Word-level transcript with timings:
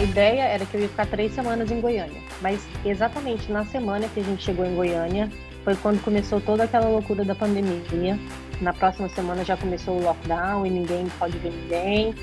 a 0.00 0.02
ideia 0.02 0.44
era 0.44 0.64
que 0.64 0.74
eu 0.74 0.80
ia 0.80 0.88
ficar 0.88 1.04
três 1.04 1.30
semanas 1.34 1.70
em 1.70 1.78
Goiânia, 1.78 2.22
mas 2.40 2.66
exatamente 2.86 3.52
na 3.52 3.66
semana 3.66 4.08
que 4.08 4.20
a 4.20 4.22
gente 4.22 4.42
chegou 4.42 4.64
em 4.64 4.74
Goiânia 4.74 5.28
foi 5.62 5.76
quando 5.76 6.02
começou 6.02 6.40
toda 6.40 6.64
aquela 6.64 6.88
loucura 6.88 7.22
da 7.22 7.34
pandemia. 7.34 8.18
Na 8.62 8.72
próxima 8.72 9.10
semana 9.10 9.44
já 9.44 9.58
começou 9.58 9.98
o 9.98 10.02
lockdown 10.02 10.64
e 10.64 10.70
ninguém 10.70 11.06
pode 11.18 11.36
ver 11.36 11.52
ninguém. 11.52 12.14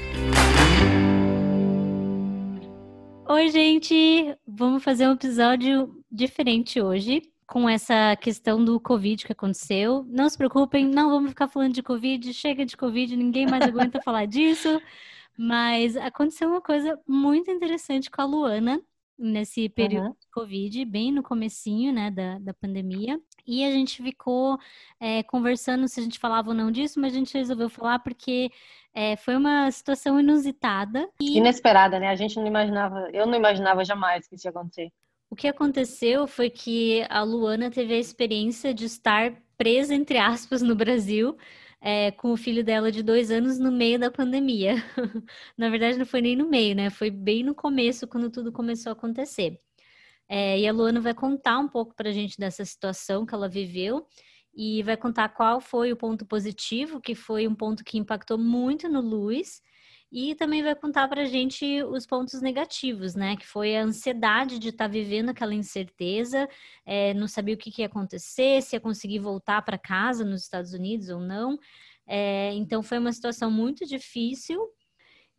Oi, 3.29 3.49
gente! 3.49 4.35
Vamos 4.47 4.83
fazer 4.83 5.07
um 5.07 5.13
episódio 5.13 6.03
diferente 6.11 6.81
hoje 6.81 7.21
com 7.45 7.69
essa 7.69 8.15
questão 8.15 8.65
do 8.65 8.79
Covid 8.79 9.23
que 9.23 9.33
aconteceu. 9.33 10.03
Não 10.09 10.27
se 10.27 10.35
preocupem, 10.35 10.83
não 10.83 11.11
vamos 11.11 11.29
ficar 11.29 11.47
falando 11.47 11.73
de 11.73 11.83
Covid, 11.83 12.33
chega 12.33 12.65
de 12.65 12.75
Covid, 12.75 13.15
ninguém 13.15 13.45
mais 13.45 13.63
aguenta 13.63 14.01
falar 14.03 14.25
disso. 14.25 14.81
Mas 15.37 15.95
aconteceu 15.95 16.49
uma 16.49 16.61
coisa 16.61 16.99
muito 17.07 17.51
interessante 17.51 18.09
com 18.09 18.21
a 18.21 18.25
Luana 18.25 18.81
nesse 19.17 19.67
período 19.69 20.07
uhum. 20.07 20.15
de 20.19 20.27
Covid, 20.31 20.85
bem 20.85 21.11
no 21.11 21.23
comecinho, 21.23 21.91
né, 21.91 22.11
da, 22.11 22.37
da 22.39 22.53
pandemia. 22.53 23.19
E 23.45 23.63
a 23.63 23.71
gente 23.71 24.03
ficou 24.03 24.59
é, 24.99 25.23
conversando 25.23 25.87
se 25.87 25.99
a 25.99 26.03
gente 26.03 26.19
falava 26.19 26.49
ou 26.49 26.55
não 26.55 26.71
disso, 26.71 26.99
mas 26.99 27.13
a 27.13 27.17
gente 27.17 27.37
resolveu 27.37 27.69
falar 27.69 27.99
porque 27.99 28.51
é, 28.93 29.15
foi 29.15 29.35
uma 29.35 29.71
situação 29.71 30.19
inusitada. 30.19 31.09
E... 31.19 31.37
Inesperada, 31.37 31.99
né? 31.99 32.09
A 32.09 32.15
gente 32.15 32.35
não 32.35 32.45
imaginava, 32.45 33.09
eu 33.11 33.25
não 33.25 33.35
imaginava 33.35 33.83
jamais 33.83 34.27
que 34.27 34.35
isso 34.35 34.47
ia 34.47 34.51
acontecer. 34.51 34.91
O 35.29 35.35
que 35.35 35.47
aconteceu 35.47 36.25
foi 36.27 36.49
que 36.49 37.05
a 37.09 37.21
Luana 37.21 37.69
teve 37.69 37.93
a 37.93 37.99
experiência 37.99 38.73
de 38.73 38.85
estar 38.85 39.33
presa, 39.57 39.93
entre 39.93 40.17
aspas, 40.17 40.61
no 40.61 40.75
Brasil, 40.75 41.35
é, 41.81 42.11
com 42.11 42.31
o 42.31 42.37
filho 42.37 42.63
dela 42.63 42.91
de 42.91 43.03
dois 43.03 43.31
anos 43.31 43.59
no 43.59 43.71
meio 43.71 43.99
da 43.99 44.11
pandemia. 44.11 44.75
Na 45.57 45.69
verdade, 45.69 45.97
não 45.97 46.05
foi 46.05 46.21
nem 46.21 46.35
no 46.35 46.49
meio, 46.49 46.75
né? 46.75 46.89
Foi 46.89 47.09
bem 47.09 47.43
no 47.43 47.55
começo, 47.55 48.07
quando 48.07 48.29
tudo 48.29 48.51
começou 48.51 48.91
a 48.91 48.93
acontecer. 48.93 49.59
É, 50.29 50.59
e 50.59 50.67
a 50.67 50.73
Luana 50.73 50.99
vai 50.99 51.13
contar 51.13 51.57
um 51.59 51.67
pouco 51.67 51.95
para 51.95 52.09
a 52.09 52.13
gente 52.13 52.37
dessa 52.37 52.65
situação 52.65 53.25
que 53.25 53.33
ela 53.33 53.47
viveu 53.47 54.05
e 54.53 54.81
vai 54.83 54.97
contar 54.97 55.29
qual 55.29 55.61
foi 55.61 55.91
o 55.91 55.95
ponto 55.95 56.25
positivo, 56.25 56.99
que 56.99 57.15
foi 57.15 57.47
um 57.47 57.55
ponto 57.55 57.83
que 57.83 57.97
impactou 57.97 58.37
muito 58.37 58.89
no 58.89 58.99
Luiz, 58.99 59.61
e 60.11 60.35
também 60.35 60.63
vai 60.63 60.75
contar 60.75 61.07
para 61.07 61.23
a 61.23 61.25
gente 61.25 61.83
os 61.83 62.05
pontos 62.05 62.41
negativos, 62.41 63.15
né? 63.15 63.35
Que 63.35 63.45
foi 63.45 63.75
a 63.75 63.83
ansiedade 63.83 64.59
de 64.59 64.69
estar 64.69 64.85
tá 64.85 64.91
vivendo 64.91 65.29
aquela 65.29 65.53
incerteza, 65.53 66.47
é, 66.85 67.13
não 67.13 67.27
sabia 67.27 67.55
o 67.55 67.57
que, 67.57 67.71
que, 67.71 67.81
ia 67.81 67.87
acontecer, 67.87 68.61
se 68.61 68.75
ia 68.75 68.79
conseguir 68.79 69.19
voltar 69.19 69.61
para 69.63 69.77
casa 69.77 70.23
nos 70.23 70.43
Estados 70.43 70.73
Unidos 70.73 71.09
ou 71.09 71.19
não. 71.19 71.59
É, 72.07 72.53
então 72.53 72.81
foi 72.81 72.97
uma 72.99 73.11
situação 73.11 73.51
muito 73.51 73.85
difícil. 73.85 74.59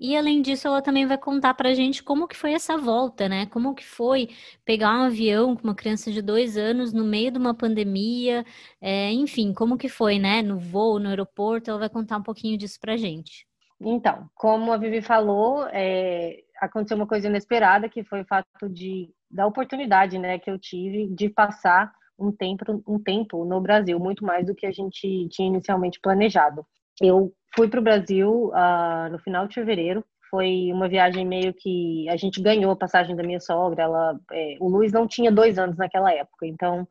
E 0.00 0.16
além 0.16 0.40
disso, 0.42 0.68
ela 0.68 0.80
também 0.80 1.06
vai 1.06 1.18
contar 1.18 1.54
para 1.54 1.70
a 1.70 1.74
gente 1.74 2.02
como 2.04 2.28
que 2.28 2.36
foi 2.36 2.52
essa 2.52 2.76
volta, 2.78 3.28
né? 3.28 3.46
Como 3.46 3.74
que 3.74 3.84
foi 3.84 4.28
pegar 4.64 4.90
um 4.96 5.04
avião 5.04 5.56
com 5.56 5.64
uma 5.64 5.74
criança 5.74 6.12
de 6.12 6.22
dois 6.22 6.56
anos 6.56 6.92
no 6.92 7.04
meio 7.04 7.32
de 7.32 7.38
uma 7.38 7.54
pandemia, 7.54 8.44
é, 8.80 9.10
enfim, 9.12 9.52
como 9.52 9.76
que 9.76 9.88
foi, 9.88 10.18
né? 10.20 10.40
No 10.42 10.58
voo, 10.58 11.00
no 11.00 11.08
aeroporto, 11.08 11.70
ela 11.70 11.80
vai 11.80 11.88
contar 11.90 12.18
um 12.18 12.22
pouquinho 12.22 12.56
disso 12.56 12.78
para 12.80 12.94
a 12.94 12.96
gente. 12.96 13.47
Então, 13.80 14.28
como 14.34 14.72
a 14.72 14.76
Vivi 14.76 15.00
falou, 15.00 15.66
é, 15.70 16.40
aconteceu 16.60 16.96
uma 16.96 17.06
coisa 17.06 17.28
inesperada, 17.28 17.88
que 17.88 18.02
foi 18.02 18.22
o 18.22 18.26
fato 18.26 18.68
de 18.68 19.10
da 19.30 19.46
oportunidade, 19.46 20.18
né, 20.18 20.38
que 20.38 20.50
eu 20.50 20.58
tive 20.58 21.06
de 21.08 21.28
passar 21.28 21.92
um 22.18 22.32
tempo, 22.32 22.82
um 22.86 22.98
tempo 22.98 23.44
no 23.44 23.60
Brasil, 23.60 23.98
muito 24.00 24.24
mais 24.24 24.46
do 24.46 24.54
que 24.54 24.66
a 24.66 24.72
gente 24.72 25.28
tinha 25.28 25.48
inicialmente 25.48 26.00
planejado. 26.00 26.66
Eu 27.00 27.32
fui 27.54 27.68
para 27.68 27.78
o 27.78 27.82
Brasil 27.82 28.50
uh, 28.50 29.10
no 29.10 29.18
final 29.18 29.46
de 29.46 29.54
fevereiro. 29.54 30.04
Foi 30.30 30.70
uma 30.72 30.88
viagem 30.88 31.26
meio 31.26 31.54
que 31.54 32.08
a 32.08 32.16
gente 32.16 32.42
ganhou 32.42 32.72
a 32.72 32.76
passagem 32.76 33.14
da 33.14 33.22
minha 33.22 33.38
sogra. 33.38 33.82
Ela, 33.82 34.18
é, 34.32 34.56
o 34.60 34.68
Luiz 34.68 34.92
não 34.92 35.06
tinha 35.06 35.30
dois 35.30 35.58
anos 35.58 35.76
naquela 35.76 36.12
época, 36.12 36.46
então 36.46 36.86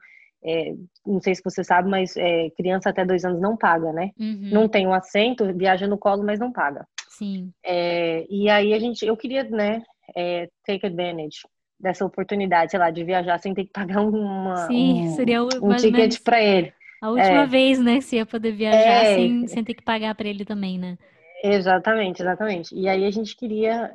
é, 0.48 0.74
não 1.06 1.20
sei 1.20 1.36
se 1.36 1.42
você 1.44 1.62
sabe, 1.64 1.90
mas 1.90 2.16
é, 2.16 2.50
criança 2.52 2.90
até 2.90 3.06
dois 3.06 3.26
anos 3.26 3.42
não 3.42 3.58
paga, 3.58 3.92
né? 3.92 4.12
Uhum. 4.18 4.50
Não 4.52 4.68
tem 4.70 4.88
um 4.88 4.94
assento, 4.94 5.54
viaja 5.54 5.86
no 5.88 5.98
colo, 5.98 6.24
mas 6.24 6.40
não 6.40 6.52
paga. 6.52 6.88
Sim. 7.10 7.52
É, 7.66 8.26
e 8.30 8.50
aí 8.50 8.74
a 8.74 8.80
gente, 8.80 9.06
eu 9.06 9.18
queria, 9.18 9.44
né, 9.44 9.84
é, 10.16 10.48
take 10.66 10.86
advantage 10.86 11.40
dessa 11.78 12.06
oportunidade, 12.06 12.72
sei 12.72 12.80
lá, 12.80 12.90
de 12.90 13.04
viajar 13.04 13.38
sem 13.40 13.54
ter 13.54 13.66
que 13.66 13.72
pagar 13.72 14.02
uma, 14.02 14.56
Sim, 14.68 15.08
um, 15.08 15.16
seria 15.16 15.44
o, 15.44 15.50
um 15.62 15.76
ticket 15.76 16.22
para 16.24 16.42
ele. 16.42 16.72
A 17.02 17.10
última 17.10 17.44
é. 17.44 17.48
vez, 17.48 17.80
né, 17.80 17.98
que 17.98 18.04
você 18.04 18.16
ia 18.16 18.26
poder 18.26 18.54
viajar 18.54 19.04
é. 19.04 19.16
sem, 19.16 19.48
sem 19.48 19.64
ter 19.64 19.74
que 19.74 19.84
pagar 19.84 20.16
para 20.16 20.28
ele 20.28 20.46
também, 20.46 20.80
né? 20.80 20.98
Exatamente, 21.44 22.22
exatamente. 22.22 22.74
E 22.74 22.88
aí 22.88 23.06
a 23.06 23.12
gente 23.12 23.36
queria, 23.36 23.92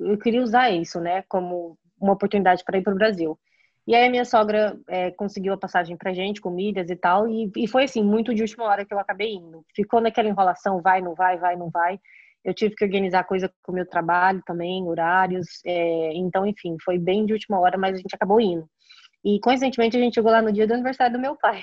eu 0.00 0.18
queria 0.18 0.42
usar 0.42 0.70
isso, 0.70 0.98
né, 1.00 1.22
como 1.28 1.78
uma 2.00 2.14
oportunidade 2.14 2.64
para 2.64 2.78
ir 2.78 2.82
para 2.82 2.92
o 2.92 2.96
Brasil. 2.96 3.38
E 3.86 3.94
aí 3.94 4.06
a 4.06 4.10
minha 4.10 4.24
sogra 4.24 4.78
é, 4.88 5.10
conseguiu 5.10 5.52
a 5.52 5.58
passagem 5.58 5.96
pra 5.96 6.14
gente, 6.14 6.40
com 6.40 6.50
milhas 6.50 6.88
e 6.88 6.96
tal, 6.96 7.28
e, 7.28 7.50
e 7.56 7.68
foi 7.68 7.84
assim, 7.84 8.02
muito 8.02 8.34
de 8.34 8.40
última 8.40 8.64
hora 8.64 8.84
que 8.84 8.94
eu 8.94 8.98
acabei 8.98 9.34
indo. 9.34 9.64
Ficou 9.74 10.00
naquela 10.00 10.28
enrolação, 10.28 10.80
vai, 10.80 11.02
não 11.02 11.14
vai, 11.14 11.36
vai, 11.38 11.54
não 11.56 11.70
vai. 11.70 11.98
Eu 12.42 12.54
tive 12.54 12.74
que 12.74 12.84
organizar 12.84 13.24
coisa 13.24 13.50
com 13.62 13.72
o 13.72 13.74
meu 13.74 13.86
trabalho 13.86 14.42
também, 14.46 14.86
horários, 14.86 15.60
é, 15.66 16.12
então, 16.14 16.46
enfim, 16.46 16.76
foi 16.82 16.98
bem 16.98 17.26
de 17.26 17.34
última 17.34 17.58
hora, 17.58 17.76
mas 17.76 17.94
a 17.94 17.98
gente 17.98 18.14
acabou 18.14 18.40
indo. 18.40 18.66
E, 19.22 19.38
coincidentemente, 19.40 19.96
a 19.96 20.00
gente 20.00 20.14
chegou 20.14 20.30
lá 20.30 20.42
no 20.42 20.52
dia 20.52 20.66
do 20.66 20.74
aniversário 20.74 21.14
do 21.14 21.20
meu 21.20 21.36
pai. 21.36 21.62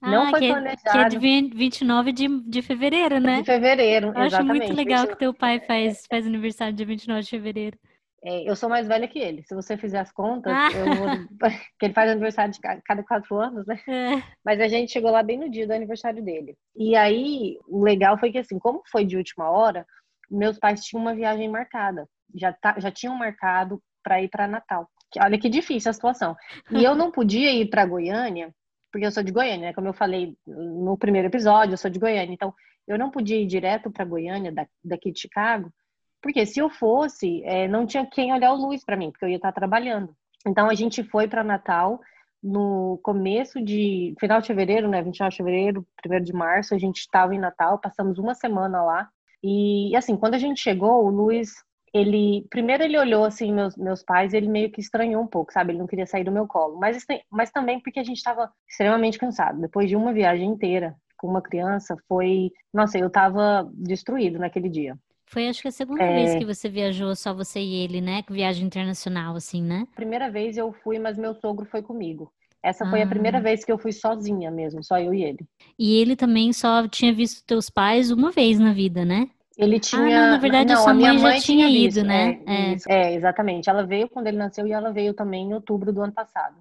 Ah, 0.00 0.10
não 0.10 0.30
foi 0.30 0.40
que, 0.40 0.48
planejado. 0.48 0.90
Que 0.92 0.98
é 0.98 1.08
de 1.08 1.18
29 1.56 2.12
de, 2.12 2.28
de 2.42 2.62
fevereiro, 2.62 3.18
né? 3.18 3.38
De 3.38 3.44
fevereiro, 3.44 4.12
eu 4.14 4.24
exatamente. 4.24 4.34
Acho 4.34 4.44
muito 4.44 4.76
legal 4.76 5.06
que 5.06 5.16
teu 5.16 5.32
pai 5.32 5.60
faz, 5.60 6.04
faz 6.08 6.26
aniversário 6.26 6.74
dia 6.74 6.86
29 6.86 7.22
de 7.22 7.30
fevereiro. 7.30 7.78
É, 8.24 8.48
eu 8.48 8.56
sou 8.56 8.68
mais 8.68 8.88
velha 8.88 9.06
que 9.06 9.18
ele. 9.18 9.42
Se 9.42 9.54
você 9.54 9.76
fizer 9.76 9.98
as 9.98 10.10
contas, 10.10 10.52
ah. 10.52 10.68
vou... 10.70 11.08
que 11.78 11.86
ele 11.86 11.94
faz 11.94 12.10
aniversário 12.10 12.52
de 12.52 12.60
cada 12.60 13.02
quatro 13.02 13.36
anos, 13.36 13.66
né? 13.66 13.80
É. 13.88 14.22
Mas 14.44 14.60
a 14.60 14.68
gente 14.68 14.92
chegou 14.92 15.10
lá 15.10 15.22
bem 15.22 15.38
no 15.38 15.50
dia 15.50 15.66
do 15.66 15.72
aniversário 15.72 16.22
dele. 16.22 16.56
E 16.74 16.96
aí, 16.96 17.58
o 17.68 17.82
legal 17.82 18.18
foi 18.18 18.32
que, 18.32 18.38
assim, 18.38 18.58
como 18.58 18.82
foi 18.90 19.04
de 19.04 19.16
última 19.16 19.50
hora, 19.50 19.86
meus 20.30 20.58
pais 20.58 20.84
tinham 20.84 21.02
uma 21.02 21.14
viagem 21.14 21.48
marcada. 21.48 22.08
Já, 22.34 22.52
tá, 22.52 22.78
já 22.78 22.90
tinham 22.90 23.14
marcado 23.16 23.80
para 24.02 24.22
ir 24.22 24.28
para 24.28 24.48
Natal. 24.48 24.88
Olha 25.18 25.38
que 25.38 25.48
difícil 25.48 25.90
a 25.90 25.94
situação. 25.94 26.36
E 26.70 26.82
eu 26.82 26.94
não 26.94 27.10
podia 27.10 27.52
ir 27.52 27.70
para 27.70 27.86
Goiânia, 27.86 28.52
porque 28.90 29.06
eu 29.06 29.12
sou 29.12 29.22
de 29.22 29.32
Goiânia, 29.32 29.68
né? 29.68 29.72
Como 29.72 29.86
eu 29.88 29.92
falei 29.92 30.36
no 30.46 30.96
primeiro 30.98 31.28
episódio, 31.28 31.74
eu 31.74 31.78
sou 31.78 31.90
de 31.90 31.98
Goiânia. 31.98 32.34
Então, 32.34 32.52
eu 32.86 32.98
não 32.98 33.10
podia 33.10 33.40
ir 33.40 33.46
direto 33.46 33.90
para 33.90 34.04
Goiânia, 34.04 34.52
daqui 34.84 35.10
de 35.10 35.20
Chicago, 35.20 35.72
porque 36.22 36.44
se 36.46 36.60
eu 36.60 36.68
fosse, 36.68 37.42
é, 37.44 37.68
não 37.68 37.86
tinha 37.86 38.06
quem 38.06 38.32
olhar 38.32 38.52
o 38.52 38.56
Luiz 38.56 38.84
para 38.84 38.96
mim, 38.96 39.10
porque 39.10 39.24
eu 39.24 39.28
ia 39.28 39.36
estar 39.36 39.52
trabalhando. 39.52 40.14
Então 40.46 40.68
a 40.68 40.74
gente 40.74 41.02
foi 41.02 41.28
para 41.28 41.44
Natal 41.44 42.00
no 42.42 42.98
começo 43.02 43.60
de 43.62 44.14
final 44.20 44.40
de 44.40 44.46
fevereiro, 44.46 44.88
né, 44.88 45.02
29 45.02 45.30
de 45.30 45.36
fevereiro, 45.36 45.86
1 46.04 46.22
de 46.22 46.32
março, 46.32 46.74
a 46.74 46.78
gente 46.78 46.98
estava 46.98 47.34
em 47.34 47.38
Natal, 47.38 47.80
passamos 47.80 48.18
uma 48.18 48.34
semana 48.34 48.82
lá. 48.84 49.08
E 49.42 49.94
assim, 49.96 50.16
quando 50.16 50.34
a 50.34 50.38
gente 50.38 50.60
chegou, 50.60 51.04
o 51.04 51.10
Luiz, 51.10 51.50
ele 51.92 52.46
primeiro 52.50 52.82
ele 52.82 52.98
olhou 52.98 53.24
assim 53.24 53.52
meus 53.52 53.76
meus 53.76 54.02
pais, 54.02 54.34
ele 54.34 54.48
meio 54.48 54.70
que 54.70 54.80
estranhou 54.80 55.22
um 55.22 55.26
pouco, 55.26 55.52
sabe? 55.52 55.72
Ele 55.72 55.78
não 55.78 55.86
queria 55.86 56.06
sair 56.06 56.24
do 56.24 56.32
meu 56.32 56.46
colo, 56.46 56.78
mas 56.78 57.04
mas 57.30 57.50
também 57.50 57.80
porque 57.80 58.00
a 58.00 58.04
gente 58.04 58.18
estava 58.18 58.50
extremamente 58.68 59.18
cansado, 59.18 59.60
depois 59.60 59.88
de 59.88 59.96
uma 59.96 60.12
viagem 60.12 60.48
inteira 60.48 60.94
com 61.16 61.28
uma 61.28 61.42
criança, 61.42 61.96
foi, 62.06 62.52
nossa, 62.72 62.98
eu 62.98 63.08
estava 63.08 63.68
destruído 63.72 64.38
naquele 64.38 64.68
dia. 64.68 64.96
Foi 65.26 65.48
acho 65.48 65.62
que 65.62 65.68
a 65.68 65.72
segunda 65.72 66.02
é... 66.02 66.14
vez 66.14 66.34
que 66.36 66.44
você 66.44 66.68
viajou, 66.68 67.14
só 67.14 67.34
você 67.34 67.60
e 67.60 67.74
ele, 67.74 68.00
né? 68.00 68.22
Viagem 68.30 68.66
internacional, 68.66 69.36
assim, 69.36 69.62
né? 69.62 69.86
Primeira 69.94 70.30
vez 70.30 70.56
eu 70.56 70.72
fui, 70.72 70.98
mas 70.98 71.18
meu 71.18 71.34
sogro 71.34 71.66
foi 71.66 71.82
comigo. 71.82 72.32
Essa 72.62 72.84
ah. 72.84 72.90
foi 72.90 73.02
a 73.02 73.06
primeira 73.06 73.38
ah. 73.38 73.40
vez 73.40 73.64
que 73.64 73.70
eu 73.70 73.78
fui 73.78 73.92
sozinha 73.92 74.50
mesmo, 74.50 74.82
só 74.82 74.98
eu 74.98 75.12
e 75.12 75.22
ele. 75.22 75.46
E 75.78 75.96
ele 75.96 76.16
também 76.16 76.52
só 76.52 76.86
tinha 76.88 77.12
visto 77.12 77.44
teus 77.44 77.68
pais 77.68 78.10
uma 78.10 78.30
vez 78.30 78.58
na 78.58 78.72
vida, 78.72 79.04
né? 79.04 79.28
Ele 79.56 79.80
tinha. 79.80 80.02
Ah, 80.02 80.20
não, 80.20 80.30
na 80.32 80.38
verdade, 80.38 80.72
não, 80.72 80.80
a 80.80 80.82
sua 80.82 80.94
mãe, 80.94 81.18
mãe, 81.18 81.18
já 81.18 81.40
tinha, 81.40 81.66
tinha 81.66 81.86
ido, 81.86 82.04
né? 82.04 82.40
É, 82.46 82.72
é. 82.72 82.76
é, 82.88 83.14
exatamente. 83.14 83.70
Ela 83.70 83.86
veio 83.86 84.08
quando 84.08 84.26
ele 84.26 84.36
nasceu 84.36 84.66
e 84.66 84.72
ela 84.72 84.92
veio 84.92 85.14
também 85.14 85.48
em 85.48 85.54
outubro 85.54 85.92
do 85.92 86.02
ano 86.02 86.12
passado. 86.12 86.56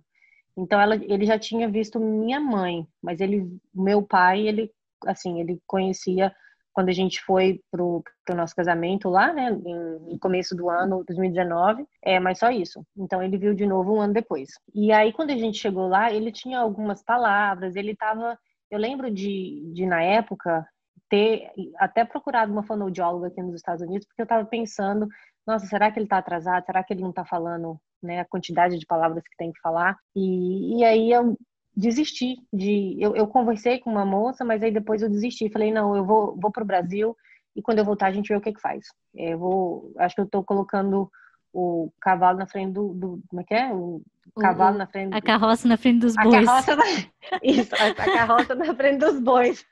Então, 0.57 0.79
ela, 0.79 0.95
ele 0.95 1.25
já 1.25 1.37
tinha 1.37 1.67
visto 1.67 1.99
minha 1.99 2.39
mãe, 2.39 2.87
mas 3.03 3.19
ele, 3.19 3.45
meu 3.73 4.01
pai, 4.01 4.47
ele, 4.47 4.71
assim, 5.05 5.41
ele 5.41 5.59
conhecia 5.67 6.33
quando 6.75 6.89
a 6.89 6.93
gente 6.93 7.23
foi 7.23 7.61
pro, 7.71 8.03
pro 8.25 8.35
nosso 8.35 8.53
casamento 8.53 9.07
lá, 9.07 9.31
né, 9.31 9.49
no 9.49 10.19
começo 10.19 10.53
do 10.53 10.69
ano, 10.69 11.05
2019, 11.07 11.87
é, 12.03 12.19
mas 12.19 12.37
só 12.39 12.51
isso. 12.51 12.85
Então 12.97 13.23
ele 13.23 13.37
viu 13.37 13.55
de 13.55 13.65
novo 13.65 13.95
um 13.95 14.01
ano 14.01 14.13
depois. 14.13 14.49
E 14.73 14.91
aí 14.91 15.13
quando 15.13 15.29
a 15.29 15.37
gente 15.37 15.57
chegou 15.57 15.87
lá, 15.87 16.11
ele 16.11 16.33
tinha 16.33 16.59
algumas 16.59 17.01
palavras, 17.01 17.77
ele 17.77 17.95
tava, 17.95 18.37
eu 18.69 18.77
lembro 18.77 19.09
de, 19.09 19.71
de 19.73 19.85
na 19.85 20.03
época 20.03 20.67
ter 21.09 21.49
até 21.77 22.03
procurado 22.03 22.51
uma 22.51 22.63
fonoaudióloga 22.63 23.27
aqui 23.27 23.41
nos 23.41 23.55
Estados 23.55 23.81
Unidos, 23.81 24.05
porque 24.05 24.21
eu 24.21 24.25
estava 24.25 24.45
pensando, 24.45 25.07
nossa, 25.47 25.65
será 25.67 25.89
que 25.89 25.97
ele 25.97 26.07
está 26.07 26.17
atrasado? 26.17 26.65
Será 26.65 26.83
que 26.83 26.93
ele 26.93 27.03
não 27.03 27.11
está 27.11 27.23
falando 27.23 27.79
né, 28.03 28.19
a 28.19 28.25
quantidade 28.25 28.77
de 28.77 28.85
palavras 28.85 29.23
que 29.23 29.37
tem 29.37 29.53
que 29.53 29.61
falar? 29.61 29.95
E, 30.13 30.79
e 30.79 30.83
aí 30.83 31.09
eu 31.09 31.37
desisti 31.75 32.37
de. 32.51 32.95
Eu, 32.99 33.15
eu, 33.15 33.27
conversei 33.27 33.79
com 33.79 33.91
uma 33.91 34.05
moça, 34.05 34.45
mas 34.45 34.63
aí 34.63 34.71
depois 34.71 35.01
eu 35.01 35.09
desisti. 35.09 35.49
Falei, 35.49 35.71
não, 35.71 35.95
eu 35.95 36.05
vou, 36.05 36.35
vou 36.39 36.51
para 36.51 36.63
o 36.63 36.67
Brasil 36.67 37.15
e 37.55 37.61
quando 37.61 37.79
eu 37.79 37.85
voltar 37.85 38.07
a 38.07 38.11
gente 38.11 38.27
vê 38.27 38.35
o 38.35 38.41
que, 38.41 38.53
que 38.53 38.61
faz. 38.61 38.87
É, 39.15 39.33
eu 39.33 39.39
vou, 39.39 39.93
acho 39.97 40.15
que 40.15 40.21
eu 40.21 40.25
estou 40.25 40.43
colocando 40.43 41.09
o 41.53 41.89
cavalo 42.01 42.37
na 42.37 42.45
frente 42.45 42.73
do, 42.73 42.93
do 42.93 43.23
como 43.29 43.41
é 43.41 43.43
que 43.45 43.53
é? 43.53 43.73
O, 43.73 44.01
o 44.35 44.41
cavalo 44.41 44.77
na 44.77 44.85
frente. 44.87 45.15
A 45.15 45.21
carroça 45.21 45.67
na 45.67 45.77
frente 45.77 45.99
dos 45.99 46.15
bois. 46.15 46.35
A 46.35 46.45
carroça 46.45 46.75
na... 46.75 46.83
Isso, 47.41 47.73
a, 47.75 47.87
a 47.87 47.93
carroça 47.93 48.55
na 48.55 48.75
frente 48.75 48.99
dos 48.99 49.19
bois. 49.21 49.65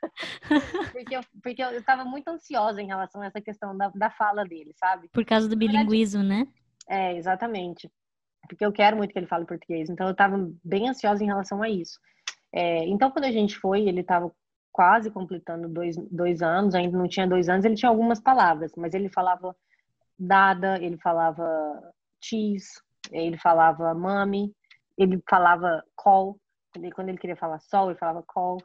porque 0.92 1.16
eu, 1.16 1.20
porque 1.42 1.62
eu 1.62 1.70
estava 1.72 2.04
muito 2.04 2.28
ansiosa 2.28 2.80
em 2.80 2.86
relação 2.86 3.20
a 3.20 3.26
essa 3.26 3.40
questão 3.40 3.76
da, 3.76 3.90
da 3.94 4.10
fala 4.10 4.44
dele, 4.44 4.72
sabe? 4.76 5.08
Por 5.08 5.24
causa 5.24 5.46
do 5.46 5.56
bilinguismo, 5.56 6.22
né? 6.22 6.48
É, 6.88 7.16
exatamente. 7.16 7.90
Porque 8.48 8.64
eu 8.64 8.72
quero 8.72 8.96
muito 8.96 9.12
que 9.12 9.18
ele 9.18 9.26
fale 9.26 9.44
português. 9.44 9.88
Então 9.88 10.06
eu 10.06 10.12
estava 10.12 10.50
bem 10.62 10.88
ansiosa 10.88 11.22
em 11.22 11.26
relação 11.26 11.62
a 11.62 11.68
isso. 11.68 11.98
É, 12.52 12.86
então 12.86 13.10
quando 13.10 13.24
a 13.24 13.32
gente 13.32 13.58
foi, 13.58 13.88
ele 13.88 14.00
estava 14.00 14.30
quase 14.72 15.10
completando 15.10 15.68
dois, 15.68 15.96
dois 16.10 16.42
anos, 16.42 16.74
ainda 16.74 16.98
não 16.98 17.06
tinha 17.06 17.28
dois 17.28 17.48
anos, 17.48 17.64
ele 17.64 17.76
tinha 17.76 17.88
algumas 17.88 18.20
palavras, 18.20 18.72
mas 18.76 18.92
ele 18.92 19.08
falava 19.08 19.54
dada, 20.18 20.82
ele 20.82 20.96
falava 20.98 21.44
cheese, 22.20 22.66
ele 23.12 23.36
falava 23.36 23.94
mami, 23.94 24.52
ele 24.98 25.22
falava 25.28 25.84
call, 25.94 26.38
quando 26.94 27.08
ele 27.08 27.18
queria 27.18 27.36
falar 27.36 27.60
sol, 27.60 27.90
ele 27.90 27.98
falava 27.98 28.22
call. 28.26 28.58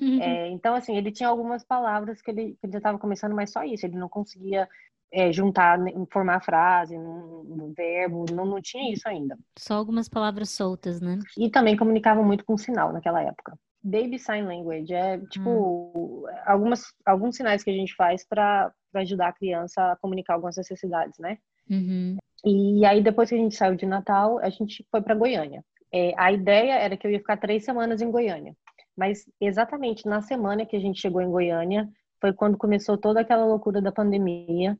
Uhum. 0.00 0.20
É, 0.20 0.48
então, 0.48 0.74
assim, 0.74 0.96
ele 0.96 1.12
tinha 1.12 1.28
algumas 1.28 1.64
palavras 1.64 2.20
que 2.20 2.30
ele, 2.30 2.56
que 2.60 2.66
ele 2.66 2.72
já 2.72 2.78
estava 2.78 2.98
começando, 2.98 3.34
mas 3.34 3.52
só 3.52 3.62
isso, 3.62 3.86
ele 3.86 3.96
não 3.96 4.08
conseguia 4.08 4.68
é, 5.12 5.30
juntar, 5.30 5.78
formar 6.10 6.40
frase, 6.40 6.96
um, 6.96 7.72
verbo, 7.76 8.24
não, 8.32 8.46
não 8.46 8.60
tinha 8.62 8.92
isso 8.92 9.06
ainda. 9.08 9.36
Só 9.58 9.74
algumas 9.74 10.08
palavras 10.08 10.50
soltas, 10.50 11.00
né? 11.00 11.18
E 11.36 11.50
também 11.50 11.76
comunicava 11.76 12.22
muito 12.22 12.44
com 12.44 12.56
sinal 12.56 12.92
naquela 12.92 13.22
época. 13.22 13.56
Baby 13.82 14.18
Sign 14.18 14.46
Language 14.46 14.94
é 14.94 15.18
tipo 15.18 15.50
hum. 15.50 16.24
algumas, 16.46 16.84
alguns 17.04 17.36
sinais 17.36 17.64
que 17.64 17.70
a 17.70 17.74
gente 17.74 17.94
faz 17.94 18.24
para 18.26 18.72
ajudar 18.94 19.28
a 19.28 19.32
criança 19.32 19.92
a 19.92 19.96
comunicar 19.96 20.34
algumas 20.34 20.56
necessidades, 20.56 21.18
né? 21.18 21.38
Uhum. 21.68 22.16
E 22.44 22.84
aí 22.84 23.02
depois 23.02 23.28
que 23.28 23.34
a 23.34 23.38
gente 23.38 23.56
saiu 23.56 23.74
de 23.74 23.86
Natal, 23.86 24.38
a 24.38 24.50
gente 24.50 24.86
foi 24.90 25.02
para 25.02 25.14
Goiânia. 25.14 25.64
É, 25.92 26.14
a 26.16 26.32
ideia 26.32 26.74
era 26.74 26.96
que 26.96 27.06
eu 27.06 27.10
ia 27.10 27.18
ficar 27.18 27.36
três 27.36 27.64
semanas 27.64 28.00
em 28.00 28.10
Goiânia, 28.10 28.56
mas 28.96 29.24
exatamente 29.40 30.06
na 30.06 30.22
semana 30.22 30.64
que 30.64 30.76
a 30.76 30.80
gente 30.80 31.00
chegou 31.00 31.20
em 31.20 31.30
Goiânia 31.30 31.88
foi 32.20 32.32
quando 32.32 32.56
começou 32.56 32.96
toda 32.96 33.20
aquela 33.20 33.44
loucura 33.44 33.82
da 33.82 33.92
pandemia. 33.92 34.78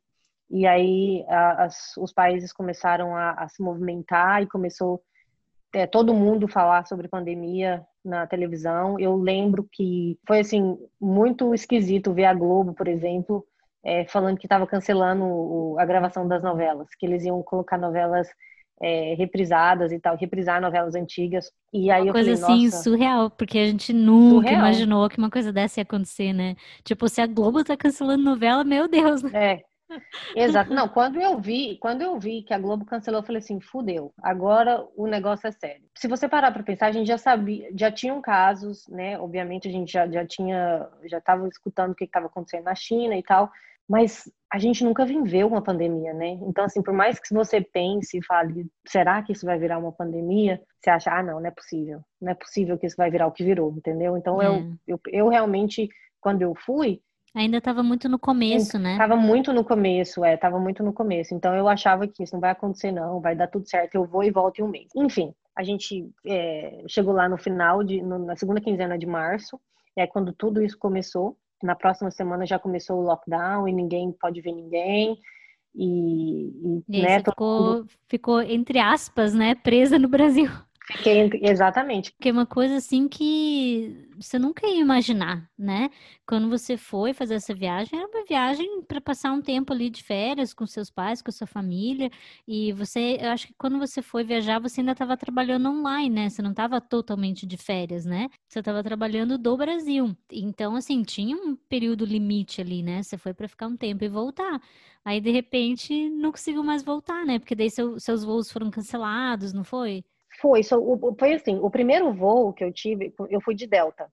E 0.52 0.66
aí 0.66 1.24
a, 1.28 1.64
as, 1.64 1.96
os 1.96 2.12
países 2.12 2.52
começaram 2.52 3.16
a, 3.16 3.30
a 3.30 3.48
se 3.48 3.62
movimentar 3.62 4.42
e 4.42 4.46
começou 4.46 5.02
é, 5.72 5.86
todo 5.86 6.12
mundo 6.12 6.46
falar 6.46 6.86
sobre 6.86 7.08
pandemia 7.08 7.82
na 8.04 8.26
televisão. 8.26 9.00
Eu 9.00 9.16
lembro 9.16 9.66
que 9.72 10.18
foi 10.26 10.40
assim 10.40 10.76
muito 11.00 11.54
esquisito 11.54 12.12
ver 12.12 12.26
a 12.26 12.34
Globo, 12.34 12.74
por 12.74 12.86
exemplo, 12.86 13.46
é, 13.82 14.04
falando 14.04 14.38
que 14.38 14.46
estava 14.46 14.66
cancelando 14.66 15.24
o, 15.24 15.76
a 15.78 15.86
gravação 15.86 16.28
das 16.28 16.42
novelas, 16.42 16.88
que 16.98 17.06
eles 17.06 17.24
iam 17.24 17.42
colocar 17.42 17.78
novelas 17.78 18.28
é, 18.82 19.14
reprisadas 19.14 19.92
e 19.92 19.98
tal, 19.98 20.16
reprisar 20.16 20.60
novelas 20.60 20.94
antigas. 20.94 21.50
E 21.72 21.90
aí 21.90 22.02
uma 22.02 22.08
eu 22.08 22.12
coisa 22.12 22.36
falei, 22.36 22.56
assim 22.56 22.64
Nossa, 22.66 22.82
surreal, 22.82 23.30
porque 23.30 23.58
a 23.58 23.66
gente 23.66 23.92
nunca 23.92 24.48
surreal. 24.48 24.58
imaginou 24.58 25.08
que 25.08 25.18
uma 25.18 25.30
coisa 25.30 25.52
dessa 25.52 25.80
ia 25.80 25.82
acontecer, 25.82 26.32
né? 26.32 26.56
Tipo, 26.84 27.08
se 27.08 27.20
a 27.20 27.26
Globo 27.26 27.64
tá 27.64 27.76
cancelando 27.76 28.22
novela, 28.22 28.64
meu 28.64 28.88
Deus. 28.88 29.22
Né? 29.22 29.54
É, 29.54 29.62
Exato. 30.34 30.72
Não, 30.72 30.88
quando 30.88 31.20
eu 31.20 31.38
vi, 31.38 31.76
quando 31.78 32.02
eu 32.02 32.18
vi 32.18 32.42
que 32.42 32.54
a 32.54 32.58
Globo 32.58 32.84
cancelou, 32.84 33.20
eu 33.20 33.26
falei 33.26 33.40
assim, 33.40 33.60
fudeu. 33.60 34.12
Agora 34.22 34.86
o 34.96 35.06
negócio 35.06 35.46
é 35.46 35.52
sério. 35.52 35.82
Se 35.96 36.08
você 36.08 36.28
parar 36.28 36.52
para 36.52 36.62
pensar, 36.62 36.86
a 36.86 36.92
gente 36.92 37.06
já 37.06 37.18
sabia, 37.18 37.70
já 37.74 37.90
tinham 37.90 38.20
casos, 38.20 38.86
né? 38.88 39.18
Obviamente 39.18 39.68
a 39.68 39.70
gente 39.70 39.92
já, 39.92 40.08
já 40.08 40.26
tinha, 40.26 40.88
já 41.04 41.18
estava 41.18 41.46
escutando 41.48 41.92
o 41.92 41.94
que 41.94 42.04
estava 42.04 42.26
acontecendo 42.26 42.64
na 42.64 42.74
China 42.74 43.16
e 43.16 43.22
tal, 43.22 43.50
mas 43.88 44.30
a 44.50 44.58
gente 44.58 44.84
nunca 44.84 45.04
viveu 45.04 45.46
uma 45.46 45.62
pandemia, 45.62 46.12
né? 46.12 46.38
Então, 46.42 46.64
assim, 46.64 46.82
por 46.82 46.94
mais 46.94 47.18
que 47.18 47.34
você 47.34 47.60
pense 47.60 48.18
e 48.18 48.24
fale, 48.24 48.66
será 48.86 49.22
que 49.22 49.32
isso 49.32 49.46
vai 49.46 49.58
virar 49.58 49.78
uma 49.78 49.92
pandemia? 49.92 50.62
Você 50.80 50.90
acha, 50.90 51.10
ah, 51.10 51.22
não, 51.22 51.40
não 51.40 51.46
é 51.46 51.50
possível. 51.50 52.00
Não 52.20 52.32
é 52.32 52.34
possível 52.34 52.78
que 52.78 52.86
isso 52.86 52.96
vai 52.96 53.10
virar 53.10 53.26
o 53.26 53.32
que 53.32 53.44
virou, 53.44 53.72
entendeu? 53.72 54.16
Então, 54.16 54.40
É. 54.40 54.46
eu, 54.46 54.74
eu, 54.86 55.00
eu 55.06 55.28
realmente, 55.28 55.88
quando 56.20 56.42
eu 56.42 56.54
fui, 56.54 57.00
Ainda 57.34 57.58
estava 57.58 57.82
muito 57.82 58.08
no 58.08 58.18
começo, 58.18 58.78
né? 58.78 58.98
Tava 58.98 59.16
muito 59.16 59.52
no 59.52 59.64
começo, 59.64 60.24
é, 60.24 60.36
tava 60.36 60.58
muito 60.58 60.82
no 60.82 60.92
começo. 60.92 61.34
Então 61.34 61.54
eu 61.54 61.66
achava 61.66 62.06
que 62.06 62.22
isso 62.22 62.34
não 62.34 62.40
vai 62.40 62.50
acontecer, 62.50 62.92
não, 62.92 63.20
vai 63.20 63.34
dar 63.34 63.46
tudo 63.48 63.66
certo, 63.68 63.94
eu 63.94 64.04
vou 64.04 64.22
e 64.22 64.30
volto 64.30 64.58
em 64.58 64.62
um 64.64 64.68
mês. 64.68 64.88
Enfim, 64.94 65.32
a 65.56 65.62
gente 65.62 66.10
é, 66.26 66.82
chegou 66.88 67.14
lá 67.14 67.28
no 67.28 67.38
final, 67.38 67.82
de, 67.82 68.02
no, 68.02 68.18
na 68.18 68.36
segunda 68.36 68.60
quinzena 68.60 68.98
de 68.98 69.06
março, 69.06 69.58
é 69.96 70.06
quando 70.06 70.32
tudo 70.32 70.62
isso 70.62 70.78
começou. 70.78 71.36
Na 71.62 71.74
próxima 71.74 72.10
semana 72.10 72.44
já 72.44 72.58
começou 72.58 72.98
o 72.98 73.02
lockdown 73.02 73.66
e 73.68 73.72
ninguém 73.72 74.12
pode 74.12 74.40
ver 74.42 74.52
ninguém. 74.52 75.16
E, 75.74 76.48
e, 76.48 76.84
E 76.98 77.02
né, 77.02 77.20
ficou, 77.22 77.62
mundo- 77.76 77.86
ficou, 78.08 78.42
entre 78.42 78.78
aspas, 78.78 79.32
né, 79.32 79.54
presa 79.54 79.98
no 79.98 80.08
Brasil. 80.08 80.50
Fiquei 80.86 81.18
entre- 81.18 81.40
exatamente. 81.42 82.12
Porque 82.12 82.28
é 82.28 82.32
uma 82.32 82.46
coisa 82.46 82.76
assim 82.76 83.08
que 83.08 84.08
você 84.16 84.38
nunca 84.38 84.66
ia 84.66 84.80
imaginar, 84.80 85.50
né? 85.58 85.90
Quando 86.26 86.48
você 86.48 86.76
foi 86.76 87.12
fazer 87.12 87.34
essa 87.34 87.52
viagem, 87.54 87.98
era 87.98 88.08
uma 88.08 88.24
viagem 88.24 88.82
para 88.82 89.00
passar 89.00 89.32
um 89.32 89.42
tempo 89.42 89.72
ali 89.72 89.90
de 89.90 90.02
férias 90.04 90.54
com 90.54 90.66
seus 90.66 90.88
pais, 90.90 91.20
com 91.22 91.32
sua 91.32 91.46
família. 91.46 92.10
E 92.46 92.72
você, 92.72 93.18
eu 93.20 93.30
acho 93.30 93.48
que 93.48 93.54
quando 93.58 93.78
você 93.78 94.00
foi 94.02 94.22
viajar, 94.24 94.60
você 94.60 94.80
ainda 94.80 94.92
estava 94.92 95.16
trabalhando 95.16 95.68
online, 95.68 96.14
né? 96.14 96.28
Você 96.28 96.42
não 96.42 96.50
estava 96.52 96.80
totalmente 96.80 97.46
de 97.46 97.56
férias, 97.56 98.04
né? 98.04 98.28
Você 98.48 98.60
estava 98.60 98.82
trabalhando 98.82 99.36
do 99.38 99.56
Brasil. 99.56 100.16
Então, 100.30 100.76
assim, 100.76 101.02
tinha 101.02 101.36
um 101.36 101.56
período 101.56 102.04
limite 102.04 102.60
ali, 102.60 102.82
né? 102.82 103.02
Você 103.02 103.18
foi 103.18 103.34
para 103.34 103.48
ficar 103.48 103.66
um 103.66 103.76
tempo 103.76 104.04
e 104.04 104.08
voltar. 104.08 104.60
Aí, 105.04 105.20
de 105.20 105.30
repente, 105.30 106.08
não 106.10 106.30
conseguiu 106.30 106.62
mais 106.62 106.82
voltar, 106.84 107.24
né? 107.26 107.38
Porque 107.38 107.54
daí 107.54 107.70
seu- 107.70 107.98
seus 107.98 108.22
voos 108.24 108.50
foram 108.50 108.70
cancelados, 108.70 109.52
não 109.52 109.64
foi? 109.64 110.04
Foi, 110.42 110.60
o- 110.72 111.16
foi 111.18 111.34
assim, 111.34 111.58
o 111.60 111.70
primeiro 111.70 112.12
voo 112.12 112.52
que 112.52 112.64
eu 112.64 112.72
tive, 112.72 113.14
eu 113.30 113.40
fui 113.40 113.54
de 113.54 113.66
Delta. 113.66 114.10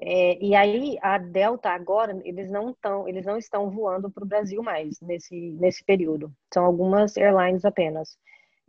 É, 0.00 0.38
e 0.44 0.54
aí 0.54 0.98
a 1.02 1.18
Delta 1.18 1.70
agora 1.70 2.20
eles 2.24 2.50
não 2.50 2.70
estão, 2.72 3.08
eles 3.08 3.26
não 3.26 3.38
estão 3.38 3.70
voando 3.70 4.10
para 4.10 4.24
o 4.24 4.28
Brasil 4.28 4.62
mais 4.62 5.00
nesse 5.02 5.52
nesse 5.60 5.84
período. 5.84 6.32
São 6.54 6.64
algumas 6.64 7.16
airlines 7.16 7.64
apenas. 7.64 8.16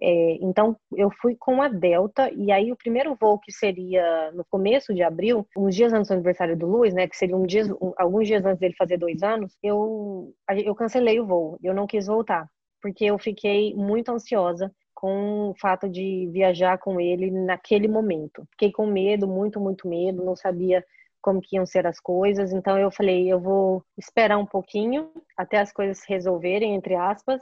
É, 0.01 0.33
então 0.41 0.77
eu 0.95 1.11
fui 1.21 1.35
com 1.37 1.61
a 1.61 1.67
Delta 1.67 2.31
e 2.33 2.51
aí 2.51 2.71
o 2.71 2.77
primeiro 2.77 3.15
voo 3.19 3.37
que 3.39 3.51
seria 3.51 4.31
no 4.33 4.45
começo 4.45 4.93
de 4.93 5.03
abril, 5.03 5.45
uns 5.57 5.75
dias 5.75 5.93
antes 5.93 6.07
do 6.09 6.13
aniversário 6.13 6.57
do 6.57 6.67
Luiz, 6.67 6.93
né, 6.93 7.07
que 7.07 7.17
seria 7.17 7.35
um 7.37 7.45
dias, 7.45 7.69
um- 7.69 7.93
alguns 7.97 8.25
dias 8.27 8.45
antes 8.45 8.59
dele 8.59 8.75
fazer 8.77 8.97
dois 8.97 9.21
anos, 9.23 9.57
eu 9.63 10.33
eu 10.65 10.75
cancelei 10.75 11.19
o 11.19 11.25
voo. 11.27 11.59
Eu 11.63 11.73
não 11.73 11.85
quis 11.87 12.07
voltar 12.07 12.47
porque 12.81 13.05
eu 13.05 13.19
fiquei 13.19 13.73
muito 13.75 14.09
ansiosa 14.11 14.71
com 14.99 15.51
o 15.51 15.55
fato 15.55 15.87
de 15.87 16.27
viajar 16.29 16.77
com 16.77 16.99
ele 16.99 17.31
naquele 17.31 17.87
momento. 17.87 18.45
Fiquei 18.51 18.69
com 18.69 18.85
medo, 18.85 19.25
muito, 19.29 19.57
muito 19.57 19.87
medo, 19.87 20.25
não 20.25 20.35
sabia 20.35 20.85
como 21.21 21.39
que 21.41 21.55
iam 21.55 21.65
ser 21.65 21.87
as 21.87 22.01
coisas, 22.01 22.51
então 22.51 22.77
eu 22.77 22.91
falei, 22.91 23.31
eu 23.31 23.39
vou 23.39 23.81
esperar 23.97 24.37
um 24.37 24.45
pouquinho 24.45 25.09
até 25.37 25.57
as 25.59 25.71
coisas 25.71 25.99
se 25.99 26.09
resolverem, 26.09 26.75
entre 26.75 26.95
aspas. 26.95 27.41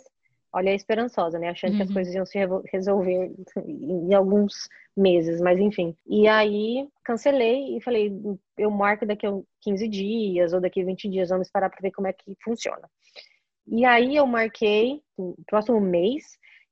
Olha, 0.54 0.72
esperançosa, 0.74 1.40
né? 1.40 1.50
Achando 1.50 1.76
que 1.76 1.82
as 1.82 1.90
Uhum. 1.90 1.96
coisas 1.96 2.14
iam 2.14 2.26
se 2.28 2.38
resolver 2.72 3.32
em 3.66 4.14
alguns 4.14 4.54
meses, 4.96 5.42
mas 5.42 5.60
enfim. 5.60 5.96
E 6.06 6.28
aí 6.28 6.88
cancelei 7.04 7.76
e 7.76 7.82
falei, 7.82 8.14
eu 8.56 8.70
marco 8.70 9.04
daqui 9.04 9.26
a 9.26 9.32
15 9.62 9.88
dias 9.88 10.54
ou 10.54 10.62
daqui 10.62 10.82
a 10.82 10.86
20 10.86 11.10
dias, 11.10 11.30
vamos 11.30 11.48
esperar 11.48 11.72
para 11.72 11.82
ver 11.82 11.92
como 11.92 12.08
é 12.08 12.14
que 12.14 12.36
funciona. 12.44 12.88
E 13.68 13.84
aí 13.84 14.16
eu 14.16 14.28
marquei 14.28 15.02
no 15.18 15.36
próximo 15.48 15.82
mês 15.82 16.24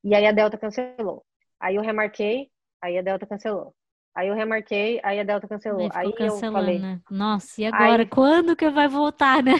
e 0.05 0.15
aí 0.15 0.25
a 0.25 0.31
Delta 0.31 0.57
cancelou. 0.57 1.23
Aí 1.59 1.75
eu 1.75 1.81
remarquei, 1.81 2.49
aí 2.81 2.97
a 2.97 3.01
Delta 3.01 3.25
cancelou. 3.25 3.73
Aí 4.15 4.29
eu 4.29 4.35
remarquei, 4.35 4.99
aí 5.03 5.19
a 5.19 5.23
Delta 5.23 5.47
cancelou. 5.47 5.89
Aí 5.93 6.13
Aí 6.17 6.27
eu 6.27 6.37
falei, 6.37 6.79
né? 6.79 7.01
Nossa, 7.09 7.61
e 7.61 7.65
agora? 7.65 8.03
Aí- 8.03 8.05
Quando 8.05 8.55
que 8.55 8.69
vai 8.69 8.87
voltar, 8.87 9.43
né? 9.43 9.53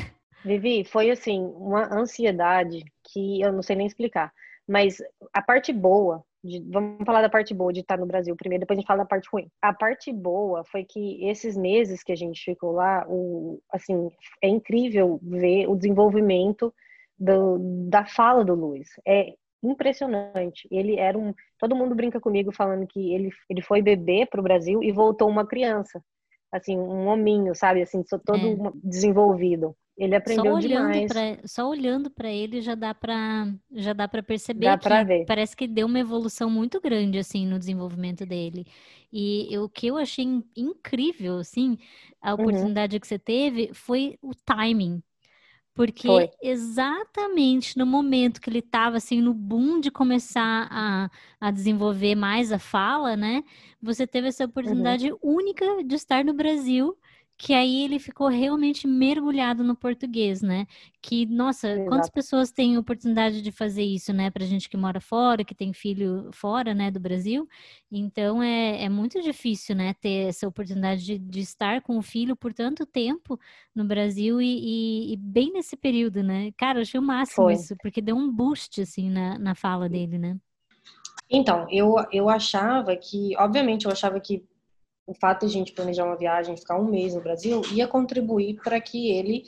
Vivi, 0.46 0.86
foi 0.86 1.10
assim, 1.10 1.42
uma 1.58 1.92
ansiedade 1.94 2.86
que 3.04 3.42
eu 3.42 3.52
não 3.52 3.64
sei 3.64 3.76
nem 3.76 3.88
explicar. 3.88 4.32
Mas 4.68 4.98
a 5.34 5.42
parte 5.42 5.74
boa, 5.74 6.24
de- 6.44 6.64
vamos 6.72 7.04
falar 7.06 7.22
da 7.22 7.30
parte 7.30 7.54
boa 7.54 7.74
de 7.74 7.80
estar 7.82 7.98
no 7.98 8.06
Brasil 8.06 8.36
primeiro, 8.36 8.62
depois 8.62 8.78
a 8.78 8.80
gente 8.80 8.88
fala 8.88 9.04
da 9.04 9.10
parte 9.10 9.28
ruim. 9.32 9.50
A 9.62 9.74
parte 9.74 10.14
boa 10.14 10.64
foi 10.66 10.84
que 10.86 11.28
esses 11.28 11.58
meses 11.58 12.04
que 12.04 12.12
a 12.12 12.16
gente 12.16 12.44
ficou 12.44 12.72
lá, 12.74 13.06
o, 13.10 13.60
assim, 13.74 14.10
é 14.42 14.48
incrível 14.48 15.20
ver 15.24 15.68
o 15.68 15.76
desenvolvimento 15.76 16.74
do, 17.18 17.58
da 17.90 18.06
fala 18.06 18.46
do 18.46 18.54
Luiz. 18.54 18.88
É 19.06 19.34
impressionante. 19.64 20.68
Ele 20.72 20.98
era 20.98 21.18
um. 21.18 21.34
Todo 21.60 21.76
mundo 21.76 21.96
brinca 21.96 22.20
comigo 22.20 22.52
falando 22.52 22.88
que 22.88 23.14
ele, 23.14 23.30
ele 23.50 23.62
foi 23.62 23.82
bebê 23.82 24.26
para 24.26 24.40
o 24.40 24.44
Brasil 24.44 24.84
e 24.84 24.92
voltou 24.92 25.30
uma 25.30 25.46
criança. 25.48 26.02
Assim, 26.52 26.78
um 26.78 27.08
hominho, 27.08 27.56
sabe? 27.56 27.82
Assim, 27.82 28.04
só 28.06 28.18
todo 28.20 28.56
É. 28.56 28.60
desenvolvido. 28.84 29.76
Ele 29.98 30.16
Só 30.24 30.44
aprendeu 30.44 30.56
olhando 30.56 31.02
demais. 31.02 31.04
para 31.04 31.40
só 31.48 31.70
olhando 31.70 32.10
para 32.10 32.32
ele 32.32 32.60
já 32.62 32.74
dá 32.74 32.96
para 32.96 33.46
já 33.72 33.94
dá 33.94 34.08
para 34.08 34.24
perceber 34.24 34.76
Dá 34.76 34.78
pra 34.78 35.04
ver. 35.04 35.26
parece 35.26 35.56
que 35.56 35.68
deu 35.68 35.86
uma 35.86 36.00
evolução 36.00 36.50
muito 36.50 36.82
grande 36.82 37.20
assim 37.20 37.46
no 37.46 37.60
desenvolvimento 37.60 38.26
dele. 38.26 38.66
E 39.14 39.56
o 39.60 39.70
que 39.70 39.88
eu 39.88 39.98
achei 39.98 40.26
in- 40.26 40.44
incrível 40.56 41.38
assim, 41.38 41.78
a 42.22 42.34
Uhum. 42.38 42.74
oportunidade 42.74 43.00
que 43.00 43.08
você 43.08 43.20
teve 43.20 43.72
foi 43.74 44.18
o 44.22 44.34
timing. 44.34 45.02
Porque 45.76 46.08
Foi. 46.08 46.30
exatamente 46.42 47.78
no 47.78 47.86
momento 47.86 48.40
que 48.40 48.50
ele 48.50 48.60
estava 48.60 48.96
assim 48.96 49.22
no 49.22 49.34
boom 49.34 49.82
de 49.82 49.92
começar 49.92 50.70
a, 50.72 51.12
a 51.40 51.52
desenvolver 51.52 52.16
mais 52.16 52.50
a 52.54 52.58
fala, 52.58 53.18
né? 53.18 53.44
Você 53.82 54.08
teve 54.08 54.30
essa 54.30 54.46
uhum. 54.46 54.50
oportunidade 54.50 55.12
uhum. 55.12 55.20
única 55.22 55.84
de 55.84 55.96
estar 55.96 56.24
no 56.24 56.34
Brasil 56.34 56.98
que 57.38 57.54
aí 57.54 57.84
ele 57.84 58.00
ficou 58.00 58.28
realmente 58.28 58.88
mergulhado 58.88 59.64
no 59.64 59.76
português, 59.76 60.42
né? 60.42 60.66
Que, 61.02 61.26
nossa, 61.26 61.70
Exato. 61.70 61.90
quantas 61.90 62.10
pessoas 62.10 62.52
têm 62.52 62.78
oportunidade 62.78 63.42
de 63.42 63.52
fazer 63.52 63.84
isso, 63.84 64.14
né? 64.14 64.32
Pra 64.32 64.46
gente 64.46 64.70
que 64.70 64.78
mora 64.78 65.02
fora, 65.02 65.44
que 65.44 65.54
tem 65.54 65.74
filho 65.74 66.30
fora, 66.32 66.74
né, 66.74 66.90
do 66.90 67.00
Brasil. 67.00 67.48
Então, 67.92 68.42
é, 68.42 68.84
é 68.86 68.90
muito 68.90 69.22
difícil, 69.22 69.76
né, 69.76 69.94
ter 69.96 70.30
essa 70.30 70.48
oportunidade 70.48 71.04
de, 71.06 71.18
de 71.20 71.40
estar 71.42 71.82
com 71.82 71.98
o 71.98 72.02
filho 72.02 72.36
por 72.36 72.54
tanto 72.54 72.86
tempo 72.86 73.40
no 73.74 73.84
Brasil 73.86 74.42
e, 74.42 75.10
e, 75.10 75.14
e 75.14 75.18
bem 75.18 75.52
nesse 75.52 75.76
período, 75.76 76.24
né? 76.24 76.52
Cara, 76.58 76.80
eu 76.80 76.84
achei 76.84 77.00
o 77.00 77.04
máximo 77.04 77.46
Foi. 77.46 77.54
isso, 77.54 77.76
porque 77.82 78.02
deu 78.02 78.16
um 78.16 78.32
boost, 78.32 78.82
assim, 78.82 79.10
na, 79.10 79.38
na 79.38 79.56
fala 79.56 79.90
dele, 79.90 80.18
né? 80.18 80.38
Então, 81.30 81.68
eu, 81.70 81.96
eu 82.12 82.30
achava 82.30 82.96
que, 82.96 83.36
obviamente, 83.38 83.86
eu 83.86 83.92
achava 83.92 84.20
que 84.20 84.46
o 85.06 85.14
fato 85.14 85.46
de 85.46 85.52
a 85.52 85.60
gente 85.60 85.74
planejar 85.74 86.06
uma 86.06 86.18
viagem, 86.18 86.58
ficar 86.58 86.80
um 86.80 86.90
mês 86.90 87.14
no 87.14 87.22
Brasil, 87.22 87.62
ia 87.72 87.88
contribuir 87.88 88.60
para 88.64 88.80
que 88.82 89.12
ele 89.12 89.44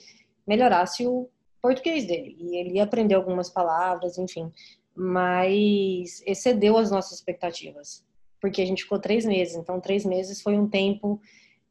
melhorasse 0.46 1.06
o 1.06 1.30
português 1.62 2.06
dele. 2.06 2.38
E 2.40 2.56
ele 2.58 2.76
ia 2.76 2.84
aprender 2.84 3.16
algumas 3.16 3.50
palavras, 3.50 4.18
enfim. 4.18 4.52
Mas 4.96 6.22
excedeu 6.26 6.78
as 6.78 6.92
nossas 6.92 7.14
expectativas. 7.14 8.06
Porque 8.40 8.62
a 8.62 8.66
gente 8.66 8.84
ficou 8.84 9.00
três 9.00 9.26
meses. 9.26 9.56
Então, 9.56 9.82
três 9.82 10.06
meses 10.06 10.42
foi 10.42 10.58
um 10.58 10.70
tempo 10.70 11.20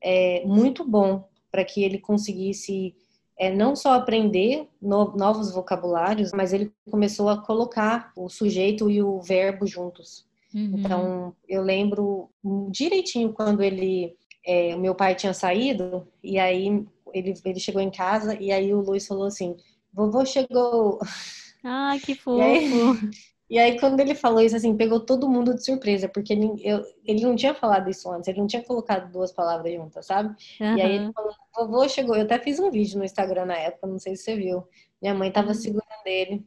é, 0.02 0.44
muito 0.44 0.84
bom 0.84 1.28
para 1.50 1.64
que 1.64 1.82
ele 1.82 1.98
conseguisse 1.98 2.94
é, 3.38 3.54
não 3.54 3.76
só 3.76 3.94
aprender 3.94 4.68
no, 4.80 5.16
novos 5.16 5.52
vocabulários, 5.52 6.32
mas 6.32 6.52
ele 6.52 6.72
começou 6.90 7.28
a 7.28 7.40
colocar 7.40 8.12
o 8.16 8.28
sujeito 8.28 8.90
e 8.90 9.02
o 9.02 9.20
verbo 9.20 9.66
juntos. 9.66 10.25
Uhum. 10.54 10.72
Então, 10.78 11.36
eu 11.48 11.62
lembro 11.62 12.30
direitinho 12.70 13.32
quando 13.32 13.62
ele, 13.62 14.16
é, 14.44 14.76
meu 14.76 14.94
pai 14.94 15.14
tinha 15.14 15.34
saído, 15.34 16.06
e 16.22 16.38
aí 16.38 16.86
ele, 17.12 17.34
ele 17.44 17.60
chegou 17.60 17.80
em 17.80 17.90
casa, 17.90 18.34
e 18.40 18.52
aí 18.52 18.72
o 18.72 18.80
Luiz 18.80 19.06
falou 19.06 19.24
assim: 19.24 19.56
vovô 19.92 20.24
chegou. 20.24 20.98
Ah, 21.68 21.96
que 22.00 22.14
fofo! 22.14 22.38
E 22.38 22.44
aí, 22.44 22.70
e 23.50 23.58
aí, 23.58 23.80
quando 23.80 23.98
ele 23.98 24.14
falou 24.14 24.40
isso, 24.40 24.54
assim, 24.54 24.76
pegou 24.76 25.00
todo 25.00 25.28
mundo 25.28 25.52
de 25.52 25.64
surpresa, 25.64 26.08
porque 26.08 26.32
ele, 26.32 26.48
eu, 26.62 26.84
ele 27.04 27.24
não 27.24 27.34
tinha 27.34 27.54
falado 27.54 27.90
isso 27.90 28.08
antes, 28.12 28.28
ele 28.28 28.38
não 28.38 28.46
tinha 28.46 28.62
colocado 28.62 29.10
duas 29.10 29.32
palavras 29.32 29.74
juntas, 29.74 30.06
sabe? 30.06 30.28
Uhum. 30.60 30.76
E 30.76 30.80
aí 30.80 30.94
ele 30.94 31.12
falou, 31.12 31.32
vovô 31.56 31.88
chegou. 31.88 32.14
Eu 32.14 32.22
até 32.22 32.38
fiz 32.38 32.60
um 32.60 32.70
vídeo 32.70 32.98
no 32.98 33.04
Instagram 33.04 33.46
na 33.46 33.56
época, 33.56 33.88
não 33.88 33.98
sei 33.98 34.14
se 34.14 34.22
você 34.22 34.36
viu. 34.36 34.62
Minha 35.02 35.14
mãe 35.14 35.32
tava 35.32 35.48
uhum. 35.48 35.54
segurando 35.54 36.06
ele. 36.06 36.46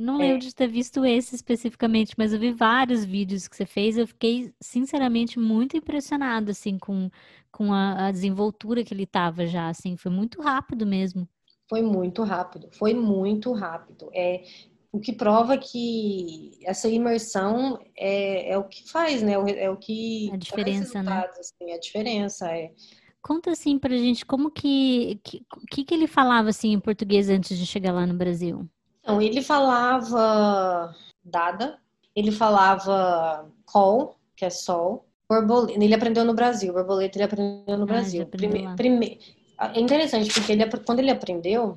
Eu 0.00 0.06
não 0.06 0.16
lembro 0.16 0.36
é. 0.36 0.38
de 0.38 0.54
ter 0.54 0.66
visto 0.66 1.04
esse 1.04 1.34
especificamente, 1.34 2.14
mas 2.16 2.32
eu 2.32 2.40
vi 2.40 2.52
vários 2.52 3.04
vídeos 3.04 3.46
que 3.46 3.54
você 3.54 3.66
fez. 3.66 3.98
Eu 3.98 4.06
fiquei, 4.06 4.50
sinceramente, 4.58 5.38
muito 5.38 5.76
impressionada, 5.76 6.52
assim, 6.52 6.78
com, 6.78 7.10
com 7.52 7.70
a, 7.70 8.06
a 8.06 8.10
desenvoltura 8.10 8.82
que 8.82 8.94
ele 8.94 9.04
tava 9.04 9.46
já, 9.46 9.68
assim. 9.68 9.98
Foi 9.98 10.10
muito 10.10 10.40
rápido 10.40 10.86
mesmo. 10.86 11.28
Foi 11.68 11.82
muito 11.82 12.22
rápido, 12.22 12.70
foi 12.72 12.94
muito 12.94 13.52
rápido. 13.52 14.08
É, 14.14 14.42
o 14.90 14.98
que 14.98 15.12
prova 15.12 15.58
que 15.58 16.52
essa 16.64 16.88
imersão 16.88 17.78
é, 17.94 18.52
é 18.52 18.56
o 18.56 18.64
que 18.64 18.90
faz, 18.90 19.20
né? 19.20 19.34
É 19.34 19.68
o 19.68 19.76
que 19.76 20.30
a 20.32 20.36
diferença, 20.38 21.02
né? 21.02 21.28
Assim, 21.38 21.72
a 21.72 21.78
diferença 21.78 22.50
é. 22.50 22.72
Conta 23.20 23.50
assim 23.50 23.78
pra 23.78 23.94
gente 23.94 24.24
como 24.24 24.50
que, 24.50 25.20
que 25.22 25.44
que 25.70 25.84
que 25.84 25.94
ele 25.94 26.06
falava 26.06 26.48
assim 26.48 26.72
em 26.72 26.80
português 26.80 27.28
antes 27.28 27.58
de 27.58 27.66
chegar 27.66 27.92
lá 27.92 28.06
no 28.06 28.14
Brasil? 28.14 28.66
Então, 29.10 29.20
ele 29.20 29.42
falava 29.42 30.94
dada, 31.24 31.78
ele 32.14 32.30
falava 32.30 33.50
call, 33.66 34.16
que 34.36 34.44
é 34.44 34.50
sol, 34.50 35.04
borboleta, 35.28 35.82
ele 35.82 35.94
aprendeu 35.94 36.24
no 36.24 36.32
Brasil, 36.32 36.72
borboleta 36.72 37.18
ele 37.18 37.24
aprendeu 37.24 37.76
no 37.76 37.82
ah, 37.82 37.86
Brasil. 37.86 38.24
Prime, 38.26 38.76
prime, 38.76 39.18
é 39.58 39.80
interessante, 39.80 40.32
porque 40.32 40.52
ele, 40.52 40.64
quando 40.86 41.00
ele 41.00 41.10
aprendeu, 41.10 41.76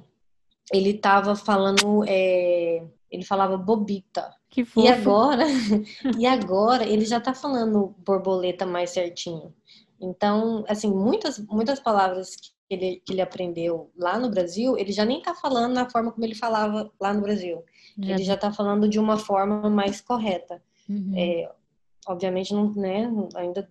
ele 0.71 0.91
estava 0.91 1.35
falando, 1.35 2.05
é, 2.07 2.83
ele 3.09 3.23
falava 3.23 3.57
bobita. 3.57 4.31
Que 4.47 4.63
fofo. 4.63 4.85
E 4.85 4.87
agora, 4.87 5.43
e 6.19 6.27
agora 6.27 6.85
ele 6.85 7.03
já 7.03 7.17
está 7.17 7.33
falando 7.33 7.95
borboleta 8.05 8.63
mais 8.63 8.91
certinho. 8.91 9.51
Então, 9.99 10.63
assim, 10.67 10.91
muitas, 10.91 11.39
muitas 11.39 11.79
palavras 11.79 12.35
ele, 12.73 13.01
que 13.05 13.13
ele 13.13 13.21
aprendeu 13.21 13.91
lá 13.97 14.17
no 14.17 14.29
Brasil, 14.29 14.77
ele 14.77 14.91
já 14.91 15.05
nem 15.05 15.19
está 15.19 15.33
falando 15.33 15.73
na 15.73 15.89
forma 15.89 16.11
como 16.11 16.25
ele 16.25 16.35
falava 16.35 16.91
lá 16.99 17.13
no 17.13 17.21
Brasil. 17.21 17.63
Já. 17.97 18.15
Ele 18.15 18.23
já 18.23 18.33
está 18.33 18.51
falando 18.51 18.87
de 18.87 18.99
uma 18.99 19.17
forma 19.17 19.69
mais 19.69 20.01
correta. 20.01 20.61
Uhum. 20.89 21.13
É, 21.15 21.51
obviamente, 22.07 22.53
não, 22.53 22.73
né, 22.73 23.11
ainda 23.35 23.69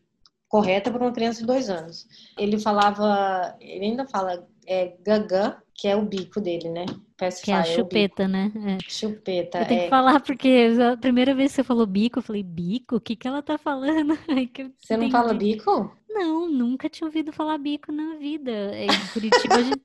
correta 0.48 0.90
para 0.90 1.02
uma 1.02 1.12
criança 1.12 1.40
de 1.40 1.46
dois 1.46 1.70
anos. 1.70 2.06
Ele 2.38 2.58
falava, 2.58 3.56
ele 3.60 3.86
ainda 3.86 4.06
fala 4.06 4.46
é, 4.66 4.94
gaga, 5.04 5.62
que 5.74 5.88
é 5.88 5.96
o 5.96 6.04
bico 6.04 6.40
dele, 6.40 6.68
né? 6.68 6.86
que 7.30 7.52
é 7.52 7.54
a 7.54 7.60
é 7.60 7.64
chupeta, 7.64 8.26
né? 8.26 8.50
É. 8.66 8.78
Chupeta. 8.88 9.60
Eu 9.60 9.66
tenho 9.66 9.80
é... 9.80 9.84
que 9.84 9.90
falar 9.90 10.20
porque 10.20 10.68
a 10.92 10.96
primeira 10.96 11.34
vez 11.34 11.52
que 11.52 11.56
você 11.56 11.64
falou 11.64 11.86
bico, 11.86 12.18
eu 12.18 12.22
falei, 12.22 12.42
bico? 12.42 12.96
O 12.96 13.00
que, 13.00 13.14
que 13.14 13.28
ela 13.28 13.42
tá 13.42 13.56
falando? 13.56 14.18
você 14.78 14.96
não 14.96 15.10
fala 15.10 15.32
bico? 15.32 15.96
Não, 16.12 16.48
nunca 16.48 16.88
tinha 16.88 17.06
ouvido 17.06 17.32
falar 17.32 17.58
bico 17.58 17.90
na 17.90 18.16
vida. 18.16 18.50
Em 18.76 18.88
Curitiba, 19.12 19.54
a 19.54 19.62
gente, 19.62 19.82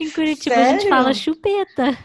em 0.00 0.10
Curitiba 0.10 0.56
a 0.56 0.64
gente 0.64 0.88
fala 0.88 1.12
chupeta. 1.12 1.98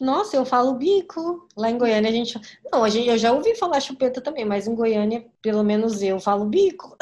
Nossa, 0.00 0.36
eu 0.36 0.46
falo 0.46 0.74
bico. 0.74 1.46
Lá 1.54 1.70
em 1.70 1.76
Goiânia 1.76 2.08
a 2.08 2.12
gente. 2.12 2.40
Não, 2.72 2.82
a 2.82 2.88
gente, 2.88 3.08
eu 3.08 3.18
já 3.18 3.32
ouvi 3.32 3.54
falar 3.54 3.80
chupeta 3.80 4.20
também, 4.20 4.46
mas 4.46 4.66
em 4.66 4.74
Goiânia, 4.74 5.26
pelo 5.42 5.62
menos 5.62 6.00
eu 6.02 6.18
falo 6.18 6.46
bico. 6.46 6.96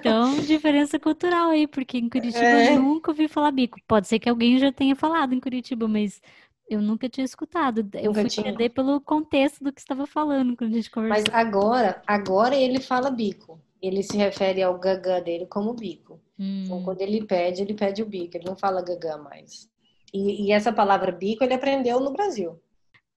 Então, 0.00 0.38
diferença 0.40 0.98
cultural 0.98 1.50
aí, 1.50 1.66
porque 1.66 1.96
em 1.96 2.08
Curitiba 2.08 2.44
é. 2.44 2.74
eu 2.74 2.82
nunca 2.82 3.10
ouvi 3.10 3.28
falar 3.28 3.50
bico. 3.50 3.78
Pode 3.88 4.08
ser 4.08 4.18
que 4.18 4.28
alguém 4.28 4.58
já 4.58 4.70
tenha 4.70 4.94
falado 4.94 5.34
em 5.34 5.40
Curitiba, 5.40 5.88
mas 5.88 6.20
eu 6.68 6.82
nunca 6.82 7.08
tinha 7.08 7.24
escutado. 7.24 7.88
Eu 7.94 8.06
nunca 8.06 8.20
fui 8.20 8.30
tinha. 8.30 8.48
entender 8.48 8.70
pelo 8.70 9.00
contexto 9.00 9.64
do 9.64 9.72
que 9.72 9.80
estava 9.80 10.06
falando 10.06 10.56
quando 10.56 10.72
a 10.72 10.74
gente 10.74 10.90
conversou. 10.90 11.24
Mas 11.32 11.34
agora, 11.34 12.02
agora 12.06 12.54
ele 12.54 12.80
fala 12.80 13.10
bico. 13.10 13.58
Ele 13.86 14.02
se 14.02 14.16
refere 14.16 14.62
ao 14.62 14.78
gagã 14.78 15.20
dele 15.20 15.46
como 15.46 15.74
bico. 15.74 16.20
Então, 16.38 16.46
hum. 16.46 16.62
Então, 16.64 16.82
quando 16.84 17.00
ele 17.00 17.24
pede, 17.24 17.62
ele 17.62 17.74
pede 17.74 18.02
o 18.02 18.06
bico. 18.06 18.36
Ele 18.36 18.46
não 18.46 18.56
fala 18.56 18.82
gagã 18.82 19.18
mais. 19.18 19.68
E, 20.12 20.46
e, 20.46 20.52
essa 20.52 20.72
palavra 20.72 21.10
bico 21.10 21.42
ele 21.42 21.54
aprendeu 21.54 21.98
no 21.98 22.12
Brasil. 22.12 22.60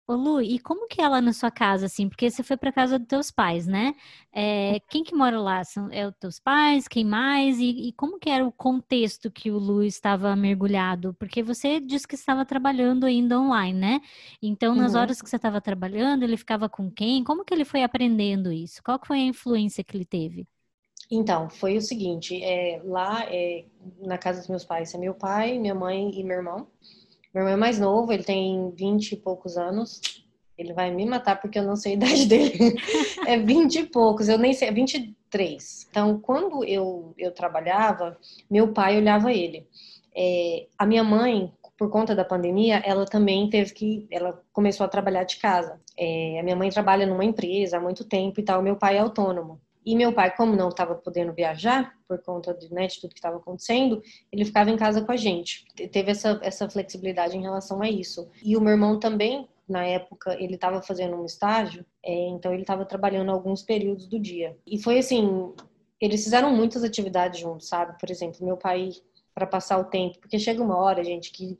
Ô 0.07 0.13
Lu, 0.13 0.39
e 0.39 0.59
como 0.59 0.87
que 0.87 1.01
é 1.01 1.09
lá 1.09 1.19
na 1.19 1.33
sua 1.33 1.49
casa, 1.49 1.87
assim? 1.87 2.07
Porque 2.07 2.29
você 2.29 2.43
foi 2.43 2.55
para 2.55 2.71
casa 2.71 2.99
dos 2.99 3.07
teus 3.07 3.31
pais, 3.31 3.65
né? 3.65 3.95
É, 4.31 4.79
quem 4.87 5.03
que 5.03 5.15
mora 5.15 5.39
lá? 5.39 5.63
São 5.63 5.89
é 5.91 6.07
os 6.07 6.13
teus 6.19 6.39
pais? 6.39 6.87
Quem 6.87 7.03
mais? 7.03 7.57
E, 7.59 7.87
e, 7.89 7.93
como 7.93 8.19
que 8.19 8.29
era 8.29 8.45
o 8.45 8.51
contexto 8.51 9.31
que 9.31 9.49
o 9.49 9.57
Lu 9.57 9.83
estava 9.83 10.35
mergulhado? 10.35 11.15
Porque 11.15 11.41
você 11.41 11.79
disse 11.79 12.07
que 12.07 12.13
estava 12.13 12.45
trabalhando 12.45 13.05
ainda 13.05 13.39
online, 13.39 13.79
né? 13.79 14.01
Então, 14.41 14.75
nas 14.75 14.93
uhum. 14.93 15.01
horas 15.01 15.21
que 15.21 15.29
você 15.29 15.37
estava 15.37 15.59
trabalhando, 15.59 16.21
ele 16.23 16.37
ficava 16.37 16.69
com 16.69 16.89
quem? 16.91 17.23
Como 17.23 17.43
que 17.43 17.53
ele 17.53 17.65
foi 17.65 17.81
aprendendo 17.83 18.51
isso? 18.53 18.83
Qual 18.83 18.99
que 18.99 19.07
foi 19.07 19.17
a 19.17 19.25
influência 19.25 19.83
que 19.83 19.97
ele 19.97 20.05
teve? 20.05 20.47
Então, 21.09 21.49
foi 21.49 21.77
o 21.77 21.81
seguinte, 21.81 22.43
é, 22.43 22.81
lá 22.83 23.25
é, 23.29 23.65
na 23.99 24.17
casa 24.17 24.39
dos 24.39 24.49
meus 24.49 24.65
pais 24.65 24.93
é 24.93 24.97
meu 24.97 25.13
pai, 25.13 25.59
minha 25.59 25.75
mãe 25.75 26.11
e 26.13 26.23
meu 26.23 26.37
irmão. 26.37 26.67
Meu 27.33 27.41
irmão 27.41 27.53
é 27.53 27.57
mais 27.57 27.79
novo, 27.79 28.11
ele 28.11 28.23
tem 28.23 28.71
vinte 28.71 29.11
e 29.11 29.15
poucos 29.15 29.57
anos. 29.57 30.01
Ele 30.57 30.73
vai 30.73 30.89
me 30.89 31.05
matar 31.05 31.39
porque 31.39 31.59
eu 31.59 31.63
não 31.63 31.75
sei 31.75 31.93
a 31.93 31.95
idade 31.97 32.25
dele. 32.25 32.75
é 33.27 33.37
vinte 33.37 33.79
e 33.79 33.85
poucos, 33.85 34.29
eu 34.29 34.37
nem 34.37 34.53
sei, 34.53 34.69
é 34.69 34.71
23. 34.71 35.87
Então, 35.89 36.19
quando 36.19 36.63
eu, 36.63 37.13
eu 37.17 37.31
trabalhava, 37.31 38.17
meu 38.49 38.73
pai 38.73 38.97
olhava 38.97 39.31
ele. 39.31 39.67
É, 40.15 40.67
a 40.77 40.85
minha 40.85 41.03
mãe, 41.03 41.51
por 41.77 41.89
conta 41.89 42.15
da 42.15 42.23
pandemia, 42.23 42.77
ela 42.85 43.05
também 43.05 43.49
teve 43.49 43.73
que, 43.73 44.07
ela 44.09 44.41
começou 44.53 44.85
a 44.85 44.89
trabalhar 44.89 45.25
de 45.25 45.37
casa. 45.37 45.79
É, 45.97 46.39
a 46.39 46.43
minha 46.43 46.55
mãe 46.55 46.69
trabalha 46.69 47.05
numa 47.05 47.25
empresa 47.25 47.77
há 47.77 47.81
muito 47.81 48.05
tempo 48.05 48.39
e 48.39 48.43
tal, 48.43 48.61
meu 48.61 48.77
pai 48.77 48.95
é 48.97 49.01
autônomo. 49.01 49.59
E 49.85 49.95
meu 49.95 50.11
pai, 50.11 50.35
como 50.35 50.55
não 50.55 50.69
estava 50.69 50.95
podendo 50.95 51.31
viajar, 51.31 51.93
por 52.07 52.21
conta 52.23 52.53
de, 52.53 52.73
né, 52.73 52.87
de 52.87 52.99
tudo 52.99 53.13
que 53.13 53.19
estava 53.19 53.37
acontecendo, 53.37 54.01
ele 54.31 54.43
ficava 54.43 54.69
em 54.69 54.77
casa 54.77 55.01
com 55.01 55.11
a 55.11 55.15
gente. 55.15 55.65
Teve 55.91 56.11
essa, 56.11 56.39
essa 56.41 56.69
flexibilidade 56.69 57.37
em 57.37 57.41
relação 57.41 57.81
a 57.81 57.89
isso. 57.89 58.27
E 58.43 58.57
o 58.57 58.61
meu 58.61 58.71
irmão 58.71 58.99
também, 58.99 59.47
na 59.69 59.85
época, 59.85 60.35
ele 60.39 60.55
estava 60.55 60.81
fazendo 60.81 61.15
um 61.15 61.25
estágio, 61.25 61.85
é, 62.03 62.29
então 62.29 62.51
ele 62.51 62.63
estava 62.63 62.85
trabalhando 62.85 63.31
alguns 63.31 63.61
períodos 63.61 64.07
do 64.07 64.19
dia. 64.19 64.57
E 64.65 64.81
foi 64.81 64.97
assim, 64.97 65.53
eles 66.01 66.23
fizeram 66.23 66.51
muitas 66.55 66.83
atividades 66.83 67.39
juntos, 67.39 67.67
sabe? 67.67 67.97
Por 67.99 68.09
exemplo, 68.09 68.45
meu 68.45 68.57
pai, 68.57 68.89
para 69.33 69.45
passar 69.45 69.77
o 69.77 69.85
tempo, 69.85 70.19
porque 70.19 70.39
chega 70.39 70.63
uma 70.63 70.77
hora, 70.77 71.03
gente, 71.03 71.31
que 71.31 71.59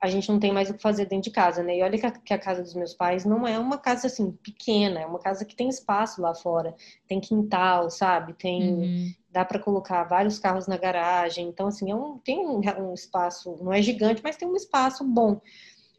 a 0.00 0.08
gente 0.08 0.30
não 0.30 0.38
tem 0.38 0.52
mais 0.52 0.68
o 0.68 0.74
que 0.74 0.82
fazer 0.82 1.06
dentro 1.06 1.24
de 1.24 1.30
casa, 1.30 1.62
né? 1.62 1.78
E 1.78 1.82
olha 1.82 1.98
que 1.98 2.06
a, 2.06 2.10
que 2.10 2.34
a, 2.34 2.38
casa 2.38 2.62
dos 2.62 2.74
meus 2.74 2.92
pais 2.92 3.24
não 3.24 3.46
é 3.46 3.58
uma 3.58 3.78
casa 3.78 4.06
assim 4.06 4.30
pequena, 4.30 5.00
é 5.00 5.06
uma 5.06 5.18
casa 5.18 5.44
que 5.44 5.56
tem 5.56 5.68
espaço 5.68 6.20
lá 6.20 6.34
fora, 6.34 6.74
tem 7.08 7.20
quintal, 7.20 7.90
sabe? 7.90 8.34
Tem 8.34 8.74
uhum. 8.74 9.14
dá 9.30 9.44
para 9.44 9.58
colocar 9.58 10.04
vários 10.04 10.38
carros 10.38 10.66
na 10.66 10.76
garagem, 10.76 11.48
então 11.48 11.68
assim 11.68 11.90
é 11.90 11.94
um, 11.94 12.18
tem 12.18 12.38
um, 12.46 12.60
um, 12.60 12.94
espaço, 12.94 13.56
não 13.62 13.72
é 13.72 13.80
gigante, 13.80 14.22
mas 14.22 14.36
tem 14.36 14.46
um 14.46 14.56
espaço 14.56 15.02
bom. 15.02 15.40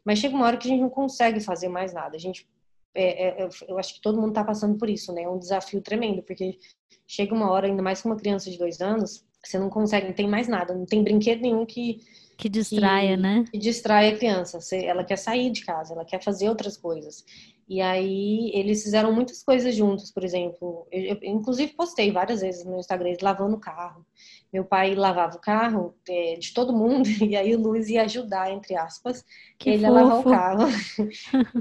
Mas 0.04 0.20
chega 0.20 0.34
uma 0.34 0.46
hora 0.46 0.56
que 0.56 0.68
a 0.68 0.70
gente 0.70 0.80
não 0.80 0.90
consegue 0.90 1.40
fazer 1.40 1.68
mais 1.68 1.92
nada. 1.92 2.16
A 2.16 2.20
gente 2.20 2.48
é, 2.94 3.42
é, 3.44 3.48
eu 3.68 3.78
acho 3.78 3.94
que 3.94 4.00
todo 4.00 4.20
mundo 4.20 4.30
está 4.30 4.44
passando 4.44 4.76
por 4.78 4.88
isso, 4.88 5.12
né? 5.12 5.22
É 5.22 5.28
um 5.28 5.38
desafio 5.38 5.80
tremendo, 5.80 6.22
porque 6.22 6.58
chega 7.06 7.34
uma 7.34 7.50
hora, 7.50 7.66
ainda 7.66 7.82
mais 7.82 8.02
com 8.02 8.08
uma 8.08 8.16
criança 8.16 8.50
de 8.50 8.58
dois 8.58 8.80
anos, 8.80 9.24
você 9.42 9.58
não 9.58 9.70
consegue, 9.70 10.08
não 10.08 10.14
tem 10.14 10.28
mais 10.28 10.48
nada, 10.48 10.74
não 10.74 10.86
tem 10.86 11.02
brinquedo 11.02 11.40
nenhum 11.40 11.64
que 11.64 12.00
que 12.38 12.48
distraia, 12.48 13.16
que, 13.16 13.22
né? 13.22 13.44
Que 13.50 13.58
distrai 13.58 14.10
a 14.10 14.16
criança. 14.16 14.60
Ela 14.76 15.02
quer 15.02 15.16
sair 15.16 15.50
de 15.50 15.64
casa, 15.64 15.92
ela 15.92 16.04
quer 16.04 16.22
fazer 16.22 16.48
outras 16.48 16.76
coisas. 16.76 17.24
E 17.68 17.80
aí 17.82 18.52
eles 18.54 18.84
fizeram 18.84 19.12
muitas 19.12 19.42
coisas 19.42 19.74
juntos, 19.74 20.12
por 20.12 20.22
exemplo. 20.22 20.86
Eu, 20.90 21.16
eu 21.16 21.18
inclusive 21.24 21.74
postei 21.74 22.12
várias 22.12 22.40
vezes 22.40 22.64
no 22.64 22.78
Instagram 22.78 23.14
lavando 23.20 23.56
o 23.56 23.60
carro. 23.60 24.06
Meu 24.52 24.64
pai 24.64 24.94
lavava 24.94 25.36
o 25.36 25.40
carro 25.40 25.94
é, 26.08 26.36
de 26.36 26.54
todo 26.54 26.72
mundo 26.72 27.08
e 27.20 27.36
aí 27.36 27.54
o 27.56 27.60
Luiz 27.60 27.88
ia 27.88 28.02
ajudar, 28.02 28.52
entre 28.52 28.76
aspas, 28.76 29.24
que 29.58 29.70
ele 29.70 29.84
fofo. 29.84 29.98
a 29.98 30.02
lavar 30.02 30.20
o 30.20 30.24
carro. 30.24 30.68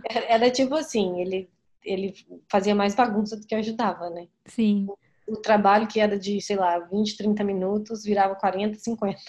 Era 0.29 0.51
tipo 0.51 0.75
assim, 0.75 1.19
ele 1.19 1.50
ele 1.84 2.13
fazia 2.51 2.75
mais 2.75 2.93
bagunça 2.93 3.38
do 3.38 3.48
que 3.48 3.55
ajudava, 3.55 4.10
né? 4.10 4.27
Sim. 4.46 4.88
O, 5.27 5.38
trabalho 5.38 5.88
que 5.88 6.00
era 6.00 6.17
de, 6.17 6.39
sei 6.41 6.55
lá, 6.55 6.79
20, 6.79 7.17
30 7.17 7.43
minutos 7.43 8.03
virava 8.03 8.36
40, 8.36 8.79
50 8.79 9.19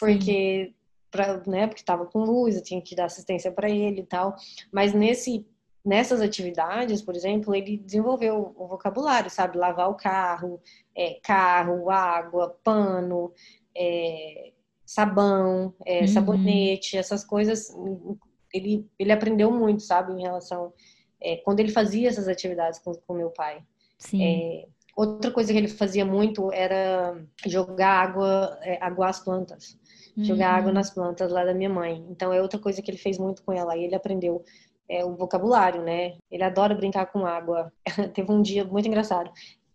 porque 0.00 0.72
pra, 1.10 1.42
né, 1.46 1.66
porque 1.66 1.82
estava 1.82 2.06
com 2.06 2.24
luz, 2.24 2.56
eu 2.56 2.62
tinha 2.62 2.80
que 2.80 2.96
dar 2.96 3.04
assistência 3.04 3.52
para 3.52 3.68
ele 3.68 4.00
e 4.00 4.06
tal. 4.06 4.34
Mas 4.72 4.94
nesse 4.94 5.46
nessas 5.82 6.20
atividades, 6.20 7.00
por 7.00 7.16
exemplo, 7.16 7.54
ele 7.54 7.78
desenvolveu 7.78 8.54
o 8.54 8.66
vocabulário, 8.68 9.30
sabe, 9.30 9.56
lavar 9.56 9.88
o 9.88 9.94
carro, 9.94 10.60
é, 10.94 11.18
carro, 11.22 11.88
água, 11.88 12.54
pano, 12.62 13.32
é, 13.74 14.52
sabão, 14.84 15.74
é, 15.86 16.00
uhum. 16.00 16.08
sabonete, 16.08 16.98
essas 16.98 17.24
coisas. 17.24 17.74
Ele 18.52 18.86
ele 18.98 19.12
aprendeu 19.12 19.50
muito, 19.50 19.82
sabe, 19.82 20.12
em 20.12 20.22
relação 20.22 20.72
é, 21.20 21.36
quando 21.36 21.60
ele 21.60 21.70
fazia 21.70 22.08
essas 22.08 22.28
atividades 22.28 22.78
com, 22.78 22.92
com 22.94 23.14
meu 23.14 23.30
pai. 23.30 23.62
Sim. 23.98 24.22
É, 25.00 25.06
outra 25.06 25.30
coisa 25.30 25.52
que 25.52 25.58
ele 25.58 25.68
fazia 25.68 26.04
muito 26.04 26.52
era 26.52 27.16
jogar 27.46 28.02
água, 28.02 28.58
é, 28.62 28.78
aguar 28.82 29.10
as 29.10 29.20
plantas 29.20 29.78
jogar 30.16 30.52
uhum. 30.52 30.58
água 30.58 30.72
nas 30.72 30.90
plantas 30.90 31.30
lá 31.30 31.44
da 31.44 31.54
minha 31.54 31.70
mãe. 31.70 32.04
Então 32.10 32.32
é 32.32 32.40
outra 32.40 32.58
coisa 32.58 32.82
que 32.82 32.90
ele 32.90 32.98
fez 32.98 33.18
muito 33.18 33.42
com 33.42 33.52
ela. 33.52 33.76
E 33.76 33.84
ele 33.84 33.94
aprendeu 33.94 34.44
é, 34.88 35.04
o 35.04 35.14
vocabulário, 35.14 35.82
né? 35.82 36.16
Ele 36.30 36.42
adora 36.42 36.74
brincar 36.74 37.06
com 37.06 37.26
água. 37.26 37.72
Teve 38.14 38.30
um 38.30 38.42
dia 38.42 38.64
muito 38.64 38.86
engraçado. 38.86 39.30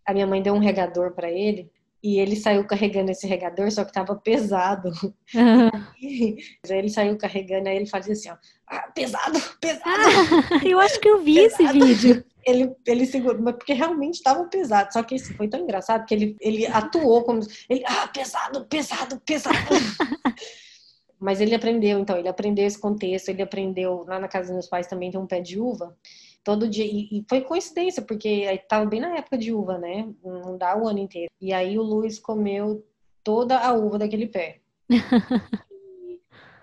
A 0.06 0.14
minha 0.14 0.28
mãe 0.28 0.42
deu 0.42 0.54
um 0.54 0.60
regador 0.60 1.12
para 1.12 1.32
ele 1.32 1.72
e 2.04 2.20
ele 2.20 2.36
saiu 2.36 2.64
carregando 2.66 3.10
esse 3.10 3.26
regador, 3.26 3.72
só 3.72 3.84
que 3.84 3.92
tava 3.92 4.16
pesado. 4.16 4.92
Uhum. 5.34 5.70
E, 6.00 6.38
ele 6.70 6.90
saiu 6.90 7.18
carregando, 7.18 7.68
aí 7.68 7.78
ele 7.78 7.88
fazia 7.88 8.14
assim, 8.14 8.30
ó, 8.30 8.36
ah, 8.68 8.92
pesado, 8.94 9.40
pesado. 9.60 9.86
Ah, 9.86 10.62
eu 10.64 10.80
acho 10.80 11.00
que 11.00 11.10
eu 11.10 11.24
vi 11.24 11.36
pesado. 11.36 11.64
esse 11.64 11.94
vídeo 11.94 12.26
ele, 12.46 12.76
ele 12.86 13.06
segurou, 13.06 13.42
mas 13.42 13.56
porque 13.56 13.74
realmente 13.74 14.16
estava 14.16 14.46
pesado. 14.46 14.94
Só 14.94 15.02
que 15.02 15.16
isso 15.16 15.34
foi 15.34 15.48
tão 15.48 15.62
engraçado 15.62 16.06
que 16.06 16.14
ele, 16.14 16.38
ele 16.40 16.68
atuou 16.68 17.24
como. 17.24 17.42
Ele, 17.70 17.84
ah, 17.88 18.08
pesado, 18.08 18.66
pesado, 18.66 19.20
pesado. 19.26 19.58
mas 21.20 21.42
ele 21.42 21.56
aprendeu, 21.56 22.00
então, 22.00 22.18
ele 22.18 22.28
aprendeu 22.28 22.66
esse 22.66 22.80
contexto, 22.80 23.30
ele 23.30 23.42
aprendeu. 23.42 24.06
Lá 24.08 24.20
na 24.20 24.28
casa 24.28 24.46
dos 24.46 24.54
meus 24.54 24.70
pais 24.70 24.88
também 24.88 25.10
tem 25.10 25.20
um 25.20 25.26
pé 25.26 25.42
de 25.42 25.60
uva. 25.60 25.98
Todo 26.44 26.70
dia, 26.70 26.86
e, 26.86 27.10
e 27.12 27.26
foi 27.28 27.42
coincidência, 27.42 28.04
porque 28.04 28.30
estava 28.44 28.86
bem 28.86 29.02
na 29.02 29.18
época 29.18 29.38
de 29.38 29.52
uva, 29.52 29.80
né? 29.80 30.08
Não 30.24 30.56
dá 30.58 30.78
o 30.78 30.88
ano 30.88 31.00
inteiro. 31.00 31.32
E 31.42 31.52
aí 31.52 31.80
o 31.80 31.82
Luiz 31.82 32.20
comeu 32.20 32.86
toda 33.24 33.58
a 33.58 33.74
uva 33.74 33.98
daquele 33.98 34.28
pé. 34.28 34.60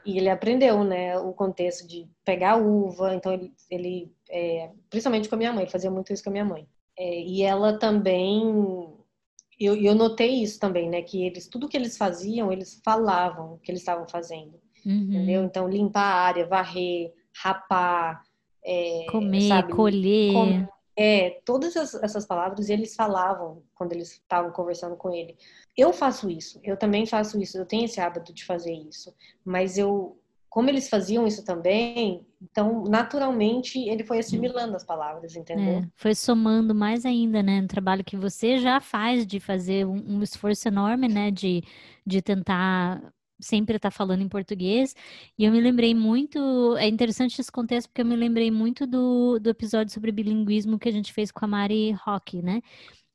E 0.04 0.18
ele 0.18 0.28
aprendeu, 0.28 0.82
né, 0.82 1.16
o 1.18 1.32
contexto 1.32 1.86
de 1.86 2.08
pegar 2.24 2.56
uva, 2.56 3.14
então 3.14 3.32
ele, 3.32 3.52
ele 3.70 4.12
é, 4.30 4.70
principalmente 4.90 5.28
com 5.28 5.34
a 5.34 5.38
minha 5.38 5.52
mãe, 5.52 5.62
ele 5.62 5.70
fazia 5.70 5.90
muito 5.90 6.12
isso 6.12 6.22
com 6.24 6.30
a 6.30 6.32
minha 6.32 6.44
mãe. 6.44 6.66
É, 6.98 7.20
e 7.20 7.42
ela 7.42 7.78
também, 7.78 8.42
eu, 9.58 9.76
eu 9.76 9.94
notei 9.94 10.42
isso 10.42 10.58
também, 10.58 10.88
né, 10.88 11.02
que 11.02 11.24
eles, 11.24 11.46
tudo 11.46 11.68
que 11.68 11.76
eles 11.76 11.96
faziam, 11.96 12.52
eles 12.52 12.80
falavam 12.84 13.58
que 13.62 13.70
eles 13.70 13.80
estavam 13.80 14.08
fazendo, 14.08 14.58
uhum. 14.84 14.92
entendeu? 14.92 15.44
Então, 15.44 15.68
limpar 15.68 16.02
a 16.02 16.20
área, 16.20 16.46
varrer, 16.46 17.12
rapar, 17.34 18.22
é, 18.64 19.06
comer, 19.10 19.48
sabe, 19.48 19.72
colher. 19.72 20.32
Com, 20.32 20.68
é, 20.96 21.40
todas 21.44 21.74
essas 21.76 22.26
palavras 22.26 22.68
eles 22.68 22.94
falavam 22.94 23.62
quando 23.74 23.92
eles 23.92 24.12
estavam 24.12 24.50
conversando 24.50 24.96
com 24.96 25.10
ele. 25.10 25.36
Eu 25.76 25.92
faço 25.92 26.30
isso, 26.30 26.60
eu 26.62 26.76
também 26.76 27.06
faço 27.06 27.40
isso, 27.40 27.56
eu 27.56 27.64
tenho 27.64 27.84
esse 27.84 28.00
hábito 28.00 28.32
de 28.32 28.44
fazer 28.44 28.74
isso, 28.74 29.14
mas 29.44 29.78
eu, 29.78 30.18
como 30.50 30.68
eles 30.68 30.88
faziam 30.88 31.26
isso 31.26 31.44
também, 31.44 32.26
então 32.42 32.84
naturalmente 32.84 33.78
ele 33.88 34.04
foi 34.04 34.18
assimilando 34.18 34.76
as 34.76 34.84
palavras, 34.84 35.34
entendeu? 35.34 35.78
É, 35.78 35.88
foi 35.96 36.14
somando 36.14 36.74
mais 36.74 37.06
ainda, 37.06 37.42
né, 37.42 37.62
no 37.62 37.68
trabalho 37.68 38.04
que 38.04 38.16
você 38.16 38.58
já 38.58 38.80
faz 38.80 39.26
de 39.26 39.40
fazer 39.40 39.86
um, 39.86 40.16
um 40.18 40.22
esforço 40.22 40.68
enorme, 40.68 41.08
né, 41.08 41.30
de, 41.30 41.64
de 42.06 42.20
tentar 42.20 43.02
sempre 43.42 43.76
estar 43.76 43.90
falando 43.90 44.22
em 44.22 44.28
português. 44.28 44.94
E 45.38 45.44
eu 45.44 45.52
me 45.52 45.60
lembrei 45.60 45.94
muito, 45.94 46.76
é 46.78 46.88
interessante 46.88 47.40
esse 47.40 47.52
contexto, 47.52 47.88
porque 47.88 48.00
eu 48.00 48.06
me 48.06 48.16
lembrei 48.16 48.50
muito 48.50 48.86
do, 48.86 49.38
do 49.38 49.50
episódio 49.50 49.92
sobre 49.92 50.12
bilinguismo 50.12 50.78
que 50.78 50.88
a 50.88 50.92
gente 50.92 51.12
fez 51.12 51.30
com 51.30 51.44
a 51.44 51.48
Mari 51.48 51.92
Rock, 51.92 52.40
né? 52.40 52.62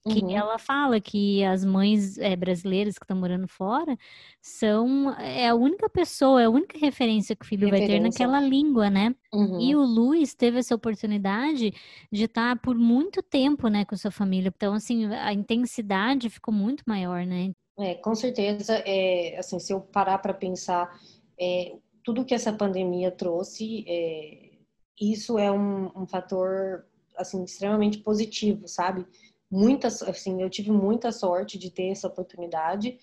que 0.07 0.23
uhum. 0.23 0.31
ela 0.31 0.57
fala 0.57 0.99
que 0.99 1.43
as 1.43 1.63
mães 1.63 2.17
é, 2.17 2.35
brasileiras 2.35 2.97
que 2.97 3.03
estão 3.03 3.17
morando 3.17 3.47
fora 3.47 3.97
são 4.41 5.13
é 5.19 5.47
a 5.49 5.55
única 5.55 5.89
pessoa, 5.89 6.41
é 6.41 6.45
a 6.45 6.49
única 6.49 6.77
referência 6.77 7.35
que 7.35 7.45
o 7.45 7.47
filho 7.47 7.65
referência. 7.65 7.87
vai 7.87 7.97
ter 7.97 8.03
naquela 8.03 8.39
língua, 8.39 8.89
né? 8.89 9.13
Uhum. 9.33 9.59
E 9.59 9.75
o 9.75 9.81
Luiz 9.81 10.33
teve 10.33 10.59
essa 10.59 10.75
oportunidade 10.75 11.73
de 12.11 12.23
estar 12.23 12.57
por 12.59 12.77
muito 12.77 13.21
tempo, 13.21 13.67
né, 13.67 13.85
com 13.85 13.95
sua 13.95 14.11
família. 14.11 14.51
Então, 14.55 14.73
assim, 14.73 15.05
a 15.13 15.33
intensidade 15.33 16.29
ficou 16.29 16.53
muito 16.53 16.83
maior, 16.87 17.25
né? 17.25 17.51
É, 17.79 17.95
com 17.95 18.15
certeza, 18.15 18.81
é, 18.85 19.37
assim, 19.37 19.59
se 19.59 19.71
eu 19.71 19.79
parar 19.79 20.17
para 20.17 20.33
pensar, 20.33 20.99
é, 21.39 21.75
tudo 22.03 22.25
que 22.25 22.33
essa 22.33 22.51
pandemia 22.51 23.11
trouxe, 23.11 23.85
é, 23.87 24.51
isso 24.99 25.37
é 25.37 25.51
um, 25.51 25.91
um 25.95 26.07
fator, 26.07 26.87
assim, 27.15 27.43
extremamente 27.43 27.99
positivo, 27.99 28.67
sabe? 28.67 29.05
muitas, 29.49 30.01
assim, 30.01 30.41
eu 30.41 30.49
tive 30.49 30.71
muita 30.71 31.11
sorte 31.11 31.57
de 31.57 31.71
ter 31.71 31.89
essa 31.89 32.07
oportunidade, 32.07 32.97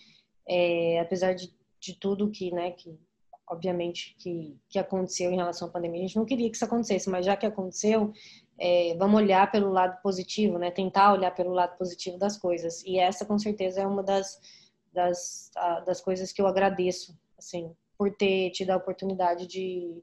é, 0.46 1.00
apesar 1.00 1.34
de, 1.34 1.52
de 1.80 1.98
tudo 1.98 2.30
que, 2.30 2.50
né, 2.52 2.70
que 2.70 2.98
obviamente 3.48 4.16
que, 4.18 4.56
que 4.70 4.78
aconteceu 4.78 5.30
em 5.30 5.36
relação 5.36 5.68
à 5.68 5.70
pandemia, 5.70 6.00
a 6.00 6.06
gente 6.06 6.16
não 6.16 6.24
queria 6.24 6.48
que 6.48 6.56
isso 6.56 6.64
acontecesse, 6.64 7.10
mas 7.10 7.26
já 7.26 7.36
que 7.36 7.44
aconteceu, 7.44 8.12
é, 8.58 8.94
vamos 8.96 9.16
olhar 9.16 9.50
pelo 9.50 9.70
lado 9.70 10.00
positivo, 10.02 10.58
né, 10.58 10.70
tentar 10.70 11.12
olhar 11.12 11.30
pelo 11.34 11.52
lado 11.52 11.76
positivo 11.76 12.18
das 12.18 12.36
coisas, 12.38 12.82
e 12.84 12.98
essa 12.98 13.24
com 13.24 13.38
certeza 13.38 13.80
é 13.80 13.86
uma 13.86 14.02
das, 14.02 14.40
das, 14.94 15.50
das 15.84 16.00
coisas 16.00 16.32
que 16.32 16.40
eu 16.40 16.46
agradeço, 16.46 17.18
assim, 17.36 17.74
por 17.98 18.14
ter 18.14 18.50
tido 18.50 18.70
a 18.70 18.76
oportunidade 18.76 19.46
de, 19.46 20.02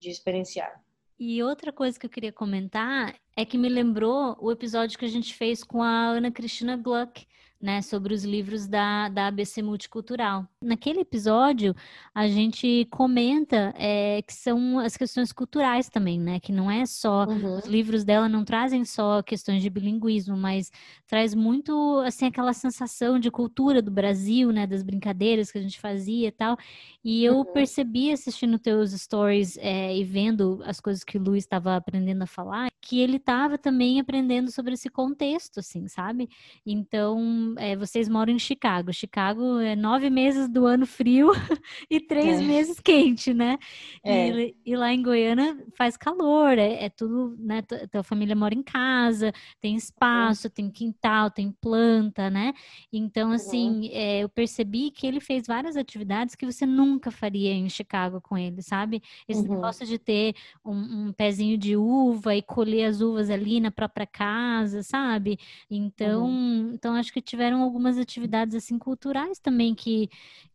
de 0.00 0.10
experienciar. 0.10 0.82
E 1.18 1.42
outra 1.42 1.72
coisa 1.72 1.98
que 1.98 2.04
eu 2.04 2.10
queria 2.10 2.32
comentar 2.32 3.14
é 3.36 3.44
que 3.44 3.56
me 3.56 3.68
lembrou 3.68 4.36
o 4.40 4.50
episódio 4.50 4.98
que 4.98 5.04
a 5.04 5.08
gente 5.08 5.34
fez 5.34 5.62
com 5.62 5.80
a 5.82 6.08
Ana 6.08 6.32
Cristina 6.32 6.76
Gluck, 6.76 7.26
né, 7.62 7.80
sobre 7.80 8.12
os 8.12 8.24
livros 8.24 8.66
da, 8.66 9.08
da 9.08 9.28
ABC 9.28 9.62
Multicultural. 9.62 10.44
Naquele 10.60 11.00
episódio, 11.00 11.76
a 12.12 12.26
gente 12.26 12.88
comenta 12.90 13.72
é, 13.78 14.20
que 14.22 14.34
são 14.34 14.80
as 14.80 14.96
questões 14.96 15.32
culturais 15.32 15.88
também, 15.88 16.18
né, 16.18 16.40
que 16.40 16.50
não 16.50 16.68
é 16.68 16.84
só, 16.84 17.24
uhum. 17.24 17.58
os 17.58 17.66
livros 17.66 18.02
dela 18.02 18.28
não 18.28 18.44
trazem 18.44 18.84
só 18.84 19.22
questões 19.22 19.62
de 19.62 19.70
bilinguismo, 19.70 20.36
mas 20.36 20.72
traz 21.06 21.34
muito, 21.34 22.00
assim, 22.04 22.26
aquela 22.26 22.52
sensação 22.52 23.16
de 23.16 23.30
cultura 23.30 23.80
do 23.80 23.92
Brasil, 23.92 24.50
né, 24.50 24.66
das 24.66 24.82
brincadeiras 24.82 25.52
que 25.52 25.58
a 25.58 25.62
gente 25.62 25.78
fazia 25.78 26.28
e 26.28 26.32
tal, 26.32 26.56
e 27.04 27.24
eu 27.24 27.36
uhum. 27.36 27.44
percebi 27.44 28.10
assistindo 28.10 28.58
teus 28.58 28.90
stories 28.90 29.56
é, 29.58 29.96
e 29.96 30.02
vendo 30.02 30.60
as 30.64 30.80
coisas 30.80 31.04
que 31.04 31.16
o 31.16 31.22
Luiz 31.22 31.44
estava 31.44 31.76
aprendendo 31.76 32.22
a 32.22 32.26
falar, 32.26 32.72
que 32.80 33.00
ele 33.00 33.18
estava 33.18 33.56
também 33.56 34.00
aprendendo 34.00 34.50
sobre 34.50 34.74
esse 34.74 34.88
contexto, 34.88 35.60
assim, 35.60 35.86
sabe? 35.86 36.28
Então, 36.66 37.51
é, 37.58 37.76
vocês 37.76 38.08
moram 38.08 38.32
em 38.32 38.38
Chicago. 38.38 38.92
Chicago 38.92 39.58
é 39.58 39.74
nove 39.74 40.10
meses 40.10 40.48
do 40.48 40.66
ano 40.66 40.86
frio 40.86 41.30
e 41.90 42.00
três 42.00 42.40
é. 42.40 42.42
meses 42.42 42.80
quente, 42.80 43.32
né? 43.32 43.58
É. 44.04 44.28
E, 44.28 44.56
e, 44.66 44.76
lá 44.76 44.92
em 44.92 45.02
Goiânia 45.02 45.56
faz 45.76 45.96
calor, 45.96 46.58
é, 46.58 46.84
é 46.84 46.88
tudo, 46.88 47.36
né? 47.38 47.62
Tua 47.90 48.02
família 48.02 48.34
mora 48.34 48.54
em 48.54 48.62
casa, 48.62 49.32
tem 49.60 49.76
espaço, 49.76 50.50
tem 50.50 50.70
quintal, 50.70 51.30
tem 51.30 51.50
planta, 51.50 52.28
né? 52.30 52.52
Então, 52.92 53.28
uhum. 53.28 53.34
assim, 53.34 53.88
é, 53.92 54.20
eu 54.20 54.28
percebi 54.28 54.90
que 54.90 55.06
ele 55.06 55.20
fez 55.20 55.46
várias 55.46 55.76
atividades 55.76 56.34
que 56.34 56.46
você 56.46 56.66
nunca 56.66 57.10
faria 57.10 57.52
em 57.52 57.68
Chicago 57.68 58.20
com 58.20 58.36
ele, 58.36 58.62
sabe? 58.62 59.02
Esse 59.28 59.42
uhum. 59.42 59.54
negócio 59.54 59.86
de 59.86 59.98
ter 59.98 60.34
um, 60.64 61.08
um 61.08 61.12
pezinho 61.12 61.56
de 61.56 61.76
uva 61.76 62.34
e 62.34 62.42
colher 62.42 62.86
as 62.86 63.00
uvas 63.00 63.30
ali 63.30 63.60
na 63.60 63.70
própria 63.70 64.06
casa, 64.06 64.82
sabe? 64.82 65.38
Então, 65.70 66.24
uhum. 66.26 66.72
então 66.74 66.94
acho 66.94 67.12
que 67.12 67.22
tiveram 67.42 67.62
algumas 67.62 67.98
atividades 67.98 68.54
assim 68.54 68.78
culturais 68.78 69.38
também 69.40 69.74
que 69.74 70.08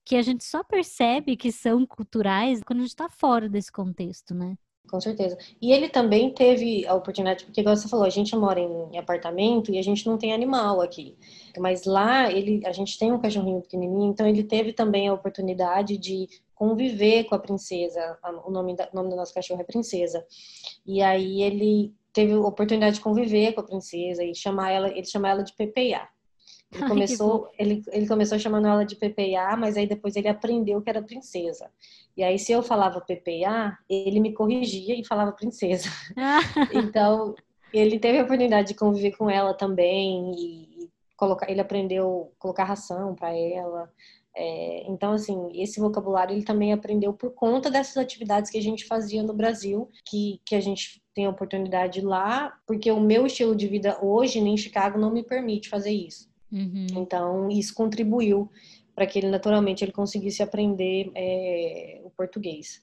que 0.05 0.15
a 0.15 0.21
gente 0.21 0.45
só 0.45 0.63
percebe 0.63 1.35
que 1.35 1.51
são 1.51 1.85
culturais 1.85 2.63
quando 2.63 2.79
a 2.79 2.83
gente 2.83 2.91
está 2.91 3.09
fora 3.09 3.49
desse 3.49 3.69
contexto, 3.69 4.33
né? 4.33 4.57
Com 4.89 5.01
certeza. 5.01 5.37
E 5.61 5.73
ele 5.73 5.89
também 5.89 6.33
teve 6.33 6.87
a 6.87 6.93
oportunidade, 6.93 7.43
porque 7.43 7.59
igual 7.59 7.75
você 7.75 7.89
falou, 7.89 8.05
a 8.05 8.09
gente 8.09 8.33
mora 8.33 8.57
em 8.57 8.97
apartamento 8.97 9.69
e 9.69 9.77
a 9.77 9.81
gente 9.81 10.07
não 10.07 10.17
tem 10.17 10.31
animal 10.31 10.79
aqui. 10.79 11.17
Mas 11.57 11.83
lá 11.83 12.31
ele, 12.31 12.65
a 12.65 12.71
gente 12.71 12.97
tem 12.97 13.11
um 13.11 13.19
cachorrinho 13.19 13.61
pequenininho, 13.61 14.09
então 14.09 14.25
ele 14.25 14.45
teve 14.45 14.71
também 14.71 15.09
a 15.09 15.13
oportunidade 15.13 15.97
de 15.97 16.29
conviver 16.55 17.25
com 17.25 17.35
a 17.35 17.39
princesa. 17.39 18.17
O 18.45 18.49
nome, 18.49 18.77
da, 18.77 18.87
nome 18.93 19.09
do 19.09 19.15
nosso 19.17 19.33
cachorro 19.33 19.59
é 19.59 19.65
Princesa. 19.65 20.25
E 20.85 21.01
aí 21.01 21.41
ele 21.43 21.93
teve 22.13 22.31
a 22.31 22.39
oportunidade 22.39 22.95
de 22.95 23.01
conviver 23.01 23.51
com 23.51 23.59
a 23.59 23.65
princesa 23.65 24.23
e 24.23 24.33
chamar 24.33 24.71
ela, 24.71 24.87
ele 24.87 25.05
chama 25.05 25.27
ela 25.27 25.43
de 25.43 25.51
PPA. 25.51 26.07
Ele 26.71 26.83
Ai, 26.83 26.89
começou, 26.89 27.49
ele, 27.57 27.83
ele 27.91 28.07
começou 28.07 28.37
chamando 28.37 28.67
ela 28.67 28.83
de 28.83 28.95
PPA, 28.95 29.55
mas 29.57 29.77
aí 29.77 29.87
depois 29.87 30.15
ele 30.15 30.27
aprendeu 30.27 30.81
que 30.81 30.89
era 30.89 31.01
princesa. 31.01 31.71
E 32.15 32.23
aí, 32.23 32.37
se 32.37 32.51
eu 32.51 32.61
falava 32.61 32.99
PPA, 32.99 33.77
ele 33.89 34.19
me 34.19 34.33
corrigia 34.33 34.99
e 34.99 35.05
falava 35.05 35.31
princesa. 35.31 35.89
então, 36.73 37.35
ele 37.73 37.99
teve 37.99 38.19
a 38.19 38.23
oportunidade 38.23 38.69
de 38.69 38.73
conviver 38.73 39.15
com 39.15 39.29
ela 39.29 39.53
também 39.53 40.33
e, 40.37 40.89
colocar, 41.15 41.49
ele 41.49 41.61
aprendeu 41.61 42.31
a 42.35 42.39
colocar 42.39 42.63
ração 42.65 43.15
para 43.15 43.35
ela. 43.35 43.91
É, 44.35 44.83
então, 44.87 45.13
assim, 45.13 45.49
esse 45.55 45.79
vocabulário 45.79 46.35
ele 46.35 46.43
também 46.43 46.71
aprendeu 46.71 47.11
por 47.11 47.31
conta 47.31 47.71
dessas 47.71 47.97
atividades 47.97 48.51
que 48.51 48.57
a 48.57 48.61
gente 48.61 48.85
fazia 48.85 49.23
no 49.23 49.33
Brasil, 49.33 49.89
que, 50.05 50.39
que 50.45 50.53
a 50.53 50.61
gente 50.61 51.01
tem 51.13 51.25
a 51.25 51.31
oportunidade 51.31 52.01
lá, 52.01 52.55
porque 52.67 52.91
o 52.91 52.99
meu 52.99 53.25
estilo 53.25 53.55
de 53.55 53.67
vida 53.67 53.97
hoje 53.99 54.37
em 54.37 54.55
Chicago 54.55 54.99
não 54.99 55.11
me 55.11 55.23
permite 55.23 55.69
fazer 55.69 55.91
isso. 55.91 56.29
Uhum. 56.51 56.87
Então, 56.95 57.49
isso 57.49 57.73
contribuiu 57.73 58.49
para 58.95 59.05
que 59.05 59.19
ele 59.19 59.29
naturalmente 59.29 59.83
ele 59.83 59.91
conseguisse 59.91 60.41
aprender 60.41 61.11
é, 61.13 62.01
o 62.03 62.09
português. 62.09 62.81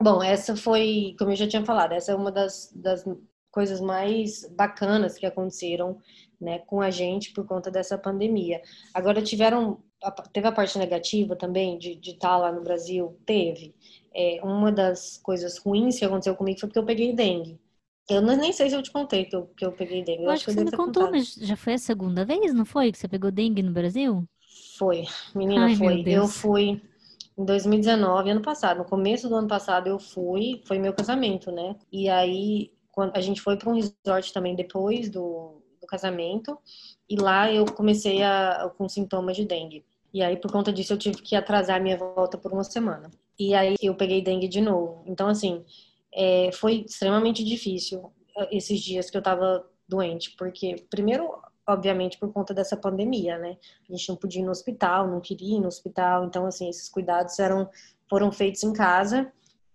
Bom, 0.00 0.22
essa 0.22 0.56
foi, 0.56 1.16
como 1.18 1.32
eu 1.32 1.36
já 1.36 1.48
tinha 1.48 1.64
falado, 1.64 1.92
essa 1.92 2.12
é 2.12 2.14
uma 2.14 2.30
das, 2.30 2.72
das 2.74 3.04
coisas 3.50 3.80
mais 3.80 4.48
bacanas 4.54 5.16
que 5.16 5.26
aconteceram 5.26 5.98
né, 6.40 6.60
com 6.60 6.80
a 6.80 6.90
gente 6.90 7.32
por 7.32 7.46
conta 7.46 7.70
dessa 7.70 7.98
pandemia. 7.98 8.62
Agora 8.94 9.22
tiveram 9.22 9.82
teve 10.32 10.46
a 10.46 10.52
parte 10.52 10.78
negativa 10.78 11.34
também 11.34 11.76
de, 11.78 11.96
de 11.96 12.12
estar 12.12 12.36
lá 12.36 12.52
no 12.52 12.62
Brasil? 12.62 13.18
Teve. 13.26 13.74
É, 14.14 14.40
uma 14.42 14.70
das 14.70 15.18
coisas 15.18 15.58
ruins 15.58 15.98
que 15.98 16.04
aconteceu 16.04 16.36
comigo 16.36 16.60
foi 16.60 16.68
porque 16.68 16.78
eu 16.78 16.86
peguei 16.86 17.12
dengue. 17.12 17.58
Eu 18.08 18.22
nem 18.22 18.52
sei 18.52 18.70
se 18.70 18.76
eu 18.76 18.82
te 18.82 18.90
contei 18.90 19.24
que 19.26 19.36
eu, 19.36 19.46
que 19.56 19.64
eu 19.64 19.72
peguei 19.72 20.02
dengue. 20.02 20.24
Eu, 20.24 20.30
acho 20.30 20.44
que, 20.44 20.50
que 20.52 20.58
você 20.58 20.64
me 20.64 20.70
contou, 20.70 21.04
contado. 21.04 21.10
mas 21.10 21.34
já 21.34 21.56
foi 21.56 21.74
a 21.74 21.78
segunda 21.78 22.24
vez, 22.24 22.54
não 22.54 22.64
foi? 22.64 22.90
Que 22.90 22.98
você 22.98 23.08
pegou 23.08 23.30
dengue 23.30 23.62
no 23.62 23.72
Brasil? 23.72 24.24
Foi. 24.78 25.04
Menina, 25.34 25.66
Ai, 25.66 25.76
foi. 25.76 26.02
Eu 26.06 26.26
fui 26.26 26.80
em 27.36 27.44
2019, 27.44 28.30
ano 28.30 28.42
passado. 28.42 28.78
No 28.78 28.84
começo 28.84 29.28
do 29.28 29.34
ano 29.34 29.48
passado 29.48 29.88
eu 29.88 29.98
fui, 29.98 30.62
foi 30.64 30.78
meu 30.78 30.92
casamento, 30.92 31.52
né? 31.52 31.76
E 31.92 32.08
aí 32.08 32.70
quando 32.98 33.16
a 33.16 33.20
gente 33.20 33.40
foi 33.40 33.56
para 33.56 33.70
um 33.70 33.74
resort 33.74 34.32
também 34.32 34.56
depois 34.56 35.08
do, 35.08 35.62
do 35.80 35.86
casamento. 35.86 36.58
E 37.08 37.14
lá 37.14 37.48
eu 37.48 37.64
comecei 37.64 38.24
a, 38.24 38.68
com 38.76 38.88
sintomas 38.88 39.36
de 39.36 39.44
dengue. 39.44 39.84
E 40.12 40.20
aí, 40.20 40.36
por 40.36 40.50
conta 40.50 40.72
disso, 40.72 40.94
eu 40.94 40.98
tive 40.98 41.22
que 41.22 41.36
atrasar 41.36 41.80
minha 41.80 41.96
volta 41.96 42.36
por 42.36 42.52
uma 42.52 42.64
semana. 42.64 43.08
E 43.38 43.54
aí 43.54 43.76
eu 43.80 43.94
peguei 43.94 44.20
dengue 44.20 44.48
de 44.48 44.60
novo. 44.60 45.04
Então, 45.06 45.28
assim, 45.28 45.64
é, 46.14 46.50
foi 46.52 46.84
extremamente 46.86 47.44
difícil 47.44 48.12
eh, 48.36 48.56
esses 48.56 48.80
dias 48.80 49.10
que 49.10 49.16
eu 49.16 49.22
tava 49.22 49.64
doente, 49.88 50.34
porque, 50.36 50.86
primeiro, 50.90 51.30
obviamente, 51.66 52.18
por 52.18 52.32
conta 52.32 52.54
dessa 52.54 52.76
pandemia, 52.76 53.38
né? 53.38 53.56
A 53.88 53.92
gente 53.92 54.08
não 54.08 54.16
podia 54.16 54.40
ir 54.40 54.44
no 54.44 54.50
hospital, 54.50 55.08
não 55.08 55.20
queria 55.20 55.56
ir 55.56 55.60
no 55.60 55.68
hospital, 55.68 56.24
então, 56.24 56.46
assim, 56.46 56.68
esses 56.68 56.88
cuidados 56.88 57.38
eram, 57.38 57.68
foram 58.08 58.32
feitos 58.32 58.62
em 58.62 58.72
casa. 58.72 59.30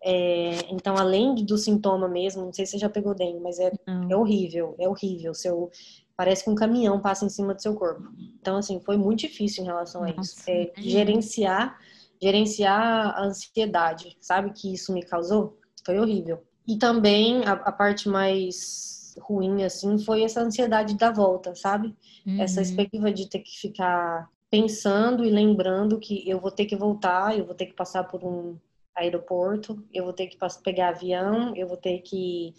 É, 0.05 0.71
então, 0.71 0.95
além 0.97 1.35
do 1.35 1.57
sintoma 1.57 2.07
mesmo, 2.09 2.43
não 2.43 2.51
sei 2.51 2.65
se 2.65 2.73
você 2.73 2.77
já 2.79 2.89
pegou 2.89 3.15
dengue, 3.15 3.39
mas 3.39 3.57
é, 3.59 3.71
é 4.09 4.15
horrível, 4.17 4.75
é 4.79 4.87
horrível. 4.89 5.33
Seu, 5.33 5.71
parece 6.17 6.43
que 6.43 6.49
um 6.49 6.55
caminhão 6.55 6.99
passa 6.99 7.25
em 7.25 7.29
cima 7.29 7.53
do 7.53 7.61
seu 7.61 7.73
corpo. 7.73 8.11
Então, 8.39 8.57
assim, 8.57 8.81
foi 8.81 8.97
muito 8.97 9.21
difícil 9.21 9.63
em 9.63 9.67
relação 9.67 10.03
a 10.03 10.09
isso. 10.09 10.35
É, 10.47 10.71
gerenciar, 10.77 11.79
gerenciar 12.21 13.15
a 13.15 13.23
ansiedade, 13.23 14.17
sabe 14.19 14.51
que 14.51 14.73
isso 14.73 14.93
me 14.93 15.03
causou? 15.03 15.57
Foi 15.85 15.99
horrível. 15.99 16.43
E 16.67 16.77
também 16.77 17.43
a, 17.45 17.53
a 17.53 17.71
parte 17.71 18.07
mais 18.07 19.15
ruim, 19.19 19.63
assim, 19.63 19.99
foi 19.99 20.23
essa 20.23 20.41
ansiedade 20.41 20.95
da 20.95 21.11
volta, 21.11 21.53
sabe? 21.55 21.95
Uhum. 22.25 22.41
Essa 22.41 22.61
expectativa 22.61 23.11
de 23.11 23.29
ter 23.29 23.39
que 23.39 23.59
ficar 23.59 24.29
pensando 24.49 25.25
e 25.25 25.29
lembrando 25.29 25.99
que 25.99 26.27
eu 26.27 26.39
vou 26.39 26.51
ter 26.51 26.65
que 26.65 26.75
voltar, 26.75 27.37
eu 27.37 27.45
vou 27.45 27.55
ter 27.55 27.65
que 27.65 27.73
passar 27.73 28.03
por 28.05 28.23
um 28.23 28.57
aeroporto, 28.95 29.83
eu 29.91 30.03
vou 30.03 30.13
ter 30.13 30.27
que 30.27 30.37
pegar 30.63 30.89
avião, 30.89 31.55
eu 31.55 31.67
vou 31.67 31.77
ter 31.77 31.99
que 31.99 32.53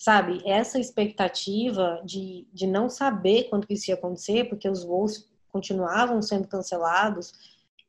sabe, 0.00 0.40
essa 0.46 0.80
expectativa 0.80 2.00
de, 2.02 2.46
de 2.50 2.66
não 2.66 2.88
saber 2.88 3.50
quando 3.50 3.66
que 3.66 3.74
isso 3.74 3.90
ia 3.90 3.94
acontecer, 3.94 4.48
porque 4.48 4.66
os 4.66 4.82
voos 4.82 5.28
continuavam 5.52 6.22
sendo 6.22 6.48
cancelados, 6.48 7.34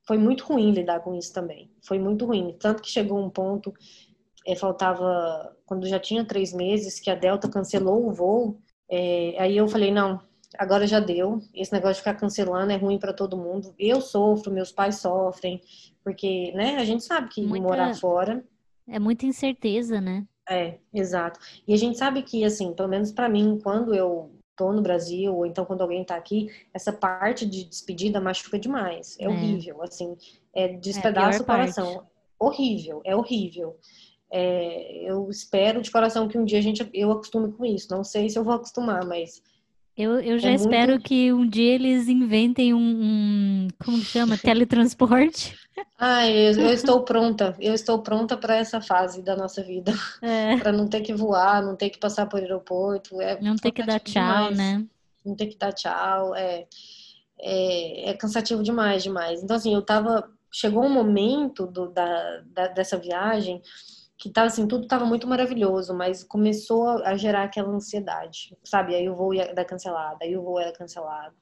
foi 0.05 0.17
muito 0.17 0.43
ruim 0.43 0.71
lidar 0.71 0.99
com 0.99 1.15
isso 1.15 1.31
também. 1.33 1.71
Foi 1.81 1.97
muito 1.97 2.25
ruim. 2.25 2.53
Tanto 2.59 2.81
que 2.81 2.89
chegou 2.89 3.17
um 3.17 3.29
ponto, 3.29 3.73
é, 4.45 4.55
faltava, 4.55 5.55
quando 5.65 5.87
já 5.87 5.99
tinha 5.99 6.25
três 6.25 6.53
meses, 6.53 6.99
que 6.99 7.09
a 7.09 7.15
Delta 7.15 7.49
cancelou 7.49 8.07
o 8.07 8.11
voo, 8.11 8.59
é, 8.89 9.35
aí 9.37 9.57
eu 9.57 9.67
falei, 9.67 9.91
não, 9.91 10.19
agora 10.57 10.85
já 10.85 10.99
deu. 10.99 11.41
Esse 11.53 11.71
negócio 11.71 11.95
de 11.95 11.99
ficar 11.99 12.15
cancelando 12.15 12.71
é 12.71 12.75
ruim 12.75 12.99
para 12.99 13.13
todo 13.13 13.37
mundo. 13.37 13.73
Eu 13.77 14.01
sofro, 14.01 14.51
meus 14.51 14.71
pais 14.71 14.97
sofrem, 14.97 15.61
porque, 16.03 16.51
né, 16.53 16.75
a 16.77 16.85
gente 16.85 17.03
sabe 17.03 17.29
que 17.29 17.41
Muita... 17.41 17.67
morar 17.67 17.95
fora... 17.95 18.43
É 18.87 18.99
muita 18.99 19.25
incerteza, 19.25 20.01
né? 20.01 20.25
É, 20.49 20.79
exato. 20.93 21.39
E 21.65 21.73
a 21.73 21.77
gente 21.77 21.97
sabe 21.97 22.23
que, 22.23 22.43
assim, 22.43 22.73
pelo 22.73 22.89
menos 22.89 23.11
para 23.11 23.29
mim, 23.29 23.59
quando 23.63 23.93
eu 23.93 24.31
tô 24.55 24.73
no 24.73 24.81
Brasil, 24.81 25.33
ou 25.33 25.45
então 25.45 25.65
quando 25.65 25.81
alguém 25.81 26.03
tá 26.03 26.15
aqui, 26.15 26.49
essa 26.73 26.91
parte 26.91 27.45
de 27.45 27.63
despedida 27.63 28.19
machuca 28.19 28.59
demais. 28.59 29.17
É, 29.19 29.25
é. 29.25 29.29
horrível, 29.29 29.81
assim, 29.81 30.17
é 30.53 30.67
despedaça 30.67 31.39
é 31.39 31.41
o 31.41 31.45
coração. 31.45 32.07
Horrível, 32.37 33.01
é 33.05 33.15
horrível. 33.15 33.77
É, 34.31 35.03
eu 35.03 35.29
espero 35.29 35.81
de 35.81 35.91
coração 35.91 36.27
que 36.27 36.37
um 36.37 36.45
dia 36.45 36.59
a 36.59 36.61
gente, 36.61 36.87
eu 36.93 37.11
acostume 37.11 37.51
com 37.51 37.65
isso. 37.65 37.87
Não 37.91 38.03
sei 38.03 38.29
se 38.29 38.39
eu 38.39 38.43
vou 38.43 38.53
acostumar, 38.53 39.05
mas 39.05 39.41
eu, 39.95 40.19
eu 40.19 40.39
já 40.39 40.49
é 40.49 40.55
espero 40.55 40.93
muito... 40.93 41.03
que 41.03 41.33
um 41.33 41.47
dia 41.47 41.75
eles 41.75 42.07
inventem 42.07 42.73
um, 42.73 42.79
um 42.79 43.67
como 43.83 43.97
chama, 43.97 44.37
teletransporte. 44.39 45.55
Ah, 45.97 46.27
eu, 46.27 46.53
eu, 46.53 46.73
estou 46.73 47.03
pronta. 47.03 47.55
Eu 47.59 47.73
estou 47.73 47.99
pronta 47.99 48.37
para 48.37 48.55
essa 48.55 48.79
fase 48.79 49.21
da 49.21 49.35
nossa 49.35 49.61
vida. 49.61 49.93
É. 50.21 50.55
para 50.57 50.71
não 50.71 50.87
ter 50.87 51.01
que 51.01 51.13
voar, 51.13 51.61
não 51.61 51.75
ter 51.75 51.89
que 51.89 51.99
passar 51.99 52.25
por 52.25 52.39
aeroporto. 52.39 53.21
É 53.21 53.39
não 53.41 53.55
ter 53.55 53.71
que 53.71 53.83
dar 53.83 53.99
tchau, 53.99 54.49
demais. 54.51 54.57
né? 54.57 54.85
Não 55.25 55.35
ter 55.35 55.47
que 55.47 55.57
dar 55.57 55.73
tchau. 55.73 56.33
É, 56.35 56.65
é, 57.39 58.09
é, 58.09 58.13
cansativo 58.13 58.63
demais, 58.63 59.03
demais. 59.03 59.43
Então, 59.43 59.57
assim, 59.57 59.73
eu 59.73 59.81
tava. 59.81 60.29
Chegou 60.53 60.83
um 60.83 60.89
momento 60.89 61.65
do, 61.65 61.87
da, 61.87 62.41
da, 62.45 62.67
dessa 62.67 62.97
viagem 62.97 63.61
que 64.21 64.29
tava 64.29 64.45
assim, 64.45 64.67
tudo 64.67 64.87
tava 64.87 65.03
muito 65.03 65.27
maravilhoso, 65.27 65.95
mas 65.95 66.23
começou 66.23 66.89
a 67.03 67.17
gerar 67.17 67.43
aquela 67.43 67.69
ansiedade, 67.69 68.55
sabe? 68.63 68.93
Aí 68.93 69.09
o 69.09 69.15
voo 69.15 69.33
ia 69.33 69.51
dar 69.51 69.65
cancelado, 69.65 70.19
aí 70.21 70.37
o 70.37 70.43
voo 70.43 70.59
era 70.59 70.71
cancelado. 70.71 71.33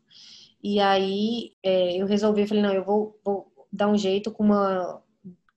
E 0.64 0.80
aí 0.80 1.52
é, 1.62 1.98
eu 1.98 2.06
resolvi, 2.06 2.48
falei, 2.48 2.64
não, 2.64 2.74
eu 2.74 2.86
vou, 2.86 3.20
vou 3.24 3.52
dar 3.70 3.90
um 3.90 3.98
jeito 3.98 4.32
com 4.32 4.46
uma 4.46 5.04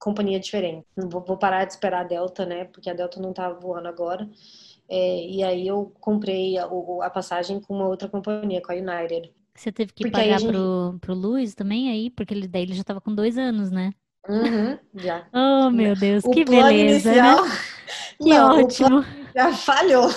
companhia 0.00 0.40
diferente. 0.40 0.84
Vou, 0.96 1.24
vou, 1.24 1.36
parar 1.36 1.64
de 1.64 1.74
esperar 1.74 2.00
a 2.00 2.08
Delta, 2.08 2.44
né? 2.44 2.64
Porque 2.64 2.90
a 2.90 2.94
Delta 2.94 3.20
não 3.20 3.32
tá 3.32 3.48
voando 3.50 3.86
agora. 3.86 4.28
É, 4.88 5.24
e 5.24 5.44
aí 5.44 5.64
eu 5.64 5.94
comprei 6.00 6.58
a, 6.58 6.68
a, 7.02 7.10
passagem 7.10 7.60
com 7.60 7.72
uma 7.72 7.86
outra 7.86 8.08
companhia, 8.08 8.60
com 8.60 8.72
a 8.72 8.74
United. 8.74 9.32
Você 9.54 9.70
teve 9.70 9.92
que 9.92 10.02
porque 10.02 10.10
pagar 10.10 10.40
gente... 10.40 10.50
pro, 10.50 10.98
pro 11.00 11.14
Luiz 11.14 11.54
também 11.54 11.88
aí? 11.88 12.10
Porque 12.10 12.34
ele, 12.34 12.48
daí 12.48 12.62
ele 12.62 12.74
já 12.74 12.82
tava 12.82 13.00
com 13.00 13.14
dois 13.14 13.38
anos, 13.38 13.70
né? 13.70 13.92
Uhum, 14.28 14.78
já. 14.94 15.26
Oh, 15.32 15.70
meu 15.70 15.96
Deus, 15.96 16.24
o 16.24 16.30
que 16.30 16.44
beleza, 16.44 17.10
né? 17.10 17.18
inicial... 17.18 17.44
né? 17.44 17.58
Que 18.18 18.28
não, 18.28 18.60
ótimo. 18.60 19.04
já 19.34 19.52
falhou. 19.52 20.08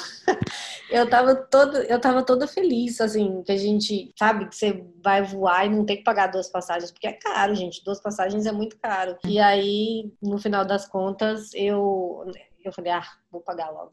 eu 0.90 1.10
tava 1.10 1.36
todo, 1.36 1.78
eu 1.78 2.00
tava 2.00 2.24
toda 2.24 2.48
feliz, 2.48 3.02
assim, 3.02 3.42
que 3.44 3.52
a 3.52 3.58
gente 3.58 4.14
sabe 4.18 4.48
que 4.48 4.56
você 4.56 4.86
vai 5.04 5.24
voar 5.24 5.66
e 5.66 5.70
não 5.70 5.86
tem 5.86 5.98
que 5.98 6.04
pagar 6.04 6.28
duas 6.28 6.50
passagens, 6.50 6.92
porque 6.92 7.08
é 7.08 7.14
caro, 7.14 7.56
gente. 7.56 7.84
Duas 7.84 8.02
passagens 8.02 8.46
é 8.46 8.52
muito 8.52 8.78
caro. 8.78 9.18
E 9.26 9.40
aí, 9.40 10.12
no 10.22 10.38
final 10.38 10.64
das 10.66 10.88
contas, 10.88 11.50
eu, 11.54 12.26
eu 12.64 12.72
falei, 12.72 12.92
ah, 12.92 13.08
vou 13.32 13.42
pagar 13.42 13.72
logo. 13.72 13.92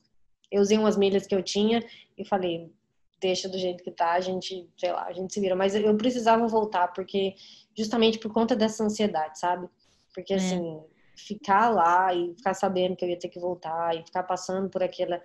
Eu 0.51 0.61
usei 0.61 0.77
umas 0.77 0.97
milhas 0.97 1.27
que 1.27 1.35
eu 1.35 1.43
tinha 1.43 1.83
e 2.17 2.25
falei, 2.27 2.71
deixa 3.21 3.49
do 3.49 3.59
jeito 3.59 3.83
que 3.83 3.91
tá, 3.91 4.13
a 4.13 4.21
gente, 4.21 4.69
sei 4.77 4.93
lá, 4.93 5.05
a 5.05 5.13
gente 5.13 5.33
se 5.33 5.41
vira. 5.41 5.57
Mas 5.57 5.75
eu 5.75 5.97
precisava 5.97 6.47
voltar, 6.47 6.89
porque 6.89 7.35
justamente 7.77 8.19
por 8.19 8.33
conta 8.33 8.55
dessa 8.55 8.85
ansiedade, 8.85 9.39
sabe? 9.39 9.69
Porque 10.15 10.33
é. 10.35 10.37
assim, 10.37 10.81
ficar 11.17 11.69
lá 11.71 12.13
e 12.15 12.35
ficar 12.35 12.55
sabendo 12.55 12.97
que 12.97 13.05
eu 13.05 13.09
ia 13.09 13.19
ter 13.19 13.29
que 13.29 13.39
voltar 13.39 13.95
e 13.95 14.05
ficar 14.05 14.23
passando 14.23 14.69
por 14.69 14.83
aquela 14.83 15.21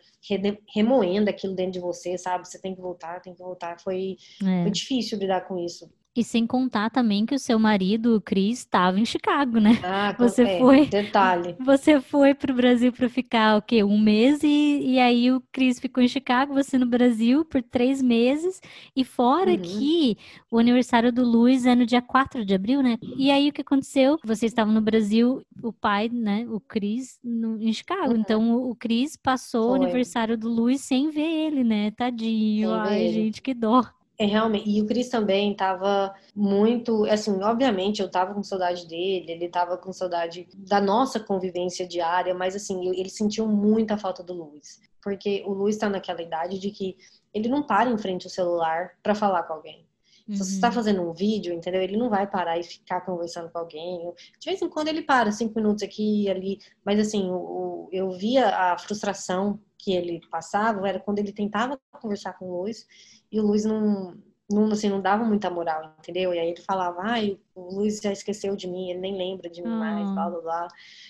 remoendo 0.73 1.30
aquilo 1.30 1.56
dentro 1.56 1.73
de 1.73 1.80
você, 1.80 2.17
sabe? 2.17 2.47
Você 2.47 2.60
tem 2.60 2.76
que 2.76 2.82
voltar, 2.82 3.21
tem 3.21 3.34
que 3.34 3.41
voltar. 3.41 3.80
Foi, 3.80 4.17
é. 4.43 4.63
foi 4.63 4.71
difícil 4.71 5.17
lidar 5.17 5.41
com 5.41 5.58
isso. 5.58 5.89
E 6.17 6.23
sem 6.23 6.47
contar 6.47 6.89
também 6.89 7.27
que 7.27 7.36
o 7.36 7.39
seu 7.39 7.60
marido, 7.60 8.15
o 8.15 8.21
Cris, 8.21 8.58
estava 8.58 8.99
em 8.99 9.06
Chicago, 9.06 9.60
né? 9.60 9.80
Ah, 9.84 10.15
você 10.17 10.41
é, 10.41 10.58
foi. 10.58 10.88
Detalhe. 10.88 11.56
Você 11.60 12.01
foi 12.01 12.34
para 12.34 12.51
o 12.51 12.56
Brasil 12.56 12.91
para 12.91 13.08
ficar 13.08 13.56
o 13.56 13.62
quê? 13.62 13.84
Um 13.84 13.99
mês 13.99 14.41
e, 14.41 14.82
e 14.84 14.99
aí 14.99 15.32
o 15.32 15.39
Cris 15.51 15.80
ficou 15.80 16.01
em 16.01 16.08
Chicago, 16.08 16.56
você 16.56 16.75
no 16.80 16.88
Brasil 16.88 17.45
por 17.45 17.62
três 17.62 18.01
meses. 18.01 18.60
E 18.95 19.03
fora 19.03 19.51
uhum. 19.51 19.62
que 19.62 20.17
o 20.49 20.58
aniversário 20.58 21.12
do 21.13 21.23
Luiz 21.23 21.67
é 21.67 21.75
no 21.75 21.86
dia 21.86 22.01
4 22.01 22.43
de 22.43 22.56
abril, 22.56 22.82
né? 22.82 22.97
E 23.15 23.30
aí 23.30 23.49
o 23.49 23.53
que 23.53 23.62
aconteceu? 23.62 24.17
Você 24.25 24.47
estava 24.47 24.71
no 24.71 24.82
Brasil, 24.82 25.43
o 25.62 25.71
pai, 25.71 26.10
né? 26.12 26.47
O 26.49 26.60
Cris 26.60 27.19
em 27.23 27.71
Chicago. 27.71 28.13
Uhum. 28.13 28.17
Então 28.17 28.56
o, 28.56 28.75
Cris 28.75 29.15
passou 29.15 29.69
foi. 29.69 29.80
o 29.80 29.84
aniversário 29.84 30.36
do 30.36 30.49
Luiz 30.49 30.82
sem 30.82 31.12
ver 31.12 31.47
ele, 31.47 31.63
né? 31.63 31.91
Tadinho. 31.91 32.69
Sem 32.69 32.80
Ai, 32.80 33.13
gente, 33.13 33.39
que 33.39 33.53
dó. 33.53 33.84
É, 34.19 34.25
realmente. 34.25 34.67
E 34.67 34.82
o 34.82 34.86
Cris 34.88 35.10
também 35.10 35.51
estava 35.51 36.13
muito. 36.36 37.06
Assim, 37.06 37.41
obviamente 37.43 38.01
eu 38.01 38.08
estava 38.08 38.34
com 38.34 38.41
saudade 38.41 38.88
dele, 38.88 39.32
ele 39.32 39.45
estava 39.45 39.77
com 39.77 39.93
saudade 39.93 40.47
da 40.56 40.82
nossa 40.82 41.19
convivência 41.19 41.88
diária, 41.88 42.34
mas 42.34 42.56
assim, 42.56 42.89
ele 42.89 43.10
sentiu 43.10 43.47
muita 43.47 43.97
falta 43.97 44.23
do 44.23 44.34
Luiz. 44.34 44.82
Porque 45.03 45.43
o 45.45 45.53
Luiz 45.53 45.75
está 45.75 45.88
naquela 45.88 46.21
idade 46.21 46.60
de 46.60 46.71
que 46.71 46.97
ele 47.34 47.47
não 47.47 47.63
para 47.63 47.89
em 47.89 47.97
frente 47.97 48.25
ao 48.25 48.32
celular 48.32 48.91
para 49.03 49.13
falar 49.13 49.43
com 49.43 49.53
alguém. 49.53 49.87
Uhum. 50.28 50.36
Se 50.36 50.44
você 50.44 50.56
está 50.56 50.68
uhum. 50.68 50.74
fazendo 50.74 51.02
um 51.02 51.13
vídeo, 51.13 51.54
entendeu? 51.54 51.82
Ele 51.82 51.98
não 51.98 52.10
vai 52.10 52.28
parar 52.28 52.58
e 52.60 52.63
ficar 52.63 53.02
conversando 53.02 53.50
com 53.50 53.60
alguém. 53.60 54.12
De 54.40 54.46
vez 54.46 54.62
em 54.62 54.70
quando 54.70 54.88
ele 54.90 55.02
para, 55.02 55.32
cinco 55.32 55.56
minutos 55.56 55.84
aqui 55.84 56.24
e 56.24 56.30
ali. 56.30 56.60
Mas 56.86 57.00
assim, 57.00 57.30
o, 57.32 57.90
eu 57.92 58.12
via 58.12 58.50
a 58.50 58.78
frustração 58.78 59.60
que 59.78 59.94
ele 59.94 60.22
passava, 60.30 60.88
era 60.88 61.00
quando 61.00 61.20
ele 61.20 61.32
tentava 61.32 61.80
conversar 61.92 62.34
com 62.34 62.46
o 62.46 62.62
Luiz 62.62 62.86
e 63.32 63.40
o 63.40 63.46
Luiz 63.46 63.63
não, 63.63 64.18
não, 64.50 64.72
assim, 64.72 64.90
não 64.90 65.02
dava 65.02 65.24
muita 65.24 65.50
moral, 65.50 65.96
entendeu? 66.00 66.34
E 66.34 66.40
aí 66.40 66.50
ele 66.50 66.62
falava, 66.62 67.02
ai, 67.02 67.38
o 67.54 67.76
Luiz 67.76 68.00
já 68.00 68.12
esqueceu 68.12 68.56
de 68.56 68.68
mim, 68.68 68.90
ele 68.90 69.00
nem 69.00 69.18
lembra 69.18 69.50
de 69.50 69.62
mim 69.62 69.70
ah, 69.70 69.76
mais, 69.76 70.10
blá, 70.12 70.30
blá, 70.30 70.42
blá. 70.42 70.68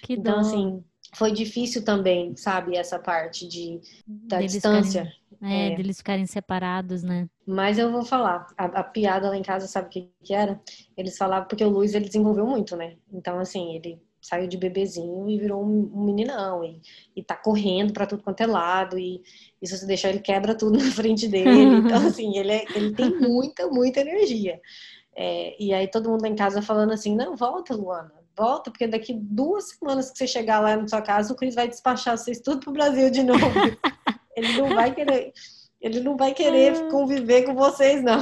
então, 0.09 0.35
dó. 0.35 0.39
assim, 0.41 0.83
foi 1.13 1.31
difícil 1.31 1.83
também, 1.83 2.35
sabe, 2.35 2.75
essa 2.75 2.99
parte 2.99 3.47
de, 3.47 3.79
da 4.05 4.37
deles 4.37 4.53
distância. 4.53 5.11
É, 5.41 5.73
é, 5.73 5.75
deles 5.75 5.97
ficarem 5.97 6.25
separados, 6.25 7.03
né? 7.03 7.27
Mas 7.45 7.77
eu 7.77 7.91
vou 7.91 8.03
falar, 8.03 8.47
a, 8.57 8.65
a 8.65 8.83
piada 8.83 9.29
lá 9.29 9.37
em 9.37 9.43
casa, 9.43 9.67
sabe 9.67 9.87
o 9.87 9.89
que, 9.89 10.09
que 10.23 10.33
era? 10.33 10.59
Eles 10.95 11.17
falavam, 11.17 11.47
porque 11.47 11.63
o 11.63 11.69
Luiz, 11.69 11.93
ele 11.93 12.05
desenvolveu 12.05 12.45
muito, 12.45 12.75
né? 12.75 12.95
Então, 13.11 13.39
assim, 13.39 13.75
ele 13.75 14.01
saiu 14.27 14.47
de 14.47 14.57
bebezinho 14.57 15.29
e 15.29 15.37
virou 15.37 15.63
um, 15.63 16.03
meninão 16.05 16.63
e, 16.63 16.81
e 17.15 17.23
tá 17.23 17.35
correndo 17.35 17.93
para 17.93 18.05
tudo 18.05 18.23
quanto 18.23 18.41
é 18.41 18.45
lado 18.47 18.99
e, 18.99 19.21
e 19.61 19.67
se 19.67 19.77
você 19.77 19.85
deixar 19.85 20.09
ele 20.09 20.19
quebra 20.19 20.53
tudo 20.53 20.77
na 20.83 20.91
frente 20.91 21.27
dele 21.27 21.77
então 21.77 22.03
assim 22.07 22.37
ele, 22.37 22.51
é, 22.51 22.65
ele 22.75 22.93
tem 22.93 23.09
muita 23.19 23.67
muita 23.67 24.01
energia 24.01 24.59
é, 25.15 25.55
e 25.61 25.73
aí 25.73 25.87
todo 25.87 26.09
mundo 26.09 26.23
lá 26.23 26.27
em 26.27 26.35
casa 26.35 26.61
falando 26.61 26.91
assim 26.91 27.15
não 27.15 27.37
volta 27.37 27.73
Luana 27.73 28.11
volta 28.35 28.69
porque 28.69 28.87
daqui 28.87 29.13
duas 29.13 29.69
semanas 29.69 30.11
que 30.11 30.17
você 30.17 30.27
chegar 30.27 30.59
lá 30.59 30.75
na 30.75 30.87
sua 30.87 31.01
casa 31.01 31.31
o 31.31 31.35
Cris 31.35 31.55
vai 31.55 31.67
despachar 31.67 32.17
vocês 32.17 32.41
tudo 32.41 32.59
pro 32.59 32.73
Brasil 32.73 33.09
de 33.09 33.23
novo 33.23 33.39
ele 34.37 34.57
não 34.57 34.69
vai 34.69 34.93
querer 34.93 35.33
ele 35.79 35.99
não 35.99 36.17
vai 36.17 36.33
querer 36.33 36.73
ah. 36.73 36.89
conviver 36.89 37.43
com 37.43 37.53
vocês, 37.55 38.01
não. 38.01 38.19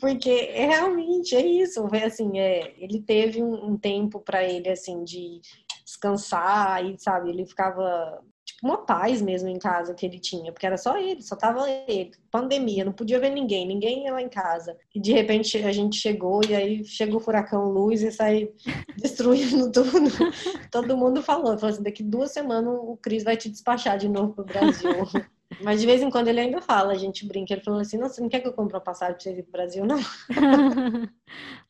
Porque 0.00 0.30
é, 0.30 0.66
realmente 0.66 1.36
é 1.36 1.44
isso. 1.44 1.86
É 1.92 2.06
assim, 2.06 2.38
é, 2.38 2.74
ele 2.78 3.02
teve 3.02 3.42
um, 3.42 3.66
um 3.66 3.76
tempo 3.76 4.20
para 4.20 4.42
ele, 4.42 4.68
assim, 4.68 5.04
de 5.04 5.40
descansar 5.84 6.84
e, 6.84 6.98
sabe, 6.98 7.30
ele 7.30 7.44
ficava 7.44 8.22
uma 8.62 8.78
paz 8.78 9.22
mesmo 9.22 9.48
em 9.48 9.58
casa 9.58 9.94
que 9.94 10.04
ele 10.04 10.18
tinha, 10.18 10.52
porque 10.52 10.66
era 10.66 10.76
só 10.76 10.98
ele, 10.98 11.22
só 11.22 11.36
tava 11.36 11.68
ele. 11.86 12.10
Pandemia, 12.30 12.84
não 12.84 12.92
podia 12.92 13.20
ver 13.20 13.30
ninguém, 13.30 13.66
ninguém 13.66 14.04
ia 14.04 14.12
lá 14.12 14.20
em 14.20 14.28
casa. 14.28 14.76
E 14.94 15.00
de 15.00 15.12
repente 15.12 15.56
a 15.58 15.72
gente 15.72 15.96
chegou 15.96 16.40
e 16.48 16.54
aí 16.54 16.84
chegou 16.84 17.18
o 17.18 17.22
furacão 17.22 17.70
luz 17.70 18.02
e 18.02 18.10
saiu 18.10 18.52
destruindo 18.98 19.70
tudo. 19.70 19.90
Todo 20.70 20.96
mundo 20.96 21.22
falou, 21.22 21.56
falou 21.56 21.74
assim, 21.74 21.82
daqui 21.82 22.02
duas 22.02 22.32
semanas 22.32 22.74
o 22.82 22.96
Cris 23.00 23.22
vai 23.22 23.36
te 23.36 23.48
despachar 23.48 23.96
de 23.96 24.08
novo 24.08 24.34
pro 24.34 24.44
Brasil. 24.44 24.90
Mas 25.62 25.80
de 25.80 25.86
vez 25.86 26.02
em 26.02 26.10
quando 26.10 26.28
ele 26.28 26.40
ainda 26.40 26.60
fala, 26.60 26.92
a 26.92 26.96
gente 26.96 27.26
brinca, 27.26 27.54
ele 27.54 27.62
falou 27.62 27.80
assim, 27.80 27.96
não, 27.96 28.08
você 28.08 28.20
não 28.20 28.28
quer 28.28 28.40
que 28.40 28.46
eu 28.46 28.52
compre 28.52 28.74
uma 28.74 28.82
passagem 28.82 29.14
pra 29.14 29.22
você 29.22 29.30
ir 29.30 29.42
pro 29.42 29.52
Brasil, 29.52 29.84
não? 29.84 29.98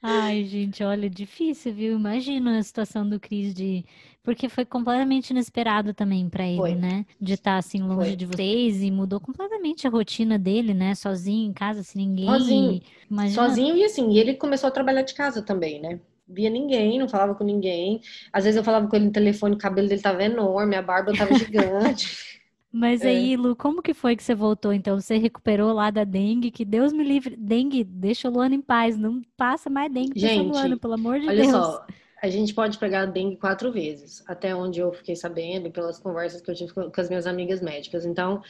Ai, 0.02 0.44
gente, 0.44 0.82
olha, 0.82 1.08
difícil, 1.08 1.72
viu? 1.72 1.96
Imagina 1.96 2.58
a 2.58 2.62
situação 2.62 3.08
do 3.08 3.20
Cris 3.20 3.54
de... 3.54 3.84
Porque 4.28 4.46
foi 4.46 4.66
completamente 4.66 5.30
inesperado 5.30 5.94
também 5.94 6.28
para 6.28 6.46
ele, 6.46 6.58
foi. 6.58 6.74
né? 6.74 7.06
De 7.18 7.32
estar 7.32 7.52
tá, 7.52 7.56
assim 7.56 7.80
longe 7.80 8.08
foi. 8.08 8.16
de 8.16 8.26
vocês 8.26 8.82
e 8.82 8.90
mudou 8.90 9.18
completamente 9.18 9.86
a 9.86 9.90
rotina 9.90 10.38
dele, 10.38 10.74
né? 10.74 10.94
Sozinho 10.94 11.48
em 11.48 11.52
casa, 11.54 11.82
sem 11.82 12.06
ninguém. 12.06 12.26
Sozinho. 12.26 12.82
Imagina... 13.10 13.48
Sozinho 13.48 13.74
e 13.74 13.84
assim, 13.84 14.10
e 14.10 14.18
ele 14.18 14.34
começou 14.34 14.68
a 14.68 14.70
trabalhar 14.70 15.00
de 15.00 15.14
casa 15.14 15.40
também, 15.40 15.80
né? 15.80 15.98
via 16.28 16.50
ninguém, 16.50 16.98
não 16.98 17.08
falava 17.08 17.34
com 17.34 17.42
ninguém. 17.42 18.02
Às 18.30 18.44
vezes 18.44 18.58
eu 18.58 18.62
falava 18.62 18.86
com 18.86 18.94
ele 18.94 19.06
no 19.06 19.12
telefone, 19.12 19.54
o 19.54 19.58
cabelo 19.58 19.88
dele 19.88 20.02
tava 20.02 20.22
enorme, 20.22 20.76
a 20.76 20.82
barba 20.82 21.14
tava 21.14 21.32
gigante. 21.32 22.38
Mas 22.70 23.00
é. 23.00 23.08
aí, 23.08 23.34
Lu, 23.34 23.56
como 23.56 23.80
que 23.80 23.94
foi 23.94 24.14
que 24.14 24.22
você 24.22 24.34
voltou? 24.34 24.74
Então, 24.74 25.00
você 25.00 25.16
recuperou 25.16 25.72
lá 25.72 25.90
da 25.90 26.04
dengue, 26.04 26.50
que 26.50 26.66
Deus 26.66 26.92
me 26.92 27.02
livre. 27.02 27.34
Dengue, 27.34 27.82
deixa 27.82 28.28
o 28.28 28.30
Luana 28.30 28.54
em 28.54 28.60
paz, 28.60 28.98
não 28.98 29.22
passa 29.38 29.70
mais 29.70 29.90
dengue 29.90 30.20
pra 30.20 30.42
Luana, 30.42 30.76
pelo 30.76 30.92
amor 30.92 31.18
de 31.18 31.28
olha 31.28 31.42
Deus. 31.42 31.54
Olha 31.54 31.64
só, 31.64 31.86
a 32.22 32.28
gente 32.28 32.52
pode 32.54 32.78
pegar 32.78 33.06
dengue 33.06 33.36
quatro 33.36 33.72
vezes, 33.72 34.22
até 34.26 34.54
onde 34.54 34.80
eu 34.80 34.92
fiquei 34.92 35.14
sabendo, 35.14 35.70
pelas 35.70 35.98
conversas 35.98 36.40
que 36.40 36.50
eu 36.50 36.54
tive 36.54 36.72
com 36.72 36.90
as 36.96 37.08
minhas 37.08 37.26
amigas 37.26 37.60
médicas. 37.60 38.04
Então, 38.04 38.42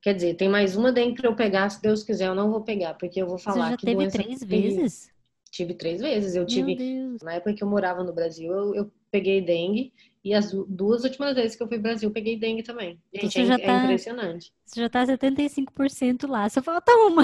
quer 0.00 0.14
dizer, 0.14 0.34
tem 0.34 0.48
mais 0.48 0.76
uma 0.76 0.92
dengue 0.92 1.20
pra 1.20 1.30
eu 1.30 1.34
pegar, 1.34 1.68
se 1.70 1.80
Deus 1.80 2.02
quiser, 2.02 2.28
eu 2.28 2.34
não 2.34 2.50
vou 2.50 2.60
pegar, 2.60 2.94
porque 2.94 3.20
eu 3.20 3.26
vou 3.26 3.38
falar 3.38 3.64
você 3.64 3.70
já 3.70 3.76
que 3.76 3.86
teve 3.86 4.08
três 4.08 4.44
vezes? 4.44 5.10
Tive 5.50 5.74
três 5.74 6.00
vezes. 6.00 6.34
Eu 6.34 6.44
tive, 6.44 6.76
na 7.22 7.34
época 7.34 7.54
que 7.54 7.62
eu 7.62 7.68
morava 7.68 8.02
no 8.02 8.12
Brasil, 8.12 8.52
eu, 8.52 8.74
eu 8.74 8.92
peguei 9.10 9.40
dengue 9.40 9.92
e 10.24 10.34
as 10.34 10.52
duas 10.52 11.04
últimas 11.04 11.34
vezes 11.34 11.56
que 11.56 11.62
eu 11.62 11.68
fui 11.68 11.76
ao 11.76 11.82
Brasil, 11.82 12.10
peguei 12.10 12.36
dengue 12.36 12.62
também. 12.62 12.98
Gente, 13.14 13.32
você 13.32 13.40
é, 13.42 13.46
já 13.46 13.54
é 13.54 13.58
tá, 13.58 13.84
impressionante. 13.84 14.52
Você 14.66 14.80
já 14.80 14.88
tá 14.88 15.06
75% 15.06 16.26
lá, 16.26 16.48
só 16.48 16.60
falta 16.60 16.90
uma. 16.92 17.22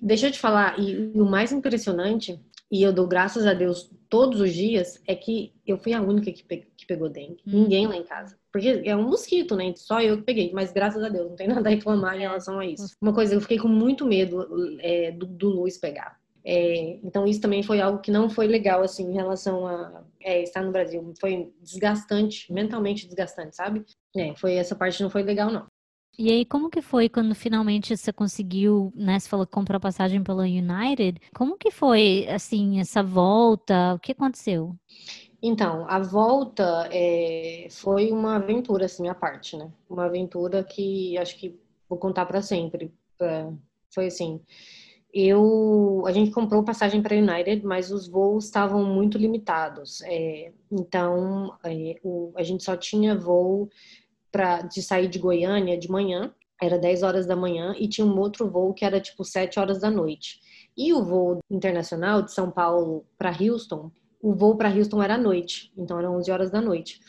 Deixa 0.00 0.26
eu 0.26 0.32
te 0.32 0.38
falar, 0.38 0.78
e, 0.78 1.12
e 1.14 1.20
o 1.20 1.24
mais 1.24 1.50
impressionante, 1.52 2.38
e 2.70 2.82
eu 2.82 2.92
dou 2.92 3.06
graças 3.06 3.46
a 3.46 3.54
Deus 3.54 3.90
todos 4.08 4.40
os 4.40 4.52
dias, 4.52 5.00
é 5.06 5.14
que 5.14 5.52
eu 5.66 5.78
fui 5.78 5.92
a 5.92 6.00
única 6.00 6.32
que, 6.32 6.42
pe 6.42 6.66
que 6.76 6.86
pegou 6.86 7.08
dengue. 7.08 7.42
Hum. 7.46 7.62
Ninguém 7.62 7.86
lá 7.86 7.96
em 7.96 8.04
casa. 8.04 8.38
Porque 8.52 8.82
é 8.84 8.96
um 8.96 9.08
mosquito, 9.08 9.54
né? 9.54 9.72
Só 9.76 10.00
eu 10.00 10.18
que 10.18 10.24
peguei, 10.24 10.50
mas 10.52 10.72
graças 10.72 11.02
a 11.02 11.08
Deus, 11.08 11.28
não 11.28 11.36
tem 11.36 11.48
nada 11.48 11.68
a 11.68 11.72
reclamar 11.72 12.16
em 12.16 12.20
relação 12.20 12.58
a 12.58 12.66
isso. 12.66 12.96
Uma 13.00 13.14
coisa, 13.14 13.34
eu 13.34 13.40
fiquei 13.40 13.58
com 13.58 13.68
muito 13.68 14.06
medo 14.06 14.46
é, 14.80 15.12
do, 15.12 15.26
do 15.26 15.48
Luiz 15.48 15.78
pegar. 15.78 16.18
É, 16.44 16.98
então 17.04 17.26
isso 17.26 17.40
também 17.40 17.62
foi 17.62 17.80
algo 17.80 18.00
que 18.00 18.10
não 18.10 18.30
foi 18.30 18.46
legal 18.46 18.82
assim 18.82 19.10
em 19.10 19.14
relação 19.14 19.66
a 19.66 20.02
é, 20.20 20.42
estar 20.42 20.62
no 20.62 20.72
Brasil. 20.72 21.12
Foi 21.20 21.52
desgastante, 21.60 22.50
mentalmente 22.52 23.06
desgastante, 23.06 23.54
sabe? 23.54 23.84
É, 24.16 24.34
foi 24.34 24.54
essa 24.54 24.74
parte 24.74 25.02
não 25.02 25.10
foi 25.10 25.22
legal 25.22 25.50
não. 25.50 25.66
E 26.18 26.30
aí, 26.30 26.44
como 26.44 26.68
que 26.68 26.82
foi 26.82 27.08
quando 27.08 27.32
finalmente 27.32 27.96
você 27.96 28.12
conseguiu, 28.12 28.92
né? 28.96 29.20
Você 29.20 29.28
falou 29.28 29.46
que 29.46 29.52
comprou 29.52 29.78
passagem 29.78 30.20
pela 30.22 30.42
United. 30.42 31.20
Como 31.32 31.56
que 31.56 31.70
foi, 31.70 32.26
assim, 32.28 32.80
essa 32.80 33.04
volta? 33.04 33.94
O 33.94 34.00
que 34.00 34.10
aconteceu? 34.10 34.74
Então, 35.40 35.86
a 35.88 36.00
volta 36.00 36.88
é, 36.90 37.68
foi 37.70 38.10
uma 38.10 38.34
aventura, 38.34 38.86
assim, 38.86 39.06
à 39.06 39.14
parte, 39.14 39.56
né? 39.56 39.70
Uma 39.88 40.06
aventura 40.06 40.64
que 40.64 41.16
acho 41.16 41.38
que 41.38 41.56
vou 41.88 41.98
contar 41.98 42.26
para 42.26 42.42
sempre. 42.42 42.92
Foi 43.94 44.06
assim, 44.06 44.40
eu 45.12 46.04
a 46.06 46.12
gente 46.12 46.30
comprou 46.30 46.62
passagem 46.62 47.02
para 47.02 47.16
United, 47.16 47.64
mas 47.64 47.90
os 47.90 48.08
voos 48.08 48.44
estavam 48.44 48.84
muito 48.84 49.16
limitados. 49.18 50.00
É, 50.02 50.52
então 50.70 51.56
é, 51.64 51.98
o, 52.02 52.32
a 52.36 52.42
gente 52.42 52.62
só 52.62 52.76
tinha 52.76 53.16
voo 53.16 53.68
para 54.30 54.62
de 54.62 54.82
sair 54.82 55.08
de 55.08 55.18
Goiânia 55.18 55.78
de 55.78 55.90
manhã, 55.90 56.32
era 56.60 56.78
10 56.78 57.02
horas 57.02 57.26
da 57.26 57.36
manhã, 57.36 57.74
e 57.78 57.88
tinha 57.88 58.06
um 58.06 58.18
outro 58.18 58.48
voo 58.48 58.74
que 58.74 58.84
era 58.84 59.00
tipo 59.00 59.24
7 59.24 59.58
horas 59.60 59.80
da 59.80 59.90
noite. 59.90 60.40
E 60.76 60.92
o 60.92 61.04
voo 61.04 61.40
internacional 61.50 62.22
de 62.22 62.32
São 62.32 62.50
Paulo 62.50 63.04
para 63.16 63.30
Houston, 63.30 63.90
o 64.20 64.34
voo 64.34 64.56
para 64.56 64.68
Houston 64.68 65.02
era 65.02 65.14
à 65.14 65.18
noite, 65.18 65.72
então 65.76 65.98
eram 65.98 66.16
11 66.16 66.30
horas 66.30 66.50
da 66.50 66.60
noite. 66.60 67.00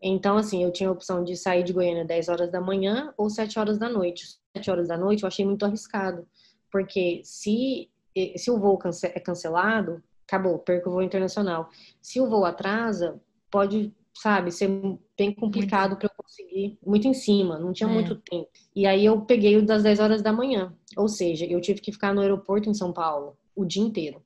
Então, 0.00 0.36
assim, 0.36 0.62
eu 0.62 0.70
tinha 0.70 0.88
a 0.88 0.92
opção 0.92 1.24
de 1.24 1.36
sair 1.36 1.64
de 1.64 1.72
Goiânia 1.72 2.04
10 2.04 2.28
horas 2.28 2.50
da 2.50 2.60
manhã 2.60 3.12
ou 3.16 3.28
7 3.28 3.58
horas 3.58 3.78
da 3.78 3.88
noite. 3.88 4.38
sete 4.54 4.70
horas 4.70 4.88
da 4.88 4.96
noite, 4.96 5.22
eu 5.22 5.26
achei 5.26 5.44
muito 5.44 5.64
arriscado. 5.64 6.26
Porque 6.70 7.20
se, 7.24 7.90
se 8.36 8.50
o 8.50 8.58
voo 8.58 8.78
é 9.02 9.20
cancelado, 9.20 10.02
acabou, 10.26 10.58
perco 10.58 10.88
o 10.88 10.92
voo 10.92 11.02
internacional. 11.02 11.68
Se 12.00 12.20
o 12.20 12.28
voo 12.28 12.44
atrasa, 12.44 13.20
pode, 13.50 13.92
sabe, 14.18 14.50
ser 14.50 14.68
bem 15.16 15.32
complicado 15.32 15.96
para 15.96 16.06
eu 16.06 16.10
conseguir, 16.16 16.78
muito 16.84 17.06
em 17.06 17.14
cima, 17.14 17.58
não 17.58 17.72
tinha 17.72 17.88
é. 17.88 17.92
muito 17.92 18.16
tempo. 18.16 18.48
E 18.74 18.86
aí 18.86 19.04
eu 19.04 19.20
peguei 19.22 19.56
o 19.56 19.64
das 19.64 19.82
10 19.82 20.00
horas 20.00 20.22
da 20.22 20.32
manhã, 20.32 20.74
ou 20.96 21.08
seja, 21.08 21.46
eu 21.46 21.60
tive 21.60 21.80
que 21.80 21.92
ficar 21.92 22.12
no 22.12 22.20
aeroporto 22.20 22.68
em 22.68 22.74
São 22.74 22.92
Paulo 22.92 23.36
o 23.54 23.64
dia 23.64 23.82
inteiro. 23.82 24.22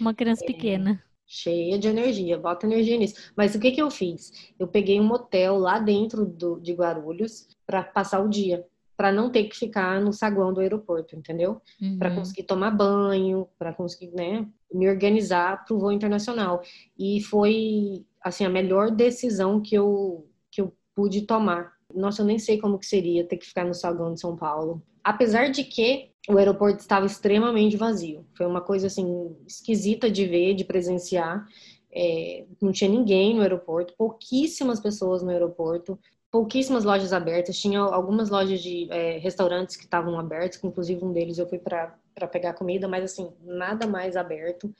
Uma 0.00 0.12
criança 0.12 0.44
é, 0.44 0.46
pequena. 0.46 1.02
Cheia 1.26 1.78
de 1.78 1.88
energia, 1.88 2.38
bota 2.38 2.66
energia 2.66 2.96
nisso. 2.96 3.32
Mas 3.36 3.54
o 3.54 3.60
que 3.60 3.70
que 3.70 3.82
eu 3.82 3.90
fiz? 3.90 4.52
Eu 4.58 4.66
peguei 4.66 5.00
um 5.00 5.04
motel 5.04 5.58
lá 5.58 5.78
dentro 5.78 6.24
do, 6.26 6.58
de 6.58 6.72
Guarulhos 6.72 7.46
para 7.66 7.82
passar 7.82 8.20
o 8.20 8.28
dia 8.28 8.64
para 8.98 9.12
não 9.12 9.30
ter 9.30 9.44
que 9.44 9.56
ficar 9.56 10.00
no 10.00 10.12
saguão 10.12 10.52
do 10.52 10.60
aeroporto, 10.60 11.14
entendeu? 11.14 11.62
Uhum. 11.80 11.98
Para 12.00 12.12
conseguir 12.12 12.42
tomar 12.42 12.72
banho, 12.72 13.46
para 13.56 13.72
conseguir, 13.72 14.10
né, 14.10 14.44
me 14.74 14.90
organizar 14.90 15.64
para 15.64 15.76
o 15.76 15.78
voo 15.78 15.92
internacional. 15.92 16.60
E 16.98 17.22
foi 17.22 18.04
assim 18.20 18.44
a 18.44 18.50
melhor 18.50 18.90
decisão 18.90 19.60
que 19.60 19.76
eu 19.76 20.26
que 20.50 20.60
eu 20.60 20.74
pude 20.96 21.22
tomar. 21.22 21.74
Nossa, 21.94 22.22
eu 22.22 22.26
nem 22.26 22.40
sei 22.40 22.58
como 22.58 22.76
que 22.76 22.86
seria 22.86 23.24
ter 23.24 23.36
que 23.36 23.46
ficar 23.46 23.64
no 23.64 23.72
saguão 23.72 24.12
de 24.12 24.20
São 24.20 24.34
Paulo. 24.34 24.82
Apesar 25.04 25.48
de 25.48 25.62
que 25.62 26.10
o 26.28 26.36
aeroporto 26.36 26.80
estava 26.80 27.06
extremamente 27.06 27.76
vazio. 27.76 28.26
Foi 28.36 28.46
uma 28.46 28.60
coisa 28.60 28.88
assim 28.88 29.34
esquisita 29.46 30.10
de 30.10 30.26
ver, 30.26 30.54
de 30.54 30.64
presenciar. 30.64 31.46
É, 31.90 32.44
não 32.60 32.72
tinha 32.72 32.90
ninguém 32.90 33.34
no 33.34 33.42
aeroporto, 33.42 33.94
pouquíssimas 33.96 34.80
pessoas 34.80 35.22
no 35.22 35.30
aeroporto 35.30 35.96
pouquíssimas 36.30 36.84
lojas 36.84 37.12
abertas, 37.12 37.58
tinha 37.58 37.80
algumas 37.80 38.28
lojas 38.28 38.60
de 38.60 38.86
é, 38.90 39.18
restaurantes 39.18 39.76
que 39.76 39.84
estavam 39.84 40.18
abertos, 40.18 40.62
inclusive 40.62 41.04
um 41.04 41.12
deles 41.12 41.38
eu 41.38 41.48
fui 41.48 41.58
para 41.58 41.96
pegar 42.30 42.52
comida, 42.52 42.86
mas 42.86 43.04
assim, 43.04 43.32
nada 43.42 43.86
mais 43.86 44.16
aberto. 44.16 44.72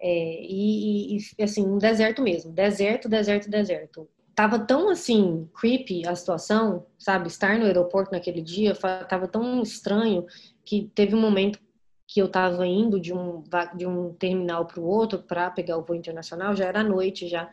É, 0.00 0.42
e, 0.42 1.16
e, 1.16 1.42
assim, 1.42 1.66
um 1.66 1.78
deserto 1.78 2.20
mesmo, 2.20 2.52
deserto, 2.52 3.08
deserto, 3.08 3.48
deserto. 3.48 4.08
Tava 4.34 4.58
tão 4.58 4.90
assim, 4.90 5.48
creepy 5.58 6.06
a 6.06 6.14
situação, 6.14 6.86
sabe? 6.98 7.28
Estar 7.28 7.58
no 7.58 7.64
aeroporto 7.64 8.12
naquele 8.12 8.42
dia, 8.42 8.74
tava 9.08 9.28
tão 9.28 9.62
estranho 9.62 10.26
que 10.64 10.90
teve 10.94 11.14
um 11.14 11.20
momento 11.20 11.58
que 12.06 12.20
eu 12.20 12.28
tava 12.28 12.66
indo 12.66 13.00
de 13.00 13.12
um, 13.12 13.42
de 13.76 13.86
um 13.86 14.12
terminal 14.12 14.66
para 14.66 14.80
o 14.80 14.84
outro 14.84 15.22
para 15.22 15.50
pegar 15.50 15.78
o 15.78 15.82
voo 15.82 15.96
internacional, 15.96 16.54
já 16.54 16.66
era 16.66 16.82
noite 16.82 17.28
já. 17.28 17.50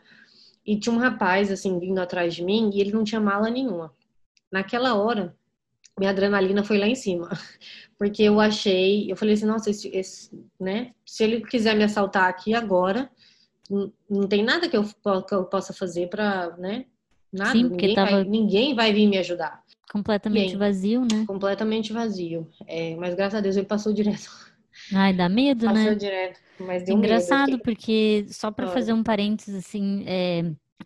E 0.64 0.78
tinha 0.78 0.94
um 0.94 0.98
rapaz, 0.98 1.50
assim, 1.50 1.78
vindo 1.78 1.98
atrás 1.98 2.34
de 2.34 2.44
mim 2.44 2.70
e 2.72 2.80
ele 2.80 2.92
não 2.92 3.04
tinha 3.04 3.20
mala 3.20 3.50
nenhuma. 3.50 3.92
Naquela 4.50 4.94
hora, 4.94 5.34
minha 5.98 6.10
adrenalina 6.10 6.62
foi 6.62 6.78
lá 6.78 6.86
em 6.86 6.94
cima. 6.94 7.28
Porque 7.98 8.22
eu 8.22 8.40
achei, 8.40 9.10
eu 9.10 9.16
falei 9.16 9.34
assim, 9.34 9.46
nossa, 9.46 9.70
esse, 9.70 9.88
esse, 9.88 10.30
né? 10.58 10.92
Se 11.04 11.24
ele 11.24 11.40
quiser 11.42 11.76
me 11.76 11.84
assaltar 11.84 12.28
aqui 12.28 12.54
agora, 12.54 13.10
não, 14.08 14.26
tem 14.28 14.42
nada 14.42 14.68
que 14.68 14.76
eu, 14.76 14.84
que 14.84 15.34
eu 15.34 15.44
possa 15.44 15.72
fazer 15.72 16.08
para, 16.08 16.56
né? 16.56 16.86
Nada, 17.32 17.52
Sim, 17.52 17.68
porque 17.68 17.86
ninguém, 17.86 17.94
tava... 17.94 18.10
vai, 18.10 18.24
ninguém 18.24 18.74
vai 18.74 18.92
vir 18.92 19.06
me 19.06 19.18
ajudar. 19.18 19.62
Completamente 19.90 20.52
aí, 20.52 20.56
vazio, 20.56 21.00
né? 21.02 21.24
Completamente 21.26 21.92
vazio. 21.92 22.48
É, 22.66 22.94
mas 22.96 23.14
graças 23.14 23.38
a 23.38 23.40
Deus 23.40 23.56
ele 23.56 23.66
passou 23.66 23.92
direto. 23.92 24.30
Ai, 24.92 25.12
dá 25.12 25.28
medo, 25.28 25.66
passou 25.66 25.74
né? 25.74 25.84
Passou 25.84 25.98
direto. 25.98 26.40
Mas 26.66 26.84
deu 26.84 26.96
Engraçado, 26.96 27.52
medo, 27.52 27.62
porque 27.62 28.26
só 28.28 28.50
para 28.50 28.68
fazer 28.68 28.92
um 28.92 29.02
parênteses, 29.02 29.54
assim, 29.54 30.04
é, 30.06 30.42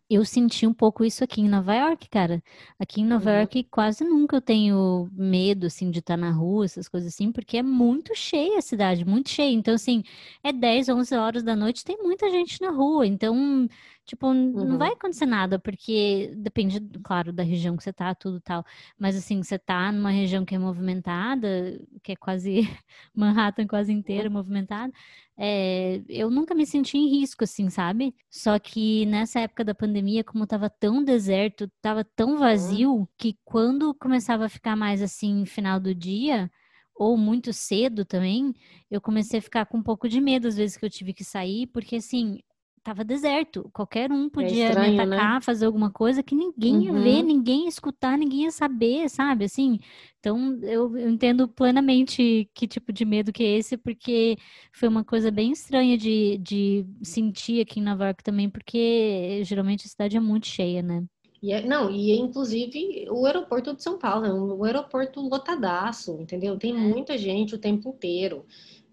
eu 0.09 0.25
senti 0.25 0.67
um 0.67 0.75
pouco 0.75 1.05
isso 1.05 1.25
aqui 1.25 1.41
em 1.41 1.49
Nova 1.49 1.75
York, 1.75 2.09
cara. 2.09 2.43
Aqui 2.79 3.01
em 3.01 3.07
Nova 3.07 3.31
uhum. 3.31 3.37
York, 3.39 3.65
quase 3.71 4.05
nunca 4.05 4.37
eu 4.37 4.41
tenho 4.41 5.09
medo, 5.13 5.67
assim, 5.67 5.91
de 5.91 5.99
estar 6.01 6.17
na 6.17 6.31
rua, 6.31 6.65
essas 6.65 6.89
coisas 6.89 7.13
assim, 7.13 7.33
porque 7.33 7.57
é 7.57 7.63
muito 7.63 8.15
cheia 8.15 8.59
a 8.59 8.63
cidade, 8.63 9.05
muito 9.05 9.31
cheia. 9.31 9.53
Então, 9.53 9.75
assim, 9.75 10.03
é 10.43 10.53
10, 10.53 10.89
11 10.89 11.15
horas 11.15 11.43
da 11.43 11.57
noite, 11.57 11.85
tem 11.85 11.97
muita 11.99 12.31
gente 12.31 12.61
na 12.61 12.71
rua. 12.71 13.07
Então, 13.07 13.69
Tipo, 14.07 14.29
uhum. 14.29 14.65
não 14.65 14.79
vai 14.79 14.93
acontecer 14.93 15.27
nada, 15.27 15.59
porque 15.59 16.33
depende, 16.37 16.81
claro, 17.03 17.33
da 17.33 17.43
região 17.43 17.77
que 17.77 17.83
você 17.83 17.93
tá, 17.93 18.15
tudo 18.15 18.41
tal. 18.41 18.65
Mas 18.97 19.17
assim, 19.17 19.43
você 19.43 19.59
tá 19.59 19.91
numa 19.91 20.11
região 20.11 20.45
que 20.45 20.55
é 20.55 20.59
movimentada, 20.59 21.81
que 22.05 22.13
é 22.13 22.17
quase 22.17 22.61
Manhattan 23.15 23.67
quase 23.67 23.93
inteira 23.93 24.31
movimentada, 24.31 24.93
é, 25.37 26.03
eu 26.09 26.31
nunca 26.31 26.55
me 26.55 26.65
senti 26.65 26.97
em 26.97 27.09
risco, 27.09 27.45
assim, 27.45 27.69
sabe? 27.69 28.15
Só 28.31 28.59
que 28.59 29.05
nessa 29.07 29.41
época 29.41 29.65
da 29.65 29.75
pandemia, 29.75 30.25
como 30.25 30.47
tava 30.47 30.71
tão 30.71 31.03
deserto, 31.03 31.71
tava 31.83 32.05
tão 32.05 32.39
vazio, 32.39 33.09
que 33.19 33.37
quando 33.45 33.95
começava 33.95 34.47
a 34.47 34.49
ficar 34.49 34.77
mais 34.77 35.03
assim, 35.03 35.45
final 35.45 35.81
do 35.81 35.95
dia, 35.95 36.51
ou 36.95 37.17
muito 37.17 37.53
cedo 37.53 38.05
também, 38.05 38.55
eu 38.91 39.01
comecei 39.01 39.39
a 39.39 39.43
ficar 39.43 39.67
com 39.67 39.79
um 39.79 39.83
pouco 39.83 40.09
de 40.09 40.21
medo 40.21 40.49
às 40.49 40.57
vezes 40.57 40.77
que 40.77 40.85
eu 40.85 40.91
tive 40.91 41.13
que 41.13 41.25
sair, 41.25 41.67
porque 41.67 41.97
assim, 41.97 42.41
tava 42.87 43.03
deserto. 43.03 43.69
Qualquer 43.73 44.13
um 44.13 44.27
é 44.27 44.31
podia 44.31 44.65
é 44.67 44.69
estranho, 44.69 44.93
me 44.93 45.01
atacar, 45.01 45.35
né? 45.35 45.41
fazer 45.41 45.67
alguma 45.67 45.91
coisa 45.91 46.23
que 46.23 46.37
ninguém 46.37 46.85
ia 46.85 46.93
ver, 46.93 47.17
uhum. 47.17 47.27
ninguém 47.27 47.63
ia 47.63 47.69
escutar, 47.69 48.17
ninguém 48.17 48.45
ia 48.45 48.53
saber, 48.53 49.11
sabe? 49.11 49.45
Assim, 49.45 49.81
então 50.21 50.57
eu, 50.63 50.97
eu, 50.97 51.09
entendo 51.09 51.49
plenamente 51.49 52.49
que 52.55 52.69
tipo 52.69 52.93
de 52.93 53.05
medo 53.05 53.33
que 53.33 53.43
é 53.43 53.59
esse, 53.59 53.77
porque 53.77 54.37
foi 54.73 54.89
uma 54.89 55.03
coisa 55.03 55.33
bem 55.33 55.51
estranha 55.51 55.99
de, 55.99 56.39
de 56.39 56.87
sentir 57.03 57.61
aqui 57.61 57.81
em 57.81 57.83
Nova 57.83 58.05
York 58.05 58.23
também, 58.23 58.49
porque 58.49 59.43
geralmente 59.45 59.85
a 59.85 59.89
cidade 59.89 60.17
é 60.17 60.21
muito 60.21 60.47
cheia, 60.47 60.81
né? 60.81 61.05
E 61.43 61.53
é, 61.53 61.67
não, 61.67 61.91
e 61.91 62.13
é, 62.13 62.15
inclusive 62.15 63.09
o 63.11 63.27
aeroporto 63.27 63.75
de 63.75 63.83
São 63.83 63.99
Paulo 63.99 64.27
é 64.27 64.33
um, 64.33 64.59
um 64.59 64.65
aeroporto 64.65 65.21
lotadaço, 65.21 66.17
entendeu? 66.21 66.57
Tem 66.57 66.71
é. 66.71 66.75
muita 66.75 67.19
gente 67.19 67.53
o 67.53 67.59
tempo 67.59 67.89
inteiro. 67.89 68.47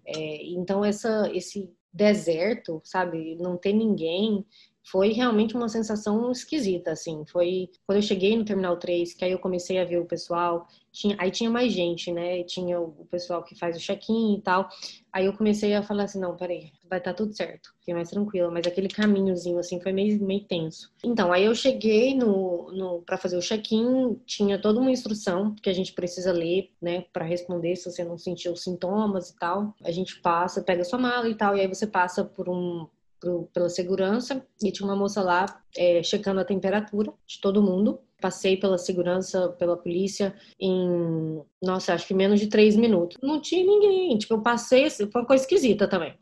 É, 0.04 0.44
então 0.46 0.84
essa, 0.84 1.30
esse 1.32 1.72
deserto, 1.94 2.82
sabe? 2.84 3.36
Não 3.36 3.56
ter 3.56 3.72
ninguém. 3.72 4.44
Foi 4.84 5.12
realmente 5.12 5.56
uma 5.56 5.68
sensação 5.68 6.30
esquisita, 6.30 6.92
assim. 6.92 7.24
Foi 7.26 7.70
quando 7.86 7.96
eu 7.96 8.02
cheguei 8.02 8.36
no 8.36 8.44
Terminal 8.44 8.76
3, 8.76 9.14
que 9.14 9.24
aí 9.24 9.32
eu 9.32 9.38
comecei 9.38 9.78
a 9.78 9.84
ver 9.84 9.98
o 9.98 10.04
pessoal. 10.04 10.68
Tinha, 10.92 11.16
aí 11.18 11.30
tinha 11.30 11.50
mais 11.50 11.72
gente, 11.72 12.12
né? 12.12 12.44
Tinha 12.44 12.78
o 12.78 13.06
pessoal 13.10 13.42
que 13.42 13.58
faz 13.58 13.76
o 13.76 13.80
check-in 13.80 14.36
e 14.36 14.42
tal. 14.42 14.68
Aí 15.10 15.24
eu 15.24 15.32
comecei 15.32 15.74
a 15.74 15.82
falar 15.82 16.04
assim: 16.04 16.20
não, 16.20 16.36
peraí, 16.36 16.70
vai 16.88 16.98
estar 16.98 17.12
tá 17.12 17.16
tudo 17.16 17.34
certo. 17.34 17.70
Fiquei 17.80 17.94
mais 17.94 18.10
tranquila. 18.10 18.50
Mas 18.50 18.66
aquele 18.66 18.88
caminhozinho, 18.88 19.58
assim, 19.58 19.80
foi 19.80 19.92
meio, 19.92 20.22
meio 20.22 20.44
tenso. 20.44 20.92
Então, 21.02 21.32
aí 21.32 21.46
eu 21.46 21.54
cheguei 21.54 22.14
no, 22.14 22.70
no 22.70 23.02
para 23.02 23.16
fazer 23.16 23.38
o 23.38 23.42
check-in, 23.42 24.20
tinha 24.26 24.60
toda 24.60 24.80
uma 24.80 24.90
instrução 24.90 25.54
que 25.62 25.70
a 25.70 25.72
gente 25.72 25.94
precisa 25.94 26.30
ler, 26.30 26.70
né? 26.80 27.06
Para 27.10 27.24
responder 27.24 27.74
se 27.76 27.90
você 27.90 28.04
não 28.04 28.18
sentiu 28.18 28.52
os 28.52 28.62
sintomas 28.62 29.30
e 29.30 29.38
tal. 29.38 29.74
A 29.82 29.90
gente 29.90 30.20
passa, 30.20 30.62
pega 30.62 30.84
sua 30.84 30.98
mala 30.98 31.26
e 31.26 31.34
tal. 31.34 31.56
E 31.56 31.62
aí 31.62 31.66
você 31.66 31.86
passa 31.86 32.22
por 32.22 32.50
um 32.50 32.86
pro, 33.24 33.48
pela 33.52 33.68
segurança 33.70 34.44
e 34.62 34.70
tinha 34.70 34.86
uma 34.86 34.96
moça 34.96 35.22
lá 35.22 35.46
é, 35.76 36.02
checando 36.02 36.40
a 36.40 36.44
temperatura 36.44 37.12
de 37.26 37.40
todo 37.40 37.62
mundo. 37.62 37.98
Passei 38.20 38.56
pela 38.56 38.78
segurança, 38.78 39.50
pela 39.58 39.76
polícia 39.76 40.34
em, 40.58 41.42
nossa, 41.62 41.92
acho 41.92 42.06
que 42.06 42.14
menos 42.14 42.40
de 42.40 42.46
três 42.46 42.74
minutos. 42.74 43.18
Não 43.22 43.38
tinha 43.38 43.66
ninguém. 43.66 44.16
Tipo, 44.16 44.34
eu 44.34 44.40
passei, 44.40 44.88
foi 44.88 45.08
uma 45.14 45.26
coisa 45.26 45.42
esquisita 45.42 45.86
também. 45.86 46.14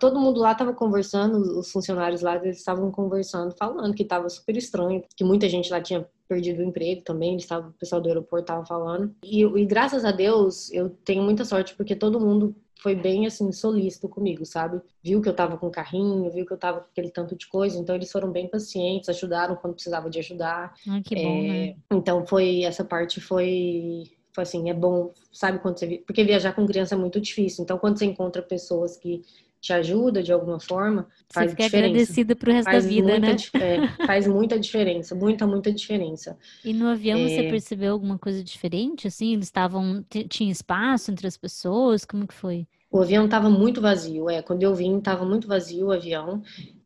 Todo 0.00 0.18
mundo 0.18 0.40
lá 0.40 0.52
estava 0.52 0.72
conversando, 0.72 1.60
os 1.60 1.70
funcionários 1.70 2.22
lá, 2.22 2.36
eles 2.36 2.58
estavam 2.58 2.90
conversando, 2.90 3.54
falando 3.56 3.94
que 3.94 4.02
estava 4.02 4.28
super 4.28 4.56
estranho, 4.56 5.04
que 5.16 5.22
muita 5.22 5.48
gente 5.48 5.70
lá 5.70 5.80
tinha 5.80 6.08
perdido 6.26 6.60
o 6.60 6.64
emprego 6.64 7.02
também, 7.02 7.32
eles 7.32 7.46
tavam, 7.46 7.70
o 7.70 7.74
pessoal 7.74 8.00
do 8.00 8.08
aeroporto 8.08 8.44
estava 8.44 8.64
falando. 8.64 9.14
E, 9.22 9.42
e 9.42 9.66
graças 9.66 10.04
a 10.04 10.10
Deus, 10.10 10.72
eu 10.72 10.90
tenho 10.90 11.22
muita 11.22 11.44
sorte, 11.44 11.74
porque 11.76 11.94
todo 11.94 12.18
mundo 12.18 12.56
foi 12.84 12.94
bem 12.94 13.26
assim 13.26 13.50
solícito 13.50 14.10
comigo, 14.10 14.44
sabe? 14.44 14.78
Viu 15.02 15.22
que 15.22 15.28
eu 15.30 15.34
tava 15.34 15.56
com 15.56 15.70
carrinho, 15.70 16.30
viu 16.30 16.44
que 16.44 16.52
eu 16.52 16.58
tava 16.58 16.80
com 16.80 16.88
aquele 16.92 17.08
tanto 17.08 17.34
de 17.34 17.48
coisa, 17.48 17.78
então 17.78 17.94
eles 17.94 18.12
foram 18.12 18.30
bem 18.30 18.46
pacientes, 18.46 19.08
ajudaram 19.08 19.56
quando 19.56 19.72
precisava 19.72 20.10
de 20.10 20.18
ajudar. 20.18 20.74
Ai, 20.86 21.00
que 21.02 21.14
bom, 21.14 21.38
é, 21.38 21.48
né? 21.48 21.76
Então 21.90 22.26
foi 22.26 22.62
essa 22.62 22.84
parte 22.84 23.22
foi 23.22 24.02
foi 24.34 24.42
assim, 24.42 24.68
é 24.68 24.74
bom, 24.74 25.14
sabe 25.32 25.60
quando 25.60 25.78
você 25.78 26.02
porque 26.06 26.24
viajar 26.24 26.52
com 26.52 26.66
criança 26.66 26.94
é 26.94 26.98
muito 26.98 27.18
difícil. 27.18 27.64
Então 27.64 27.78
quando 27.78 27.98
você 27.98 28.04
encontra 28.04 28.42
pessoas 28.42 28.98
que 28.98 29.22
te 29.64 29.72
ajuda 29.72 30.22
de 30.22 30.30
alguma 30.30 30.60
forma, 30.60 31.08
faz 31.30 31.46
Você 31.46 31.56
fica 31.56 31.64
diferença. 31.64 31.88
agradecida 31.88 32.36
pro 32.36 32.52
resto 32.52 32.70
faz 32.70 32.84
da 32.84 32.90
vida, 32.90 33.18
né? 33.18 33.36
É, 33.54 34.06
faz 34.06 34.26
muita 34.26 34.60
diferença, 34.60 35.14
muita, 35.14 35.46
muita 35.46 35.72
diferença. 35.72 36.36
E 36.62 36.74
no 36.74 36.86
avião 36.86 37.18
é... 37.18 37.28
você 37.28 37.42
percebeu 37.44 37.94
alguma 37.94 38.18
coisa 38.18 38.44
diferente? 38.44 39.08
Assim, 39.08 39.32
eles 39.32 39.46
estavam, 39.46 40.04
tinha 40.28 40.52
espaço 40.52 41.10
entre 41.10 41.26
as 41.26 41.38
pessoas? 41.38 42.04
Como 42.04 42.26
que 42.26 42.34
foi? 42.34 42.66
O 42.90 43.00
avião 43.00 43.24
estava 43.24 43.48
muito 43.48 43.80
vazio, 43.80 44.28
é. 44.28 44.42
Quando 44.42 44.62
eu 44.62 44.74
vim, 44.74 44.98
estava 44.98 45.24
muito 45.24 45.48
vazio 45.48 45.86
o 45.86 45.92
avião. 45.92 46.42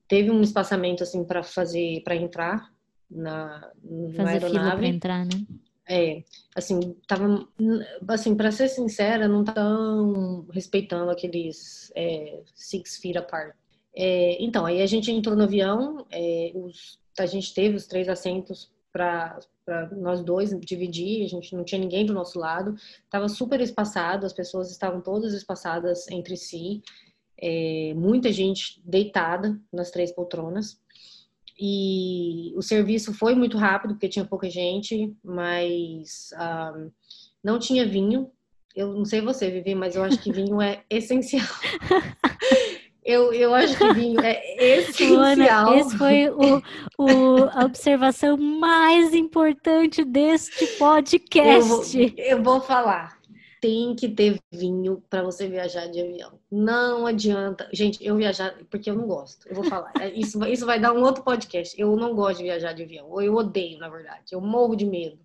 Teve 0.06 0.30
um 0.30 0.40
espaçamento 0.40 1.02
assim 1.02 1.24
para 1.24 1.42
fazer, 1.42 2.00
para 2.04 2.14
entrar 2.14 2.70
na, 3.10 3.72
na 3.82 4.14
fazer 4.14 4.44
aeronave. 4.44 4.50
fila 4.50 4.76
para 4.76 4.86
entrar, 4.86 5.24
né? 5.26 5.44
É, 5.88 6.22
assim, 6.54 6.94
tava, 7.06 7.48
assim, 8.08 8.34
para 8.34 8.52
ser 8.52 8.68
sincera, 8.68 9.26
não 9.26 9.42
tão 9.42 10.46
respeitando 10.52 11.10
aqueles 11.10 11.90
é, 11.96 12.40
six 12.54 12.98
feet 12.98 13.16
apart. 13.16 13.54
É, 13.96 14.36
então, 14.42 14.66
aí 14.66 14.82
a 14.82 14.86
gente 14.86 15.10
entrou 15.10 15.34
no 15.34 15.44
avião, 15.44 16.06
é, 16.10 16.52
os, 16.54 16.98
a 17.18 17.26
gente 17.26 17.54
teve 17.54 17.74
os 17.74 17.86
três 17.86 18.08
assentos 18.08 18.70
para 18.92 19.40
nós 19.96 20.22
dois 20.22 20.50
dividir, 20.60 21.24
a 21.24 21.28
gente 21.28 21.54
não 21.54 21.64
tinha 21.64 21.80
ninguém 21.80 22.04
do 22.04 22.12
nosso 22.12 22.38
lado, 22.38 22.74
estava 23.04 23.28
super 23.28 23.60
espaçado, 23.60 24.26
as 24.26 24.32
pessoas 24.32 24.70
estavam 24.70 25.00
todas 25.00 25.32
espaçadas 25.32 26.06
entre 26.10 26.36
si, 26.36 26.82
é, 27.40 27.92
muita 27.94 28.32
gente 28.32 28.80
deitada 28.84 29.58
nas 29.72 29.90
três 29.90 30.12
poltronas. 30.12 30.78
E 31.58 32.52
o 32.56 32.62
serviço 32.62 33.12
foi 33.12 33.34
muito 33.34 33.58
rápido, 33.58 33.94
porque 33.94 34.08
tinha 34.08 34.24
pouca 34.24 34.48
gente, 34.48 35.12
mas 35.24 36.28
um, 36.32 36.36
ah, 36.40 36.86
não 37.42 37.58
tinha 37.58 37.86
vinho. 37.86 38.30
Eu 38.76 38.94
não 38.94 39.04
sei 39.04 39.20
você, 39.20 39.50
Vivi, 39.50 39.74
mas 39.74 39.96
eu 39.96 40.04
acho 40.04 40.18
que 40.18 40.32
vinho 40.32 40.60
é 40.62 40.82
essencial. 40.88 41.46
Eu, 43.04 43.32
eu 43.32 43.54
acho 43.54 43.76
que 43.76 43.92
vinho 43.94 44.20
é 44.20 44.40
essencial. 44.56 45.70
Ana, 45.70 45.76
esse 45.80 45.96
foi 45.96 46.28
o, 46.28 46.62
o, 46.98 47.44
a 47.52 47.64
observação 47.64 48.36
mais 48.36 49.14
importante 49.14 50.04
deste 50.04 50.66
podcast. 50.78 51.98
Eu 51.98 52.08
vou, 52.08 52.18
eu 52.18 52.42
vou 52.42 52.60
falar. 52.60 53.17
Tem 53.60 53.94
que 53.94 54.08
ter 54.08 54.38
vinho 54.52 55.02
para 55.10 55.22
você 55.22 55.48
viajar 55.48 55.86
de 55.88 56.00
avião. 56.00 56.38
Não 56.50 57.06
adianta. 57.06 57.68
Gente, 57.72 58.04
eu 58.04 58.16
viajar, 58.16 58.56
porque 58.70 58.88
eu 58.88 58.94
não 58.94 59.06
gosto. 59.06 59.48
Eu 59.48 59.56
vou 59.56 59.64
falar. 59.64 59.92
É, 60.00 60.10
isso, 60.10 60.42
isso 60.46 60.64
vai 60.64 60.78
dar 60.78 60.92
um 60.92 61.02
outro 61.02 61.24
podcast. 61.24 61.78
Eu 61.80 61.96
não 61.96 62.14
gosto 62.14 62.38
de 62.38 62.44
viajar 62.44 62.72
de 62.72 62.84
avião. 62.84 63.10
Ou 63.10 63.20
eu 63.20 63.34
odeio, 63.34 63.78
na 63.78 63.88
verdade. 63.88 64.32
Eu 64.32 64.40
morro 64.40 64.76
de 64.76 64.86
medo. 64.86 65.18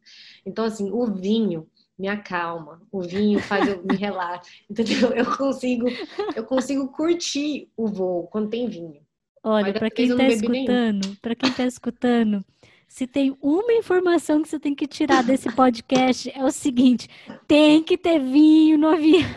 Então, 0.45 0.65
assim, 0.65 0.89
o 0.91 1.05
vinho 1.05 1.69
me 1.97 2.07
acalma, 2.07 2.81
o 2.91 3.01
vinho 3.01 3.39
faz 3.39 3.67
eu 3.67 3.83
me 3.83 3.95
relaxar, 3.95 4.41
entendeu? 4.69 5.11
Eu 5.11 5.25
consigo, 5.37 5.87
eu 6.35 6.43
consigo 6.43 6.87
curtir 6.87 7.69
o 7.77 7.87
voo 7.87 8.27
quando 8.27 8.49
tem 8.49 8.67
vinho. 8.67 9.01
Olha, 9.43 9.73
para 9.73 9.91
quem 9.91 10.09
está 10.09 10.27
escutando, 10.27 11.17
para 11.21 11.35
quem 11.35 11.49
está 11.49 11.65
escutando, 11.65 12.45
se 12.93 13.07
tem 13.07 13.35
uma 13.41 13.73
informação 13.73 14.43
que 14.43 14.47
você 14.47 14.59
tem 14.59 14.75
que 14.75 14.85
tirar 14.85 15.23
desse 15.23 15.51
podcast 15.55 16.29
é 16.29 16.45
o 16.45 16.51
seguinte: 16.51 17.09
tem 17.47 17.81
que 17.81 17.97
ter 17.97 18.19
vinho 18.19 18.77
no 18.77 18.87
avião. 18.87 19.27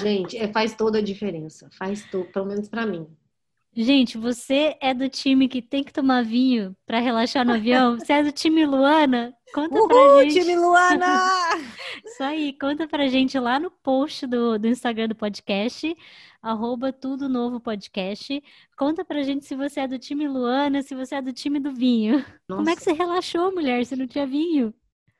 Gente, 0.00 0.38
é, 0.38 0.48
faz 0.48 0.74
toda 0.74 0.96
a 0.96 1.02
diferença, 1.02 1.68
faz 1.76 2.06
tudo, 2.10 2.24
pelo 2.32 2.46
menos 2.46 2.70
para 2.70 2.86
mim. 2.86 3.06
Gente, 3.74 4.18
você 4.18 4.76
é 4.82 4.92
do 4.92 5.08
time 5.08 5.48
que 5.48 5.62
tem 5.62 5.82
que 5.82 5.92
tomar 5.92 6.22
vinho 6.22 6.76
para 6.84 7.00
relaxar 7.00 7.44
no 7.44 7.54
avião? 7.54 7.96
Você 7.98 8.12
é 8.12 8.22
do 8.22 8.30
time 8.30 8.66
Luana? 8.66 9.34
Conta 9.54 9.74
Uhul, 9.74 9.88
pra 9.88 10.22
gente. 10.24 10.40
time 10.40 10.56
Luana! 10.56 11.06
Isso 12.04 12.22
aí, 12.22 12.52
conta 12.58 12.86
pra 12.86 13.08
gente 13.08 13.38
lá 13.38 13.58
no 13.58 13.70
post 13.70 14.26
do, 14.26 14.58
do 14.58 14.68
Instagram 14.68 15.08
do 15.08 15.14
podcast, 15.14 15.94
arroba 16.42 16.92
tudo 16.92 17.30
novo 17.30 17.60
podcast. 17.60 18.42
Conta 18.76 19.04
pra 19.06 19.22
gente 19.22 19.46
se 19.46 19.54
você 19.54 19.80
é 19.80 19.88
do 19.88 19.98
time 19.98 20.28
Luana, 20.28 20.82
se 20.82 20.94
você 20.94 21.14
é 21.14 21.22
do 21.22 21.32
time 21.32 21.58
do 21.58 21.72
vinho. 21.72 22.18
Nossa. 22.46 22.56
Como 22.56 22.68
é 22.68 22.76
que 22.76 22.82
você 22.82 22.92
relaxou, 22.92 23.52
mulher, 23.54 23.86
se 23.86 23.96
não 23.96 24.06
tinha 24.06 24.26
vinho? 24.26 24.74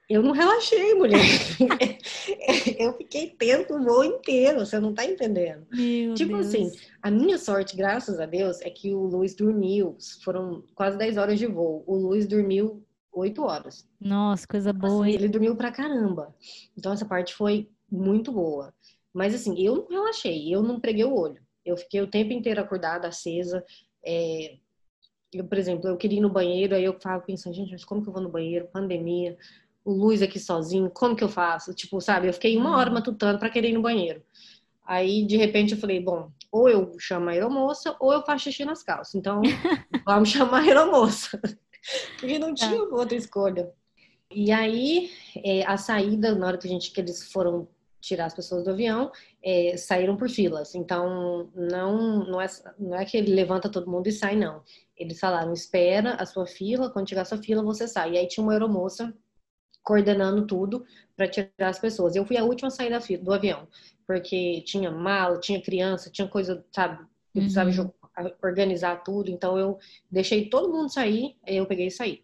Eu 0.08 0.22
não 0.22 0.32
relaxei, 0.32 0.94
mulher. 0.94 1.20
eu 2.78 2.92
fiquei 2.94 3.30
tento 3.30 3.74
o 3.74 3.82
voo 3.82 4.04
inteiro, 4.04 4.60
você 4.60 4.78
não 4.78 4.92
tá 4.92 5.04
entendendo. 5.04 5.66
Meu 5.70 6.14
tipo 6.14 6.32
Deus. 6.34 6.48
assim, 6.48 6.70
a 7.00 7.10
minha 7.10 7.38
sorte, 7.38 7.76
graças 7.76 8.18
a 8.18 8.26
Deus, 8.26 8.60
é 8.60 8.70
que 8.70 8.92
o 8.92 9.04
Luiz 9.06 9.34
dormiu. 9.34 9.96
Foram 10.22 10.64
quase 10.74 10.98
10 10.98 11.16
horas 11.16 11.38
de 11.38 11.46
voo. 11.46 11.84
O 11.86 11.96
Luiz 11.96 12.26
dormiu 12.26 12.84
8 13.12 13.42
horas. 13.42 13.88
Nossa, 14.00 14.46
coisa 14.46 14.70
assim, 14.70 14.78
boa. 14.78 15.06
Assim, 15.06 15.14
ele 15.14 15.28
dormiu 15.28 15.56
pra 15.56 15.70
caramba. 15.70 16.34
Então 16.76 16.92
essa 16.92 17.06
parte 17.06 17.34
foi 17.34 17.68
muito 17.90 18.32
boa. 18.32 18.74
Mas 19.12 19.34
assim, 19.34 19.62
eu 19.62 19.76
não 19.76 19.88
relaxei, 19.88 20.52
eu 20.52 20.62
não 20.62 20.80
preguei 20.80 21.04
o 21.04 21.14
olho. 21.14 21.40
Eu 21.64 21.76
fiquei 21.76 22.00
o 22.00 22.10
tempo 22.10 22.32
inteiro 22.32 22.60
acordada, 22.60 23.08
acesa. 23.08 23.64
É... 24.04 24.56
Eu, 25.32 25.44
por 25.44 25.56
exemplo, 25.56 25.88
eu 25.88 25.96
queria 25.96 26.18
ir 26.18 26.22
no 26.22 26.28
banheiro, 26.28 26.74
aí 26.74 26.84
eu 26.84 26.92
ficava 26.92 27.22
pensando, 27.22 27.54
gente, 27.54 27.72
mas 27.72 27.84
como 27.84 28.02
que 28.02 28.08
eu 28.08 28.12
vou 28.12 28.22
no 28.22 28.28
banheiro? 28.28 28.68
Pandemia 28.70 29.38
o 29.84 29.92
Luiz 29.92 30.22
aqui 30.22 30.38
sozinho, 30.38 30.90
como 30.90 31.16
que 31.16 31.24
eu 31.24 31.28
faço? 31.28 31.74
Tipo, 31.74 32.00
sabe, 32.00 32.28
eu 32.28 32.32
fiquei 32.32 32.56
uma 32.56 32.76
hora 32.76 32.88
uhum. 32.88 32.94
matutando 32.94 33.38
para 33.38 33.50
querer 33.50 33.70
ir 33.70 33.74
no 33.74 33.82
banheiro. 33.82 34.22
Aí, 34.84 35.24
de 35.24 35.36
repente, 35.36 35.72
eu 35.72 35.78
falei, 35.78 36.00
bom, 36.00 36.30
ou 36.50 36.68
eu 36.68 36.94
chamo 36.98 37.28
a 37.28 37.32
aeromoça, 37.32 37.96
ou 38.00 38.12
eu 38.12 38.22
faço 38.22 38.44
xixi 38.44 38.64
nas 38.64 38.82
calças. 38.82 39.14
Então, 39.14 39.40
vamos 40.06 40.28
chamar 40.28 40.58
a 40.58 40.62
aeromoça. 40.62 41.40
Porque 42.18 42.38
não 42.38 42.54
tinha 42.54 42.76
é. 42.76 42.82
outra 42.82 43.16
escolha. 43.16 43.72
E 44.30 44.50
aí, 44.50 45.10
é, 45.44 45.64
a 45.66 45.76
saída, 45.76 46.34
na 46.34 46.46
hora 46.46 46.58
que, 46.58 46.66
a 46.66 46.70
gente, 46.70 46.90
que 46.90 47.00
eles 47.00 47.30
foram 47.32 47.68
tirar 48.00 48.26
as 48.26 48.34
pessoas 48.34 48.64
do 48.64 48.70
avião, 48.70 49.10
é, 49.42 49.76
saíram 49.76 50.16
por 50.16 50.28
filas. 50.28 50.74
Então, 50.74 51.50
não, 51.54 52.26
não, 52.26 52.40
é, 52.40 52.46
não 52.78 52.98
é 52.98 53.04
que 53.04 53.16
ele 53.16 53.34
levanta 53.34 53.70
todo 53.70 53.90
mundo 53.90 54.08
e 54.08 54.12
sai, 54.12 54.36
não. 54.36 54.62
Eles 54.96 55.18
falaram, 55.20 55.52
espera 55.52 56.14
a 56.14 56.26
sua 56.26 56.46
fila, 56.46 56.90
quando 56.90 57.08
chegar 57.08 57.22
a 57.22 57.26
sua 57.26 57.38
fila, 57.38 57.62
você 57.62 57.86
sai. 57.86 58.12
E 58.12 58.18
aí 58.18 58.26
tinha 58.26 58.42
uma 58.42 58.52
aeromoça 58.52 59.14
coordenando 59.82 60.46
tudo 60.46 60.84
para 61.16 61.28
tirar 61.28 61.50
as 61.68 61.78
pessoas. 61.78 62.14
Eu 62.14 62.24
fui 62.24 62.36
a 62.36 62.44
última 62.44 62.68
a 62.68 62.70
sair 62.70 62.90
da 62.90 63.00
fila, 63.00 63.22
do 63.22 63.32
avião, 63.32 63.66
porque 64.06 64.62
tinha 64.62 64.90
mala, 64.90 65.38
tinha 65.40 65.60
criança, 65.60 66.10
tinha 66.10 66.28
coisa, 66.28 66.64
sabe? 66.72 67.02
Eu 67.34 67.42
precisava 67.42 67.70
uhum. 67.70 67.90
organizar 68.42 69.02
tudo, 69.02 69.30
então 69.30 69.58
eu 69.58 69.78
deixei 70.10 70.48
todo 70.48 70.72
mundo 70.72 70.92
sair, 70.92 71.36
eu 71.46 71.66
peguei 71.66 71.86
e 71.86 71.90
saí. 71.90 72.22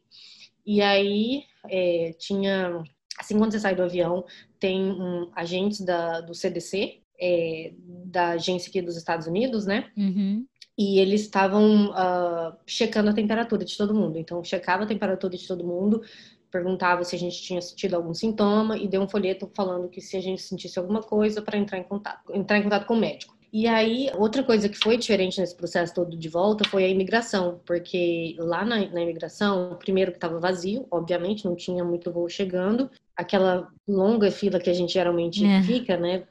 E 0.67 0.83
aí 0.83 1.45
é, 1.69 2.13
tinha, 2.19 2.83
assim, 3.19 3.39
quando 3.39 3.53
você 3.53 3.61
sai 3.61 3.75
do 3.75 3.83
avião, 3.83 4.25
tem 4.61 4.91
um, 4.91 5.31
agentes 5.35 5.81
da, 5.81 6.21
do 6.21 6.35
CDC, 6.35 7.01
é, 7.21 7.73
da 8.05 8.31
agência 8.31 8.69
aqui 8.69 8.83
dos 8.83 8.97
Estados 8.97 9.27
Unidos, 9.27 9.67
né? 9.67 9.91
Uhum. 9.97 10.47
E 10.77 11.01
eles 11.01 11.23
estavam 11.23 11.91
uh, 11.91 12.57
checando 12.65 13.11
a 13.11 13.15
temperatura 13.15 13.65
de 13.65 13.77
todo 13.77 13.95
mundo. 13.95 14.17
Então, 14.17 14.45
checava 14.45 14.85
a 14.85 14.87
temperatura 14.87 15.37
de 15.37 15.47
todo 15.47 15.67
mundo, 15.67 16.03
perguntava 16.51 17.05
se 17.05 17.15
a 17.15 17.19
gente 17.19 17.41
tinha 17.43 17.61
sentido 17.61 17.95
algum 17.95 18.15
sintoma 18.15 18.77
e 18.77 18.89
deu 18.89 19.03
um 19.03 19.09
folheto 19.09 19.51
falando 19.55 19.89
que 19.89 20.01
se 20.01 20.17
a 20.17 20.21
gente 20.21 20.43
sentisse 20.43 20.79
alguma 20.79 21.03
coisa 21.03 21.43
para 21.43 21.59
entrar 21.59 21.79
em 21.79 21.83
contato, 21.83 22.35
entrar 22.35 22.59
em 22.59 22.63
contato 22.63 22.87
com 22.87 22.95
o 22.95 22.99
médico. 22.99 23.37
E 23.51 23.67
aí, 23.67 24.11
outra 24.15 24.43
coisa 24.43 24.69
que 24.69 24.77
foi 24.77 24.99
diferente 24.99 25.41
nesse 25.41 25.57
processo 25.57 25.95
todo 25.95 26.15
de 26.15 26.29
volta 26.29 26.69
foi 26.69 26.85
a 26.85 26.89
imigração, 26.89 27.61
porque 27.65 28.37
lá 28.39 28.63
na, 28.63 28.87
na 28.91 29.01
imigração, 29.01 29.75
primeiro 29.79 30.11
que 30.11 30.19
estava 30.19 30.39
vazio, 30.39 30.87
obviamente, 30.91 31.47
não 31.47 31.57
tinha 31.57 31.83
muito 31.83 32.13
voo 32.13 32.29
chegando, 32.29 32.91
aquela 33.17 33.69
longa 33.87 34.31
fila 34.31 34.61
que 34.61 34.69
a 34.69 34.75
gente 34.75 34.93
geralmente 34.93 35.45
é. 35.47 35.63
fica, 35.63 35.97
né, 35.97 36.25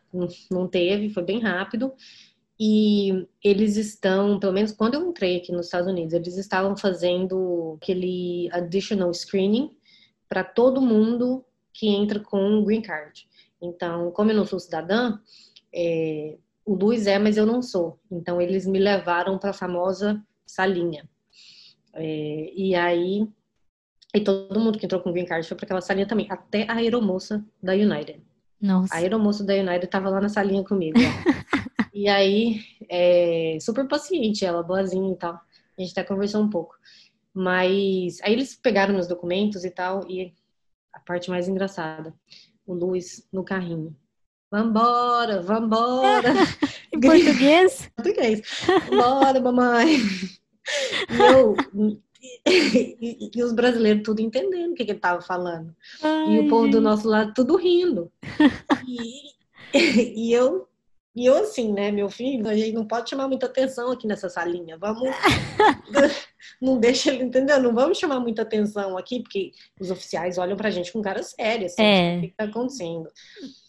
não 0.51 0.68
teve, 0.68 1.09
foi 1.09 1.24
bem 1.24 1.39
rápido. 1.39 1.91
E 2.59 3.28
eles 3.43 3.78
estão, 3.78 4.39
pelo 4.39 4.53
menos 4.53 4.72
quando 4.72 4.95
eu 4.95 5.07
entrei 5.07 5.38
aqui 5.38 5.51
nos 5.51 5.68
Estados 5.68 5.88
Unidos, 5.88 6.13
eles 6.13 6.38
estavam 6.38 6.76
fazendo 6.76 7.78
aquele 7.80 8.49
additional 8.51 9.13
screening, 9.13 9.72
para 10.28 10.43
todo 10.43 10.82
mundo 10.82 11.43
que 11.73 11.88
entra 11.88 12.19
com 12.19 12.39
um 12.39 12.63
green 12.63 12.82
card. 12.82 13.28
Então, 13.61 14.11
como 14.11 14.32
eu 14.32 14.36
não 14.36 14.45
sou 14.45 14.59
cidadã, 14.59 15.19
é, 15.73 16.38
o 16.65 16.75
Luiz 16.75 17.07
é, 17.07 17.17
mas 17.17 17.38
eu 17.38 17.45
não 17.45 17.61
sou. 17.61 17.99
Então, 18.11 18.41
eles 18.41 18.65
me 18.65 18.80
levaram 18.80 19.38
para 19.38 19.51
a 19.51 19.53
famosa 19.53 20.21
salinha. 20.45 21.07
É, 21.93 22.51
e 22.55 22.75
aí, 22.75 23.28
e 24.13 24.21
todo 24.21 24.59
mundo 24.59 24.78
que 24.78 24.86
entrou 24.86 25.01
com 25.01 25.11
green 25.11 25.25
card 25.25 25.47
foi 25.47 25.57
para 25.57 25.65
aquela 25.65 25.82
salinha 25.82 26.07
também, 26.07 26.28
até 26.30 26.63
a 26.69 26.75
aeromoça 26.75 27.43
da 27.61 27.73
United. 27.73 28.21
Nossa. 28.59 28.93
A 28.93 28.97
aeromoça 28.97 29.43
da 29.43 29.53
United 29.53 29.86
estava 29.86 30.09
lá 30.09 30.19
na 30.19 30.30
salinha 30.30 30.63
comigo. 30.63 30.97
e 31.93 32.07
aí, 32.09 32.61
é, 32.89 33.57
super 33.61 33.88
paciente 33.88 34.43
ela, 34.43 34.63
boazinha 34.63 35.13
e 35.13 35.15
tal. 35.15 35.39
A 35.78 35.82
gente 35.82 35.91
até 35.91 36.03
conversou 36.03 36.41
um 36.41 36.49
pouco. 36.49 36.75
Mas 37.38 38.19
aí 38.23 38.33
eles 38.33 38.55
pegaram 38.55 38.95
meus 38.95 39.05
documentos 39.05 39.63
e 39.63 39.69
tal, 39.69 40.09
e 40.09 40.33
a 40.91 40.99
parte 40.99 41.29
mais 41.29 41.47
engraçada, 41.47 42.11
o 42.65 42.73
Luiz 42.73 43.27
no 43.31 43.43
carrinho. 43.43 43.95
Vambora, 44.49 45.39
vambora! 45.43 46.33
em 46.91 46.99
português? 46.99 47.91
português. 47.95 48.41
Bora, 48.89 49.39
mamãe! 49.39 49.97
E 51.11 51.31
eu. 51.31 51.55
E, 52.43 53.29
e, 53.35 53.43
os 53.43 53.53
brasileiros 53.53 54.01
tudo 54.03 54.19
entendendo 54.19 54.71
o 54.71 54.73
que, 54.73 54.83
que 54.83 54.91
ele 54.91 54.99
tava 54.99 55.21
falando. 55.21 55.75
Ai, 56.01 56.38
e 56.38 56.39
o 56.39 56.49
povo 56.49 56.67
do 56.69 56.81
nosso 56.81 57.07
lado 57.07 57.35
tudo 57.35 57.55
rindo. 57.55 58.11
E, 59.73 60.29
e 60.29 60.33
eu 60.33 60.67
e 61.17 61.25
eu, 61.25 61.35
assim, 61.38 61.73
né, 61.73 61.91
meu 61.91 62.11
filho, 62.11 62.47
a 62.47 62.55
gente 62.55 62.73
não 62.73 62.85
pode 62.85 63.09
chamar 63.09 63.27
muita 63.27 63.47
atenção 63.47 63.91
aqui 63.91 64.05
nessa 64.05 64.29
salinha. 64.29 64.77
Vamos. 64.77 65.09
Não 66.62 66.80
deixa 66.80 67.12
ele, 67.12 67.24
entendeu? 67.24 67.62
Não 67.62 67.74
vamos 67.74 67.97
chamar 67.97 68.20
muita 68.20 68.41
atenção 68.41 68.97
aqui, 68.97 69.22
porque 69.22 69.51
os 69.80 69.91
oficiais 69.91 70.38
olham 70.38 70.58
pra 70.58 70.70
gente 70.70 70.91
com 70.91 71.01
cara 71.01 71.24
séria, 71.24 71.68
assim, 71.68 71.82
é. 71.82 72.18
o 72.18 72.22
que 72.22 72.34
tá 72.36 72.43
acontecendo. 72.45 73.10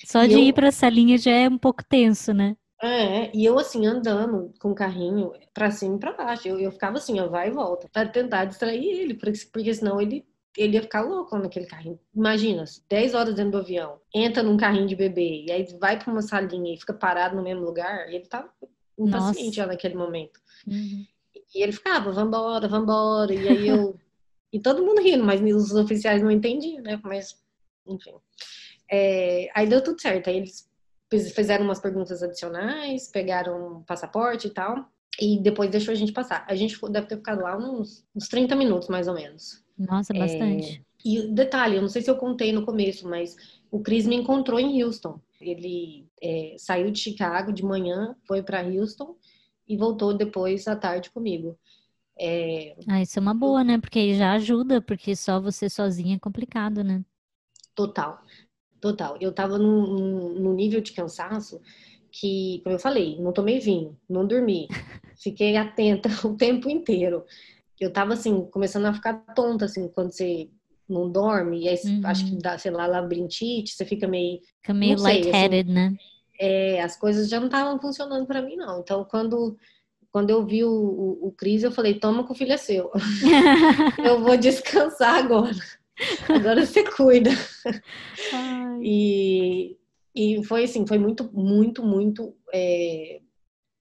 Só 0.05 0.25
e 0.25 0.29
de 0.29 0.35
eu... 0.35 0.41
ir 0.41 0.53
pra 0.53 0.73
salinha 0.73 1.19
já 1.19 1.33
é 1.33 1.49
um 1.49 1.59
pouco 1.59 1.85
tenso, 1.85 2.33
né? 2.33 2.57
É, 2.81 3.37
e 3.37 3.45
eu 3.45 3.59
assim, 3.59 3.87
andando 3.87 4.55
com 4.61 4.71
o 4.71 4.75
carrinho 4.75 5.33
pra 5.53 5.71
cima 5.71 5.97
e 5.97 5.99
pra 5.99 6.13
baixo. 6.13 6.47
Eu, 6.47 6.61
eu 6.61 6.71
ficava 6.71 6.99
assim, 6.99 7.19
ó, 7.19 7.27
vai 7.27 7.49
e 7.49 7.51
volta, 7.51 7.89
pra 7.93 8.07
tentar 8.07 8.45
distrair 8.45 8.85
ele, 8.85 9.15
porque, 9.15 9.39
porque 9.53 9.75
senão 9.75 10.01
ele 10.01 10.25
ele 10.57 10.75
ia 10.75 10.83
ficar 10.83 11.03
louco 11.03 11.39
naquele 11.39 11.67
carrinho. 11.67 12.01
Imagina, 12.13 12.65
10 12.89 13.15
horas 13.15 13.35
dentro 13.35 13.53
do 13.53 13.59
avião, 13.59 14.01
entra 14.13 14.43
num 14.43 14.57
carrinho 14.57 14.89
de 14.89 14.97
bebê, 14.97 15.45
e 15.47 15.53
aí 15.53 15.65
vai 15.79 15.97
para 15.97 16.11
uma 16.11 16.21
salinha 16.21 16.75
e 16.75 16.79
fica 16.79 16.93
parado 16.93 17.37
no 17.37 17.43
mesmo 17.43 17.65
lugar, 17.65 18.11
e 18.11 18.17
ele 18.17 18.27
tá 18.27 18.49
impaciente 18.99 19.57
já 19.57 19.67
naquele 19.67 19.95
momento. 19.95 20.41
Uhum. 20.67 21.07
E 21.55 21.63
ele 21.63 21.73
ficava, 21.73 22.13
vambora, 22.13 22.69
vambora, 22.69 23.35
e 23.35 23.49
aí 23.49 23.69
eu 23.69 23.99
E 24.53 24.59
todo 24.59 24.85
mundo 24.85 25.03
rindo, 25.03 25.25
mas 25.25 25.41
os 25.43 25.75
oficiais 25.75 26.23
não 26.23 26.31
entendiam, 26.31 26.83
né? 26.83 26.99
Mas, 27.05 27.37
enfim. 27.87 28.15
É, 28.91 29.51
aí 29.55 29.67
deu 29.67 29.83
tudo 29.83 30.01
certo. 30.01 30.31
Aí 30.31 30.39
eles 30.39 30.69
fizeram 31.35 31.65
umas 31.65 31.81
perguntas 31.81 32.23
adicionais, 32.23 33.11
pegaram 33.11 33.83
passaporte 33.87 34.47
e 34.47 34.51
tal. 34.51 34.89
E 35.21 35.39
depois 35.39 35.71
deixou 35.71 35.93
a 35.93 35.97
gente 35.97 36.13
passar. 36.13 36.47
A 36.49 36.55
gente 36.55 36.79
deve 36.91 37.07
ter 37.07 37.17
ficado 37.17 37.43
lá 37.43 37.57
uns, 37.59 38.07
uns 38.15 38.29
30 38.29 38.57
minutos, 38.57 38.89
mais 38.89 39.07
ou 39.07 39.15
menos. 39.15 39.63
Nossa, 39.77 40.15
bastante. 40.15 40.77
É, 40.77 40.89
e 41.05 41.29
detalhe, 41.29 41.77
eu 41.77 41.83
não 41.83 41.89
sei 41.89 42.03
se 42.03 42.11
eu 42.11 42.17
contei 42.17 42.53
no 42.53 42.65
começo, 42.65 43.07
mas 43.07 43.37
o 43.71 43.81
Chris 43.81 44.07
me 44.07 44.17
encontrou 44.17 44.59
em 44.59 44.83
Houston. 44.83 45.21
Ele 45.41 46.09
é, 46.23 46.55
saiu 46.57 46.91
de 46.91 46.99
Chicago 46.99 47.53
de 47.53 47.63
manhã, 47.63 48.17
foi 48.27 48.43
para 48.43 48.67
Houston 48.67 49.17
e 49.69 49.77
voltou 49.77 50.15
depois 50.15 50.67
à 50.67 50.75
tarde 50.75 51.11
comigo. 51.11 51.59
É... 52.19 52.75
Ah, 52.89 53.01
isso 53.01 53.19
é 53.19 53.23
uma 53.23 53.35
boa, 53.35 53.63
né? 53.63 53.79
Porque 53.79 53.99
aí 53.99 54.17
já 54.17 54.33
ajuda, 54.33 54.81
porque 54.81 55.15
só 55.15 55.41
você 55.41 55.69
sozinha 55.69 56.17
é 56.17 56.19
complicado, 56.19 56.83
né? 56.83 57.05
Total, 57.75 58.21
total. 58.81 59.17
Eu 59.21 59.33
tava 59.33 59.59
num, 59.59 60.35
num 60.35 60.55
nível 60.55 60.81
de 60.81 60.93
cansaço 60.93 61.61
que, 62.11 62.61
como 62.65 62.75
eu 62.75 62.81
falei, 62.81 63.21
não 63.21 63.33
tomei 63.33 63.61
vinho, 63.61 63.97
não 64.09 64.27
dormi, 64.27 64.67
fiquei 65.23 65.57
atenta 65.57 66.09
o 66.27 66.37
tempo 66.37 66.69
inteiro. 66.69 67.25
Eu 67.79 67.93
tava 67.93 68.15
assim, 68.15 68.45
começando 68.51 68.87
a 68.87 68.95
ficar 68.95 69.15
tonta, 69.35 69.67
assim, 69.67 69.87
quando 69.89 70.11
você 70.11 70.51
não 70.89 71.11
dorme, 71.11 71.65
e 71.65 71.69
aí 71.69 71.79
uhum. 71.85 72.01
acho 72.05 72.25
que 72.27 72.37
dá, 72.37 72.59
sei 72.59 72.73
lá, 72.73 72.87
labirintite, 72.87 73.75
você 73.75 73.85
fica 73.85 74.09
meio. 74.09 74.41
Fica 74.61 74.75
meio 74.75 74.95
assim. 74.95 75.05
lightheaded, 75.05 75.71
assim, 75.71 75.73
né? 75.73 75.97
É, 76.39 76.81
as 76.83 76.97
coisas 76.97 77.29
já 77.29 77.39
não 77.39 77.47
estavam 77.47 77.79
funcionando 77.81 78.27
para 78.27 78.43
mim, 78.43 78.57
não. 78.57 78.81
Então, 78.81 79.05
quando, 79.05 79.57
quando 80.13 80.31
eu 80.31 80.45
vi 80.45 80.65
o, 80.65 80.71
o, 80.71 81.29
o 81.29 81.33
Cris, 81.33 81.63
eu 81.63 81.73
falei: 81.73 81.99
toma 81.99 82.25
que 82.25 82.33
o 82.33 82.35
filho 82.35 82.53
é 82.53 82.57
seu. 82.57 82.91
eu 84.05 84.21
vou 84.21 84.37
descansar 84.37 85.17
agora. 85.17 85.57
Agora 86.29 86.65
você 86.65 86.85
cuida. 86.85 87.31
E, 88.81 89.77
e 90.15 90.45
foi 90.45 90.65
assim, 90.65 90.87
foi 90.87 90.99
muito, 90.99 91.29
muito, 91.33 91.83
muito 91.83 92.35
é, 92.53 93.21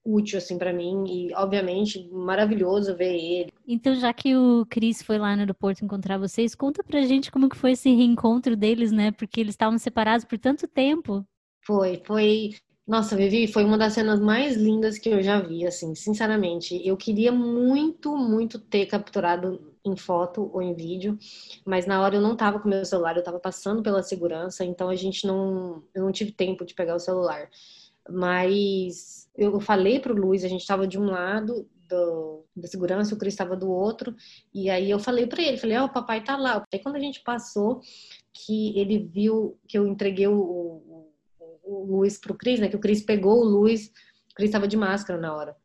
útil 0.07 0.37
assim 0.37 0.57
para 0.57 0.71
mim 0.71 1.03
e 1.07 1.33
obviamente 1.35 2.07
maravilhoso 2.11 2.95
ver 2.95 3.13
ele. 3.13 3.51
Então, 3.67 3.93
já 3.95 4.13
que 4.13 4.35
o 4.35 4.65
Cris 4.69 5.01
foi 5.01 5.17
lá 5.17 5.35
no 5.35 5.41
aeroporto 5.41 5.83
encontrar 5.83 6.17
vocês, 6.17 6.55
conta 6.55 6.83
pra 6.83 7.01
gente 7.01 7.29
como 7.29 7.49
que 7.49 7.57
foi 7.57 7.73
esse 7.73 7.93
reencontro 7.93 8.55
deles, 8.55 8.91
né? 8.91 9.11
Porque 9.11 9.41
eles 9.41 9.53
estavam 9.53 9.77
separados 9.77 10.25
por 10.25 10.39
tanto 10.39 10.67
tempo. 10.67 11.25
Foi, 11.67 12.01
foi 12.05 12.51
nossa, 12.87 13.17
Vivi, 13.17 13.47
foi 13.47 13.65
uma 13.65 13.77
das 13.77 13.91
cenas 13.91 14.17
mais 14.21 14.55
lindas 14.55 14.97
que 14.97 15.09
eu 15.09 15.21
já 15.21 15.41
vi, 15.41 15.67
assim, 15.67 15.93
sinceramente. 15.93 16.81
Eu 16.87 16.95
queria 16.95 17.33
muito, 17.33 18.15
muito 18.15 18.57
ter 18.57 18.85
capturado 18.85 19.75
em 19.85 19.97
foto 19.97 20.49
ou 20.53 20.61
em 20.61 20.73
vídeo, 20.73 21.17
mas 21.65 21.85
na 21.85 22.01
hora 22.01 22.15
eu 22.15 22.21
não 22.21 22.37
tava 22.37 22.61
com 22.61 22.69
meu 22.69 22.85
celular, 22.85 23.17
eu 23.17 23.23
tava 23.23 23.39
passando 23.39 23.83
pela 23.83 24.01
segurança, 24.01 24.63
então 24.63 24.87
a 24.87 24.95
gente 24.95 25.27
não, 25.27 25.83
eu 25.93 26.03
não 26.03 26.11
tive 26.13 26.31
tempo 26.31 26.65
de 26.65 26.73
pegar 26.73 26.95
o 26.95 26.99
celular. 26.99 27.49
Mas 28.09 29.29
eu 29.35 29.59
falei 29.59 29.99
pro 29.99 30.15
Luiz, 30.15 30.45
a 30.45 30.47
gente 30.47 30.65
tava 30.65 30.87
de 30.87 30.97
um 30.97 31.07
lado 31.07 31.67
do, 31.89 32.45
da 32.55 32.67
segurança, 32.69 33.13
o 33.13 33.17
Cris 33.17 33.33
estava 33.33 33.55
do 33.55 33.69
outro, 33.69 34.15
e 34.53 34.69
aí 34.69 34.89
eu 34.89 34.99
falei 34.99 35.27
para 35.27 35.41
ele, 35.41 35.57
falei, 35.57 35.77
ó, 35.77 35.83
oh, 35.83 35.85
o 35.87 35.93
papai 35.93 36.23
tá 36.23 36.37
lá. 36.37 36.63
Aí 36.73 36.79
quando 36.79 36.95
a 36.95 37.01
gente 37.01 37.21
passou, 37.21 37.81
que 38.33 38.77
ele 38.79 38.99
viu 38.99 39.57
que 39.67 39.77
eu 39.77 39.87
entreguei 39.87 40.27
o, 40.27 40.83
o 41.67 41.85
Luiz 41.85 42.17
pro 42.17 42.35
Cris, 42.35 42.59
né? 42.59 42.69
Que 42.69 42.75
o 42.75 42.79
Cris 42.79 43.01
pegou 43.01 43.41
o 43.41 43.43
Luiz, 43.43 43.87
o 44.31 44.35
Cris 44.35 44.49
estava 44.49 44.67
de 44.67 44.77
máscara 44.77 45.19
na 45.19 45.35
hora. 45.35 45.55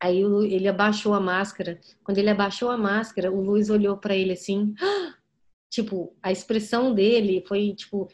Aí 0.00 0.20
ele 0.20 0.66
abaixou 0.68 1.14
a 1.14 1.20
máscara. 1.20 1.80
Quando 2.02 2.18
ele 2.18 2.30
abaixou 2.30 2.70
a 2.70 2.76
máscara, 2.76 3.30
o 3.30 3.40
Luiz 3.40 3.70
olhou 3.70 3.96
para 3.96 4.16
ele 4.16 4.32
assim, 4.32 4.74
tipo, 5.70 6.16
a 6.22 6.32
expressão 6.32 6.92
dele 6.92 7.44
foi 7.46 7.72
tipo, 7.74 8.08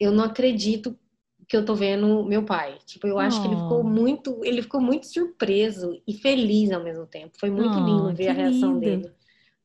eu 0.00 0.10
não 0.10 0.24
acredito 0.24 0.98
que 1.46 1.56
eu 1.56 1.64
tô 1.64 1.74
vendo 1.74 2.24
meu 2.24 2.44
pai. 2.44 2.78
Tipo, 2.86 3.06
eu 3.06 3.18
acho 3.18 3.38
oh. 3.38 3.42
que 3.42 3.48
ele 3.48 3.56
ficou 3.56 3.84
muito, 3.84 4.40
ele 4.42 4.62
ficou 4.62 4.80
muito 4.80 5.06
surpreso 5.06 6.00
e 6.06 6.14
feliz 6.14 6.72
ao 6.72 6.82
mesmo 6.82 7.06
tempo. 7.06 7.38
Foi 7.38 7.50
muito 7.50 7.76
oh, 7.76 7.84
lindo 7.84 8.16
ver 8.16 8.28
a 8.28 8.32
reação 8.32 8.74
lindo. 8.74 8.80
dele. 8.80 9.12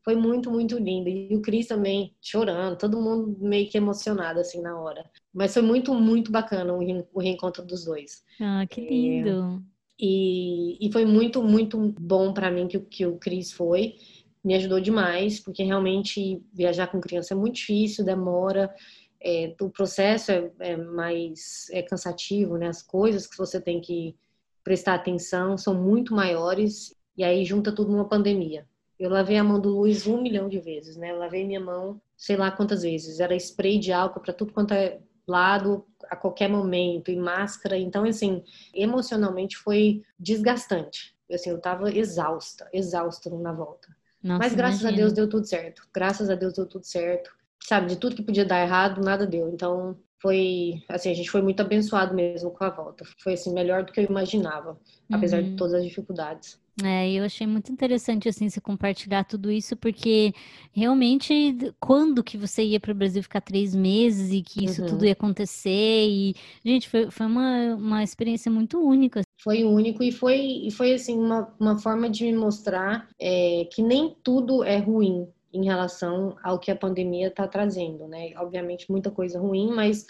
Foi 0.04 0.16
muito, 0.16 0.52
muito 0.52 0.78
lindo. 0.78 1.10
E 1.10 1.36
o 1.36 1.42
Cris 1.42 1.68
também 1.68 2.16
chorando, 2.22 2.78
todo 2.78 3.02
mundo 3.02 3.38
meio 3.40 3.70
que 3.70 3.78
emocionado 3.78 4.40
assim 4.40 4.62
na 4.62 4.80
hora. 4.80 5.10
Mas 5.34 5.54
foi 5.54 5.62
muito, 5.62 5.94
muito 5.94 6.32
bacana 6.32 6.74
o 6.74 7.20
reencontro 7.20 7.64
dos 7.64 7.86
dois. 7.86 8.24
Ah, 8.40 8.66
que 8.68 8.82
lindo. 8.82 9.64
É, 9.66 9.70
e, 10.00 10.78
e 10.80 10.92
foi 10.92 11.06
muito, 11.06 11.44
muito 11.44 11.78
bom 12.00 12.34
para 12.34 12.50
mim 12.50 12.68
que, 12.68 12.80
que 12.80 13.06
o 13.06 13.18
Cris 13.18 13.52
foi. 13.52 13.96
Me 14.44 14.56
ajudou 14.56 14.80
demais, 14.80 15.40
porque 15.40 15.62
realmente 15.64 16.42
viajar 16.54 16.88
com 16.88 17.02
criança 17.02 17.34
é 17.34 17.38
muito 17.38 17.56
difícil, 17.56 18.06
demora. 18.06 18.74
É, 19.22 19.54
o 19.60 19.70
processo 19.70 20.32
é, 20.32 20.50
é, 20.60 20.78
mais 20.78 21.68
é 21.72 21.82
cansativo, 21.82 22.58
né? 22.58 22.68
As 22.68 22.82
coisas 22.82 23.28
que 23.28 23.38
você 23.38 23.60
tem 23.60 23.82
que 23.82 24.16
prestar 24.64 24.96
atenção 24.96 25.58
são 25.58 25.76
muito 25.76 26.14
maiores 26.16 26.96
e 27.18 27.24
aí 27.24 27.44
junta 27.44 27.72
tudo 27.72 27.92
numa 27.92 28.08
pandemia. 28.08 28.66
Eu 28.98 29.10
lavei 29.10 29.38
a 29.38 29.44
mão 29.44 29.60
do 29.60 29.70
Luiz 29.70 30.08
um 30.08 30.22
milhão 30.22 30.48
de 30.48 30.60
vezes, 30.60 30.96
né? 30.96 31.12
Eu 31.12 31.18
lavei 31.18 31.46
minha 31.46 31.60
mão 31.60 32.02
sei 32.20 32.36
lá 32.36 32.52
quantas 32.52 32.84
vezes. 32.84 33.20
Era 33.20 33.36
spray 33.36 33.80
de 33.80 33.92
álcool 33.94 34.20
para 34.20 34.34
tudo 34.34 34.54
quanto 34.54 34.74
é 34.74 35.00
lado 35.30 35.86
a 36.10 36.16
qualquer 36.16 36.50
momento, 36.50 37.12
e 37.12 37.16
máscara. 37.16 37.78
Então, 37.78 38.04
assim, 38.04 38.44
emocionalmente 38.74 39.58
foi 39.58 40.02
desgastante. 40.20 41.16
Assim, 41.32 41.52
eu 41.52 41.60
tava 41.60 41.92
exausta, 41.92 42.68
exausta 42.74 43.30
na 43.30 43.54
volta. 43.54 43.88
Nossa, 44.22 44.40
Mas 44.40 44.56
graças 44.56 44.82
imagina. 44.82 45.02
a 45.02 45.04
Deus 45.04 45.14
deu 45.14 45.30
tudo 45.30 45.46
certo. 45.46 45.88
Graças 45.94 46.30
a 46.30 46.36
Deus 46.36 46.54
deu 46.54 46.66
tudo 46.66 46.86
certo. 46.86 47.32
Sabe, 47.62 47.88
de 47.88 47.98
tudo 47.98 48.16
que 48.16 48.24
podia 48.24 48.46
dar 48.46 48.62
errado, 48.62 49.02
nada 49.02 49.28
deu. 49.28 49.50
Então, 49.50 49.98
foi, 50.22 50.82
assim, 50.90 51.12
a 51.12 51.14
gente 51.14 51.30
foi 51.30 51.42
muito 51.42 51.62
abençoado 51.62 52.16
mesmo 52.16 52.52
com 52.52 52.64
a 52.64 52.70
volta. 52.70 53.06
Foi, 53.22 53.34
assim, 53.34 53.54
melhor 53.54 53.84
do 53.84 53.92
que 53.92 54.00
eu 54.00 54.06
imaginava, 54.06 54.80
apesar 55.12 55.42
uhum. 55.42 55.52
de 55.52 55.56
todas 55.56 55.76
as 55.76 55.84
dificuldades. 55.84 56.60
É, 56.84 57.12
eu 57.12 57.24
achei 57.24 57.46
muito 57.46 57.72
interessante 57.72 58.30
assim 58.30 58.50
você 58.50 58.62
compartilhar 58.62 59.24
tudo 59.24 59.52
isso, 59.52 59.76
porque 59.76 60.34
realmente 60.72 61.74
quando 61.80 62.24
que 62.24 62.38
você 62.38 62.64
ia 62.64 62.80
para 62.80 62.92
o 62.92 62.96
Brasil 62.96 63.22
ficar 63.22 63.42
três 63.42 63.76
meses 63.76 64.32
e 64.32 64.42
que 64.42 64.66
isso 64.66 64.82
uhum. 64.82 64.88
tudo 64.88 65.06
ia 65.06 65.14
acontecer 65.14 66.08
e 66.08 66.36
gente 66.64 66.90
foi, 66.90 67.10
foi 67.12 67.26
uma, 67.26 67.76
uma 67.76 68.04
experiência 68.04 68.52
muito 68.52 68.80
única. 68.80 69.22
Foi 69.42 69.64
único 69.64 70.04
e 70.04 70.12
foi 70.12 70.40
e 70.40 70.72
foi 70.72 70.94
assim 70.94 71.18
uma, 71.18 71.54
uma 71.60 71.78
forma 71.78 72.10
de 72.10 72.26
me 72.26 72.34
mostrar 72.34 73.08
é, 73.20 73.68
que 73.72 73.82
nem 73.82 74.16
tudo 74.24 74.64
é 74.64 74.78
ruim 74.78 75.28
em 75.54 75.66
relação 75.66 76.38
ao 76.44 76.60
que 76.60 76.70
a 76.70 76.76
pandemia 76.76 77.28
está 77.28 77.48
trazendo, 77.48 78.08
né? 78.08 78.34
Obviamente 78.38 78.92
muita 78.92 79.10
coisa 79.10 79.40
ruim, 79.40 79.72
mas 79.74 80.06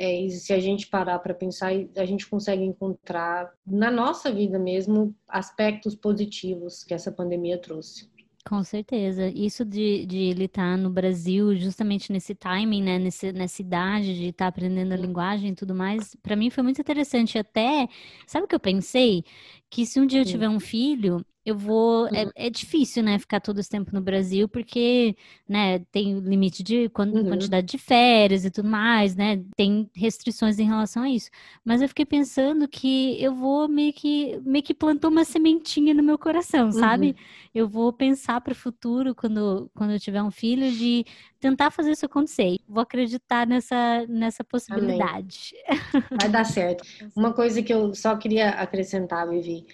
é, 0.00 0.26
se 0.30 0.50
a 0.54 0.58
gente 0.58 0.86
parar 0.86 1.18
para 1.18 1.34
pensar, 1.34 1.72
a 1.94 2.04
gente 2.06 2.26
consegue 2.26 2.64
encontrar 2.64 3.52
na 3.66 3.90
nossa 3.90 4.32
vida 4.32 4.58
mesmo 4.58 5.14
aspectos 5.28 5.94
positivos 5.94 6.82
que 6.82 6.94
essa 6.94 7.12
pandemia 7.12 7.58
trouxe. 7.58 8.08
Com 8.48 8.64
certeza. 8.64 9.28
Isso 9.28 9.62
de, 9.62 10.06
de 10.06 10.16
ele 10.16 10.44
estar 10.46 10.72
tá 10.72 10.76
no 10.78 10.88
Brasil, 10.88 11.54
justamente 11.54 12.10
nesse 12.10 12.34
timing, 12.34 12.82
né? 12.82 12.98
Nesse, 12.98 13.30
nessa 13.30 13.60
idade 13.60 14.16
de 14.16 14.28
estar 14.28 14.46
tá 14.46 14.48
aprendendo 14.48 14.92
a 14.92 14.96
linguagem 14.96 15.50
e 15.50 15.54
tudo 15.54 15.74
mais, 15.74 16.16
para 16.22 16.34
mim 16.34 16.48
foi 16.48 16.64
muito 16.64 16.80
interessante. 16.80 17.36
Até, 17.36 17.86
sabe 18.26 18.46
o 18.46 18.48
que 18.48 18.54
eu 18.54 18.60
pensei? 18.60 19.22
Que 19.70 19.86
se 19.86 20.00
um 20.00 20.06
dia 20.06 20.22
eu 20.22 20.24
tiver 20.24 20.48
um 20.48 20.60
filho, 20.60 21.24
eu 21.44 21.56
vou. 21.56 22.06
É, 22.08 22.24
uhum. 22.24 22.30
é, 22.34 22.50
difícil, 22.50 23.02
né, 23.02 23.18
ficar 23.18 23.40
todo 23.40 23.58
esse 23.58 23.68
tempo 23.70 23.90
no 23.94 24.00
Brasil, 24.00 24.48
porque, 24.48 25.16
né, 25.48 25.78
tem 25.90 26.18
limite 26.18 26.62
de 26.62 26.90
uhum. 26.96 27.28
quantidade 27.28 27.66
de 27.66 27.78
férias 27.78 28.44
e 28.44 28.50
tudo 28.50 28.68
mais, 28.68 29.16
né? 29.16 29.42
Tem 29.56 29.88
restrições 29.94 30.58
em 30.58 30.66
relação 30.66 31.02
a 31.04 31.10
isso. 31.10 31.30
Mas 31.64 31.80
eu 31.80 31.88
fiquei 31.88 32.04
pensando 32.04 32.68
que 32.68 33.22
eu 33.22 33.34
vou 33.34 33.68
meio 33.68 33.92
que 33.92 34.38
meio 34.44 34.62
que 34.62 34.74
plantou 34.74 35.10
uma 35.10 35.24
sementinha 35.24 35.94
no 35.94 36.02
meu 36.02 36.18
coração, 36.18 36.70
sabe? 36.72 37.08
Uhum. 37.08 37.14
Eu 37.54 37.68
vou 37.68 37.92
pensar 37.92 38.40
para 38.40 38.52
o 38.52 38.56
futuro, 38.56 39.14
quando, 39.14 39.70
quando 39.74 39.92
eu 39.92 40.00
tiver 40.00 40.22
um 40.22 40.30
filho, 40.30 40.70
de 40.70 41.04
tentar 41.40 41.70
fazer 41.70 41.92
isso 41.92 42.06
acontecer. 42.06 42.58
Vou 42.68 42.82
acreditar 42.82 43.46
nessa, 43.46 44.06
nessa 44.08 44.44
possibilidade. 44.44 45.54
Amém. 45.68 46.04
Vai 46.20 46.28
dar 46.28 46.44
certo. 46.44 46.84
Uma 47.16 47.32
coisa 47.32 47.62
que 47.62 47.72
eu 47.72 47.94
só 47.94 48.16
queria 48.16 48.50
acrescentar, 48.50 49.28
Vivi 49.28 49.66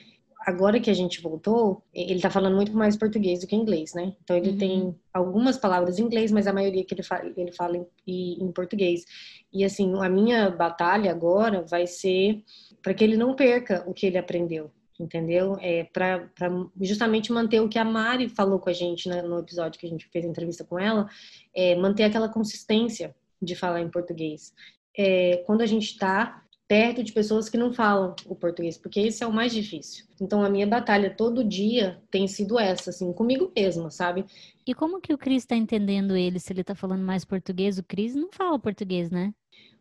agora 0.47 0.79
que 0.79 0.89
a 0.89 0.95
gente 0.95 1.21
voltou, 1.21 1.83
ele 1.93 2.21
tá 2.21 2.31
falando 2.31 2.55
muito 2.55 2.73
mais 2.73 2.97
português 2.97 3.41
do 3.41 3.49
que 3.49 3.57
inglês, 3.57 3.93
né? 3.95 4.15
Então 4.23 4.37
ele 4.37 4.51
uhum. 4.51 4.59
tem 4.59 4.97
algumas 5.13 5.59
palavras 5.59 5.99
em 5.99 6.05
inglês, 6.05 6.31
mas 6.31 6.47
a 6.47 6.53
maioria 6.53 6.85
que 6.85 6.95
ele 6.95 7.03
fala, 7.03 7.33
ele 7.37 7.51
fala 7.51 7.77
em, 8.07 8.39
em 8.41 8.53
português. 8.53 9.05
E 9.53 9.65
assim, 9.65 9.93
a 10.01 10.09
minha 10.09 10.49
batalha 10.49 11.11
agora 11.11 11.63
vai 11.69 11.89
ser 11.89 12.45
para 12.81 12.95
que 12.95 13.03
ele 13.03 13.17
não 13.17 13.35
perca 13.35 13.83
o 13.89 13.93
que 13.93 14.07
ele 14.07 14.19
aprendeu, 14.19 14.71
entendeu? 15.01 15.57
É 15.61 15.85
para 15.85 16.29
justamente 16.81 17.33
manter 17.33 17.61
o 17.61 17.69
que 17.69 17.79
a 17.79 17.85
Mari 17.85 18.29
falou 18.29 18.59
com 18.59 18.71
a 18.71 18.73
gente 18.73 19.09
né, 19.09 19.23
no 19.23 19.39
episódio 19.39 19.79
que 19.79 19.87
a 19.87 19.91
gente 19.91 20.07
fez 20.09 20.25
a 20.25 20.29
entrevista 20.29 20.65
com 20.65 20.79
ela, 20.79 21.09
é 21.55 21.75
manter 21.75 22.05
aquela 22.05 22.29
consistência 22.29 23.15
de 23.41 23.55
falar 23.55 23.81
em 23.81 23.91
português. 23.91 24.55
É, 24.97 25.43
quando 25.47 25.61
a 25.61 25.67
gente 25.67 25.91
está 25.91 26.43
perto 26.69 27.03
de 27.03 27.13
pessoas 27.13 27.49
que 27.49 27.57
não 27.57 27.73
falam 27.73 28.15
o 28.27 28.35
português, 28.35 28.77
porque 28.77 29.01
esse 29.01 29.23
é 29.23 29.27
o 29.27 29.33
mais 29.33 29.53
difícil. 29.53 30.05
Então 30.21 30.43
a 30.43 30.51
minha 30.51 30.67
batalha 30.67 31.15
todo 31.15 31.45
dia 31.45 32.03
tem 32.11 32.27
sido 32.27 32.59
essa, 32.59 32.91
assim, 32.91 33.13
comigo 33.13 33.53
mesma, 33.55 33.91
sabe? 33.91 34.25
E 34.67 34.75
como 34.75 35.01
que 35.01 35.15
o 35.15 35.19
Cris 35.19 35.45
está 35.45 35.55
entendendo 35.55 36.17
ele? 36.17 36.41
Se 36.41 36.53
ele 36.53 36.63
está 36.63 36.75
falando 36.75 37.03
mais 37.03 37.25
português, 37.25 37.79
o 37.79 37.85
Cris 37.85 38.15
não 38.15 38.31
fala 38.33 38.59
português, 38.59 39.11
né? 39.11 39.33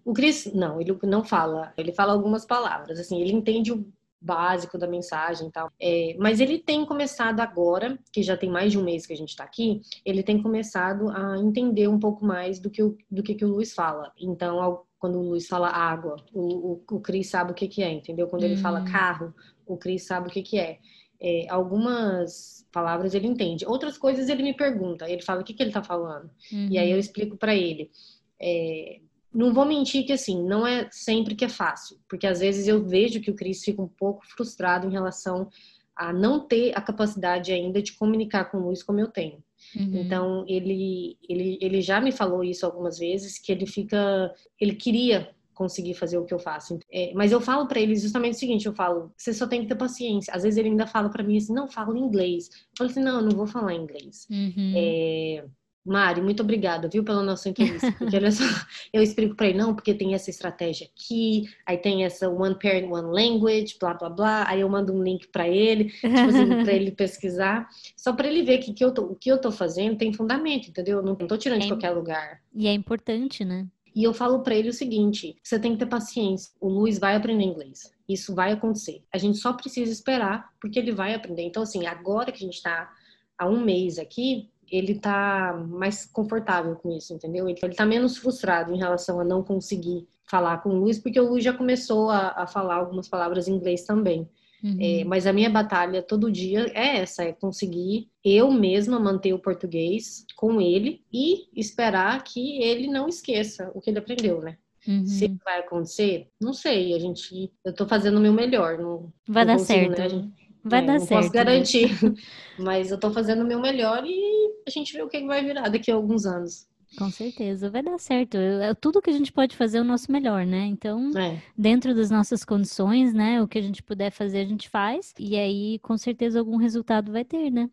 O 0.03 0.13
Cris, 0.13 0.45
não, 0.53 0.80
ele 0.80 0.95
não 1.03 1.24
fala. 1.24 1.74
Ele 1.76 1.91
fala 1.91 2.13
algumas 2.13 2.45
palavras, 2.45 2.99
assim, 2.99 3.20
ele 3.20 3.34
entende 3.34 3.72
o 3.72 3.84
básico 4.26 4.78
da 4.78 4.88
mensagem 4.88 5.48
e 5.48 5.52
tal. 5.52 5.72
É, 5.80 6.16
mas 6.20 6.40
ele 6.40 6.58
tem 6.58 6.84
começado 6.84 7.40
agora, 7.40 7.98
que 8.12 8.24
já 8.24 8.36
tem 8.36 8.50
mais 8.50 8.72
de 8.72 8.80
um 8.80 8.84
mês 8.84 9.06
que 9.06 9.14
a 9.14 9.18
gente 9.18 9.30
está 9.30 9.44
aqui, 9.44 9.82
ele 10.04 10.24
tem 10.24 10.42
começado 10.42 11.10
a 11.10 11.38
entender 11.38 11.88
um 11.88 12.00
pouco 12.00 12.26
mais 12.26 12.60
do 12.60 12.70
que 12.70 12.82
o, 12.82 12.98
do 13.10 13.22
que, 13.22 13.36
que 13.36 13.46
o 13.46 13.50
Luiz 13.50 13.74
fala. 13.74 14.12
Então, 14.20 14.84
quando 14.98 15.20
o 15.20 15.30
Luiz 15.30 15.48
fala 15.48 15.70
água, 15.70 16.16
o, 16.34 16.72
o, 16.74 16.84
o 16.92 17.00
Cris 17.00 17.30
sabe 17.30 17.52
o 17.52 17.56
que, 17.56 17.68
que 17.68 17.84
é, 17.84 17.92
entendeu? 17.92 18.28
Quando 18.28 18.44
ele 18.44 18.58
fala 18.58 18.82
hum. 18.82 18.86
carro, 18.86 19.34
o 19.66 19.78
Cris 19.78 20.06
sabe 20.06 20.28
o 20.28 20.32
que, 20.32 20.42
que 20.42 20.58
é. 20.58 20.80
é. 21.20 21.48
Algumas 21.50 22.66
palavras 22.72 23.14
ele 23.14 23.28
entende, 23.28 23.66
outras 23.66 23.98
coisas 23.98 24.28
ele 24.28 24.44
me 24.44 24.54
pergunta, 24.54 25.10
ele 25.10 25.22
fala 25.22 25.42
o 25.42 25.44
que, 25.44 25.54
que 25.54 25.62
ele 25.62 25.70
está 25.70 25.84
falando. 25.84 26.30
Uhum. 26.52 26.68
E 26.72 26.78
aí 26.78 26.90
eu 26.90 26.96
uhum. 26.96 27.00
explico 27.00 27.38
para 27.38 27.56
ele. 27.56 27.92
É, 28.40 29.00
não 29.36 29.54
vou 29.54 29.66
mentir 29.66 30.06
que 30.06 30.14
assim, 30.14 30.42
não 30.44 30.66
é 30.66 30.88
sempre 30.92 31.36
que 31.36 31.44
é 31.44 31.50
fácil, 31.50 31.98
porque 32.10 32.26
às 32.26 32.40
vezes 32.40 32.68
eu 32.68 32.84
vejo 32.84 33.20
que 33.20 33.30
o 33.30 33.36
Cris 33.36 33.64
fica 33.64 33.82
um 33.82 33.88
pouco 33.88 34.26
frustrado 34.26 34.88
em 34.88 34.92
relação 34.92 35.50
a 35.96 36.12
não 36.12 36.46
ter 36.46 36.72
a 36.76 36.82
capacidade 36.82 37.52
ainda 37.52 37.82
de 37.82 37.94
comunicar 37.94 38.46
com 38.46 38.58
o 38.58 38.66
Luiz 38.66 38.82
como 38.82 39.00
eu 39.00 39.08
tenho. 39.08 39.44
Uhum. 39.76 40.02
Então, 40.02 40.46
ele, 40.48 41.18
ele, 41.28 41.58
ele 41.62 41.82
já 41.82 42.02
me 42.02 42.12
falou 42.12 42.44
isso 42.44 42.66
algumas 42.66 42.98
vezes, 42.98 43.40
que 43.40 43.52
ele 43.52 43.66
fica, 43.66 44.34
ele 44.60 44.76
queria 44.76 45.34
conseguir 45.54 45.94
fazer 45.94 46.18
o 46.18 46.26
que 46.26 46.34
eu 46.34 46.40
faço. 46.40 46.78
É, 46.92 47.14
mas 47.14 47.32
eu 47.32 47.40
falo 47.40 47.66
para 47.66 47.80
ele 47.80 47.96
justamente 47.96 48.36
o 48.36 48.40
seguinte, 48.40 48.66
eu 48.66 48.76
falo, 48.76 49.12
você 49.16 49.34
só 49.34 49.48
tem 49.48 49.62
que 49.62 49.68
ter 49.68 49.76
paciência. 49.76 50.34
Às 50.34 50.44
vezes 50.44 50.58
ele 50.58 50.70
ainda 50.70 50.86
fala 50.86 51.10
para 51.10 51.24
mim 51.24 51.38
assim, 51.38 51.54
não, 51.54 51.68
fala 51.68 51.98
inglês. 51.98 52.50
Eu 52.50 52.78
falo 52.78 52.90
assim, 52.90 53.02
não, 53.02 53.20
eu 53.20 53.24
não 53.24 53.38
vou 53.38 53.48
falar 53.48 53.74
inglês. 53.74 54.28
Uhum. 54.30 54.74
É, 54.76 55.46
Mari, 55.86 56.20
muito 56.20 56.42
obrigada, 56.42 56.90
viu, 56.90 57.04
pela 57.04 57.22
nossa 57.22 57.48
entrevista. 57.48 57.92
Porque 57.92 58.16
olha 58.16 58.32
só, 58.32 58.44
eu 58.92 59.04
explico 59.04 59.36
para 59.36 59.48
ele, 59.48 59.58
não, 59.60 59.76
porque 59.76 59.94
tem 59.94 60.16
essa 60.16 60.32
estratégia 60.32 60.88
aqui, 60.88 61.44
aí 61.64 61.78
tem 61.78 62.04
essa 62.04 62.28
one 62.28 62.56
parent, 62.58 62.90
one 62.90 63.12
language, 63.12 63.78
blá, 63.80 63.94
blá, 63.94 64.10
blá. 64.10 64.50
Aí 64.50 64.62
eu 64.62 64.70
mando 64.70 64.92
um 64.92 65.04
link 65.04 65.28
para 65.28 65.48
ele, 65.48 65.92
tipo 65.92 66.08
assim, 66.08 66.64
para 66.64 66.74
ele 66.74 66.90
pesquisar, 66.96 67.70
só 67.96 68.14
para 68.14 68.28
ele 68.28 68.42
ver 68.42 68.58
que, 68.58 68.74
que 68.74 68.84
eu 68.84 68.92
tô, 68.92 69.04
o 69.04 69.16
que 69.16 69.32
eu 69.32 69.40
tô 69.40 69.52
fazendo 69.52 69.98
tem 69.98 70.12
fundamento, 70.12 70.70
entendeu? 70.70 70.98
Eu 70.98 71.04
não 71.04 71.16
tô 71.16 71.38
tirando 71.38 71.60
é, 71.60 71.64
de 71.64 71.68
qualquer 71.68 71.92
lugar. 71.92 72.42
E 72.54 72.68
é 72.68 72.74
importante, 72.74 73.46
né? 73.46 73.68
E 73.96 74.04
eu 74.04 74.14
falo 74.14 74.42
para 74.42 74.56
ele 74.56 74.70
o 74.70 74.74
seguinte: 74.74 75.38
você 75.42 75.60
tem 75.60 75.74
que 75.74 75.80
ter 75.80 75.86
paciência. 75.86 76.52
O 76.60 76.68
Luiz 76.68 77.00
vai 77.00 77.16
aprender 77.16 77.44
inglês. 77.44 77.94
Isso 78.10 78.36
vai 78.36 78.52
acontecer. 78.52 79.04
A 79.12 79.18
gente 79.18 79.38
só 79.38 79.54
precisa 79.54 79.92
esperar, 79.92 80.52
porque 80.60 80.78
ele 80.78 80.92
vai 80.92 81.14
aprender. 81.14 81.44
Então, 81.44 81.64
assim, 81.64 81.86
agora 81.86 82.32
que 82.32 82.44
a 82.44 82.46
gente 82.46 82.56
está 82.56 82.92
há 83.38 83.48
um 83.48 83.64
mês 83.64 83.98
aqui, 83.98 84.50
ele 84.72 84.95
tá 84.95 85.53
mais 85.68 86.05
confortável 86.05 86.76
com 86.76 86.91
isso, 86.91 87.13
entendeu? 87.13 87.47
Ele, 87.47 87.59
ele 87.61 87.76
tá 87.76 87.86
menos 87.86 88.18
frustrado 88.18 88.74
em 88.74 88.78
relação 88.78 89.20
a 89.20 89.24
não 89.24 89.43
conseguir 89.43 90.07
falar 90.28 90.57
com 90.59 90.70
o 90.70 90.80
Luiz, 90.80 90.99
porque 90.99 91.20
o 91.20 91.30
Luiz 91.30 91.43
já 91.43 91.53
começou 91.53 92.09
a, 92.09 92.34
a 92.36 92.47
falar 92.47 92.76
algumas 92.76 93.07
palavras 93.07 93.47
em 93.47 93.53
inglês 93.53 93.84
também. 93.84 94.28
Uhum. 94.63 94.78
É, 94.80 95.03
mas 95.03 95.28
a 95.28 95.34
minha 95.34 95.49
batalha 95.49 96.01
todo 96.01 96.32
dia 96.32 96.72
é 96.74 96.97
essa, 96.97 97.24
é 97.24 97.32
conseguir 97.32 98.09
eu 98.24 98.51
mesma 98.51 98.99
manter 98.99 99.34
o 99.34 99.39
português 99.39 100.26
com 100.36 100.59
ele 100.59 101.03
e 101.13 101.47
esperar 101.55 102.24
que 102.24 102.63
ele 102.63 102.88
não 102.88 103.07
esqueça 103.07 103.72
o 103.76 103.82
que 103.82 103.91
ele 103.91 103.99
aprendeu, 103.99 104.41
né? 104.41 104.57
Uhum. 104.88 105.05
Se 105.05 105.28
vai 105.43 105.59
acontecer, 105.59 106.28
não 106.39 106.53
sei. 106.53 106.93
A 106.93 106.99
gente, 106.99 107.51
eu 107.63 107.74
tô 107.74 107.88
fazendo 107.88 108.18
o 108.18 108.22
meu 108.22 108.34
melhor. 108.34 108.78
Não, 108.78 109.11
vai 109.28 109.45
não 109.45 109.53
dar 109.53 109.59
consigo, 109.59 109.89
né? 109.89 109.95
certo. 109.95 110.16
Né? 110.16 110.32
Vai 110.63 110.84
é, 110.84 110.86
dar 110.86 110.93
não 110.93 111.05
certo. 111.05 111.22
Posso 111.22 111.32
garantir, 111.32 111.89
mas 112.57 112.91
eu 112.91 112.99
tô 112.99 113.11
fazendo 113.11 113.43
o 113.43 113.47
meu 113.47 113.59
melhor 113.59 114.03
e 114.05 114.45
a 114.68 114.70
gente 114.70 114.93
vê 114.93 115.01
o 115.01 115.09
que 115.09 115.24
vai 115.26 115.43
virar 115.43 115.70
daqui 115.70 115.91
a 115.91 115.95
alguns 115.95 116.26
anos. 116.26 116.68
Com 116.97 117.09
certeza, 117.11 117.70
vai 117.70 117.84
dar 117.84 117.97
certo. 117.99 118.38
É 118.38 118.74
tudo 118.74 119.01
que 119.01 119.09
a 119.09 119.13
gente 119.13 119.32
pode 119.32 119.55
fazer 119.55 119.80
é 119.80 119.82
o 119.82 119.86
nosso 119.86 120.11
melhor, 120.11 120.45
né? 120.45 120.66
Então, 120.66 121.11
é. 121.18 121.41
dentro 121.57 121.93
das 121.93 122.09
nossas 122.09 122.45
condições, 122.45 123.13
né? 123.13 123.41
O 123.41 123.47
que 123.47 123.57
a 123.57 123.61
gente 123.61 123.84
puder 123.84 124.11
fazer, 124.11 124.39
a 124.39 124.45
gente 124.45 124.70
faz. 124.70 125.13
E 125.20 125.36
aí, 125.36 125.80
com 125.80 125.97
certeza, 125.97 126.39
algum 126.39 126.55
resultado 126.55 127.11
vai 127.11 127.26
ter, 127.26 127.51
né? 127.51 127.70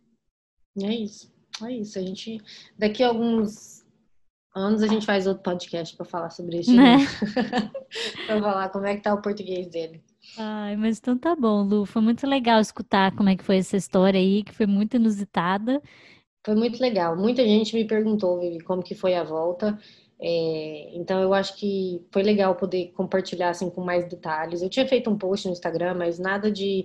É 0.80 0.92
isso. 0.92 1.32
É 1.62 1.70
isso. 1.70 1.98
A 1.98 2.02
gente, 2.02 2.38
daqui 2.76 3.02
a 3.02 3.08
alguns 3.08 3.84
anos, 4.54 4.82
a 4.82 4.88
gente 4.88 5.06
faz 5.06 5.26
outro 5.26 5.42
podcast 5.42 5.96
para 5.96 6.04
falar 6.04 6.30
sobre 6.30 6.58
isso. 6.58 6.74
Né? 6.74 6.96
para 8.26 8.40
falar 8.40 8.68
como 8.70 8.86
é 8.86 8.96
que 8.96 9.02
tá 9.02 9.14
o 9.14 9.22
português 9.22 9.68
dele. 9.68 10.02
Ai, 10.36 10.76
mas 10.76 10.98
então 10.98 11.16
tá 11.16 11.36
bom, 11.36 11.62
Lu. 11.62 11.86
Foi 11.86 12.02
muito 12.02 12.26
legal 12.26 12.60
escutar 12.60 13.14
como 13.14 13.28
é 13.28 13.36
que 13.36 13.44
foi 13.44 13.58
essa 13.58 13.76
história 13.76 14.18
aí, 14.18 14.42
que 14.42 14.52
foi 14.52 14.66
muito 14.66 14.96
inusitada. 14.96 15.80
Foi 16.44 16.54
muito 16.54 16.80
legal. 16.80 17.16
Muita 17.16 17.44
gente 17.44 17.74
me 17.74 17.84
perguntou, 17.84 18.40
Vivi, 18.40 18.60
como 18.60 18.82
que 18.82 18.94
foi 18.94 19.14
a 19.14 19.22
volta. 19.22 19.78
É, 20.20 20.90
então 20.94 21.20
eu 21.20 21.34
acho 21.34 21.56
que 21.56 22.00
foi 22.12 22.22
legal 22.22 22.54
poder 22.54 22.92
compartilhar 22.92 23.50
assim 23.50 23.68
com 23.70 23.82
mais 23.82 24.08
detalhes. 24.08 24.62
Eu 24.62 24.68
tinha 24.68 24.86
feito 24.86 25.10
um 25.10 25.18
post 25.18 25.46
no 25.46 25.52
Instagram, 25.52 25.94
mas 25.94 26.18
nada 26.18 26.50
de, 26.50 26.84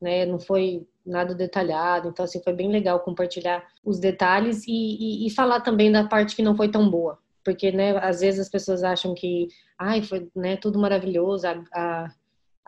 né, 0.00 0.24
não 0.24 0.38
foi 0.38 0.86
nada 1.04 1.34
detalhado. 1.34 2.08
Então 2.08 2.24
assim 2.24 2.42
foi 2.42 2.52
bem 2.52 2.70
legal 2.70 3.00
compartilhar 3.00 3.66
os 3.84 3.98
detalhes 3.98 4.66
e, 4.66 4.72
e, 4.72 5.26
e 5.26 5.30
falar 5.30 5.60
também 5.60 5.92
da 5.92 6.04
parte 6.06 6.34
que 6.34 6.42
não 6.42 6.56
foi 6.56 6.70
tão 6.70 6.90
boa, 6.90 7.18
porque 7.44 7.70
né, 7.70 7.96
às 7.98 8.20
vezes 8.20 8.40
as 8.40 8.48
pessoas 8.48 8.82
acham 8.82 9.14
que, 9.14 9.48
ai, 9.78 10.02
foi 10.02 10.28
né, 10.34 10.56
tudo 10.56 10.78
maravilhoso, 10.78 11.46
a, 11.46 11.62
a 11.74 12.08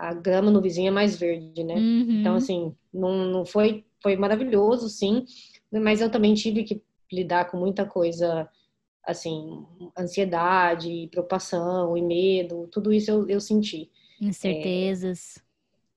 a 0.01 0.15
grama 0.15 0.51
no 0.51 0.63
vizinho 0.63 0.89
é 0.89 0.91
mais 0.91 1.15
verde, 1.15 1.63
né? 1.63 1.75
Uhum. 1.75 2.21
Então, 2.21 2.35
assim, 2.35 2.75
não, 2.93 3.27
não 3.27 3.45
foi, 3.45 3.85
foi 4.03 4.17
maravilhoso, 4.17 4.89
sim, 4.89 5.27
mas 5.73 6.01
eu 6.01 6.11
também 6.11 6.35
tive 6.35 6.65
que 6.65 6.83
lidar 7.13 7.51
com 7.51 7.57
muita 7.57 7.85
coisa, 7.85 8.49
assim, 9.05 9.65
ansiedade, 9.99 11.09
preocupação 11.11 11.97
e 11.97 12.03
medo, 12.03 12.69
tudo 12.73 12.93
isso 12.93 13.11
eu, 13.11 13.29
eu 13.29 13.41
senti. 13.41 13.91
Incertezas. 14.21 15.39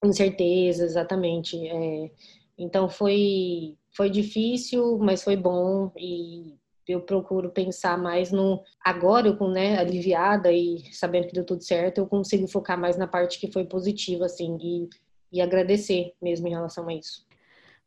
É, 0.04 0.08
incertezas, 0.08 0.92
exatamente. 0.92 1.58
É, 1.68 2.12
então, 2.58 2.90
foi, 2.90 3.78
foi 3.96 4.10
difícil, 4.10 4.98
mas 5.00 5.24
foi 5.24 5.36
bom 5.36 5.92
e 5.98 6.56
eu 6.88 7.02
procuro 7.02 7.50
pensar 7.50 7.98
mais 7.98 8.32
no 8.32 8.62
agora 8.84 9.28
eu 9.28 9.38
com 9.38 9.48
né 9.48 9.78
aliviada 9.78 10.52
e 10.52 10.84
sabendo 10.92 11.28
que 11.28 11.34
deu 11.34 11.46
tudo 11.46 11.64
certo 11.64 12.00
eu 12.00 12.06
consigo 12.06 12.46
focar 12.46 12.78
mais 12.78 12.98
na 12.98 13.08
parte 13.08 13.40
que 13.40 13.50
foi 13.50 13.64
positiva 13.64 14.26
assim 14.26 14.58
e, 14.62 14.90
e 15.32 15.42
agradecer 15.42 16.12
mesmo 16.22 16.46
em 16.48 16.52
relação 16.52 16.88
a 16.90 16.94
isso 16.94 17.26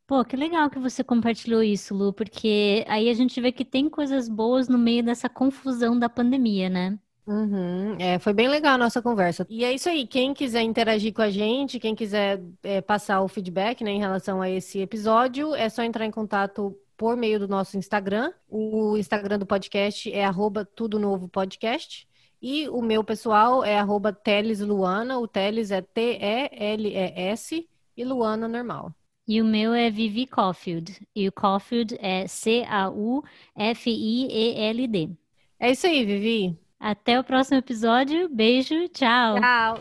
Pô, 0.07 0.24
que 0.24 0.36
legal 0.36 0.70
que 0.70 0.78
você 0.78 1.02
compartilhou 1.02 1.62
isso, 1.62 1.92
Lu, 1.92 2.12
porque 2.12 2.84
aí 2.86 3.09
a 3.09 3.14
gente 3.14 3.40
vê 3.40 3.50
que 3.50 3.64
tem 3.64 3.90
coisas 3.90 4.28
boas 4.28 4.68
no 4.68 4.78
meio 4.78 5.02
dessa 5.02 5.28
confusão 5.28 5.98
da 5.98 6.09
pandemia, 6.09 6.70
né? 6.70 6.96
Uhum. 7.26 7.96
É, 7.98 8.18
foi 8.20 8.32
bem 8.32 8.48
legal 8.48 8.74
a 8.74 8.78
nossa 8.78 9.02
conversa. 9.02 9.44
E 9.50 9.64
é 9.64 9.72
isso 9.72 9.88
aí. 9.88 10.07
Quem 10.07 10.32
quiser 10.32 10.62
interagir 10.62 11.12
com 11.12 11.22
a 11.22 11.30
gente, 11.30 11.80
quem 11.80 11.92
quiser 11.92 12.40
é, 12.62 12.80
passar 12.80 13.20
o 13.20 13.26
feedback 13.26 13.82
né, 13.82 13.90
em 13.90 13.98
relação 13.98 14.40
a 14.40 14.48
esse 14.48 14.78
episódio, 14.78 15.52
é 15.57 15.68
só 15.68 15.82
entrar 15.82 16.07
em 16.07 16.11
contato 16.12 16.78
por 16.96 17.16
meio 17.16 17.40
do 17.40 17.48
nosso 17.48 17.76
Instagram. 17.76 18.32
O 18.48 18.96
Instagram 18.96 19.40
do 19.40 19.46
podcast 19.46 20.12
é 20.12 20.24
tudo 20.76 21.00
novo 21.00 21.28
podcast. 21.28 22.09
E 22.40 22.68
o 22.68 22.80
meu 22.80 23.02
pessoal 23.02 23.64
é 23.64 23.76
arroba 23.76 24.12
Teles 24.12 24.61
Luana. 24.61 25.18
O 25.18 25.26
Teles 25.26 25.72
é 25.72 25.82
T-E-L-E-S 25.82 27.68
e 27.96 28.04
Luana 28.04 28.46
normal. 28.46 28.94
E 29.27 29.43
o 29.43 29.45
meu 29.45 29.74
é 29.74 29.91
Vivi 29.91 30.27
Caulfield. 30.27 31.01
E 31.14 31.27
o 31.27 31.33
Caulfield 31.33 31.97
é 32.01 32.27
C-A-U-F-I-E-L-D. 32.27 33.27
É 35.59 35.70
isso 35.70 35.87
aí, 35.87 36.05
Vivi. 36.05 36.57
Até 36.79 37.18
o 37.18 37.24
próximo 37.24 37.59
episódio. 37.59 38.29
Beijo, 38.29 38.89
tchau. 38.89 39.41
Tchau. 39.41 39.81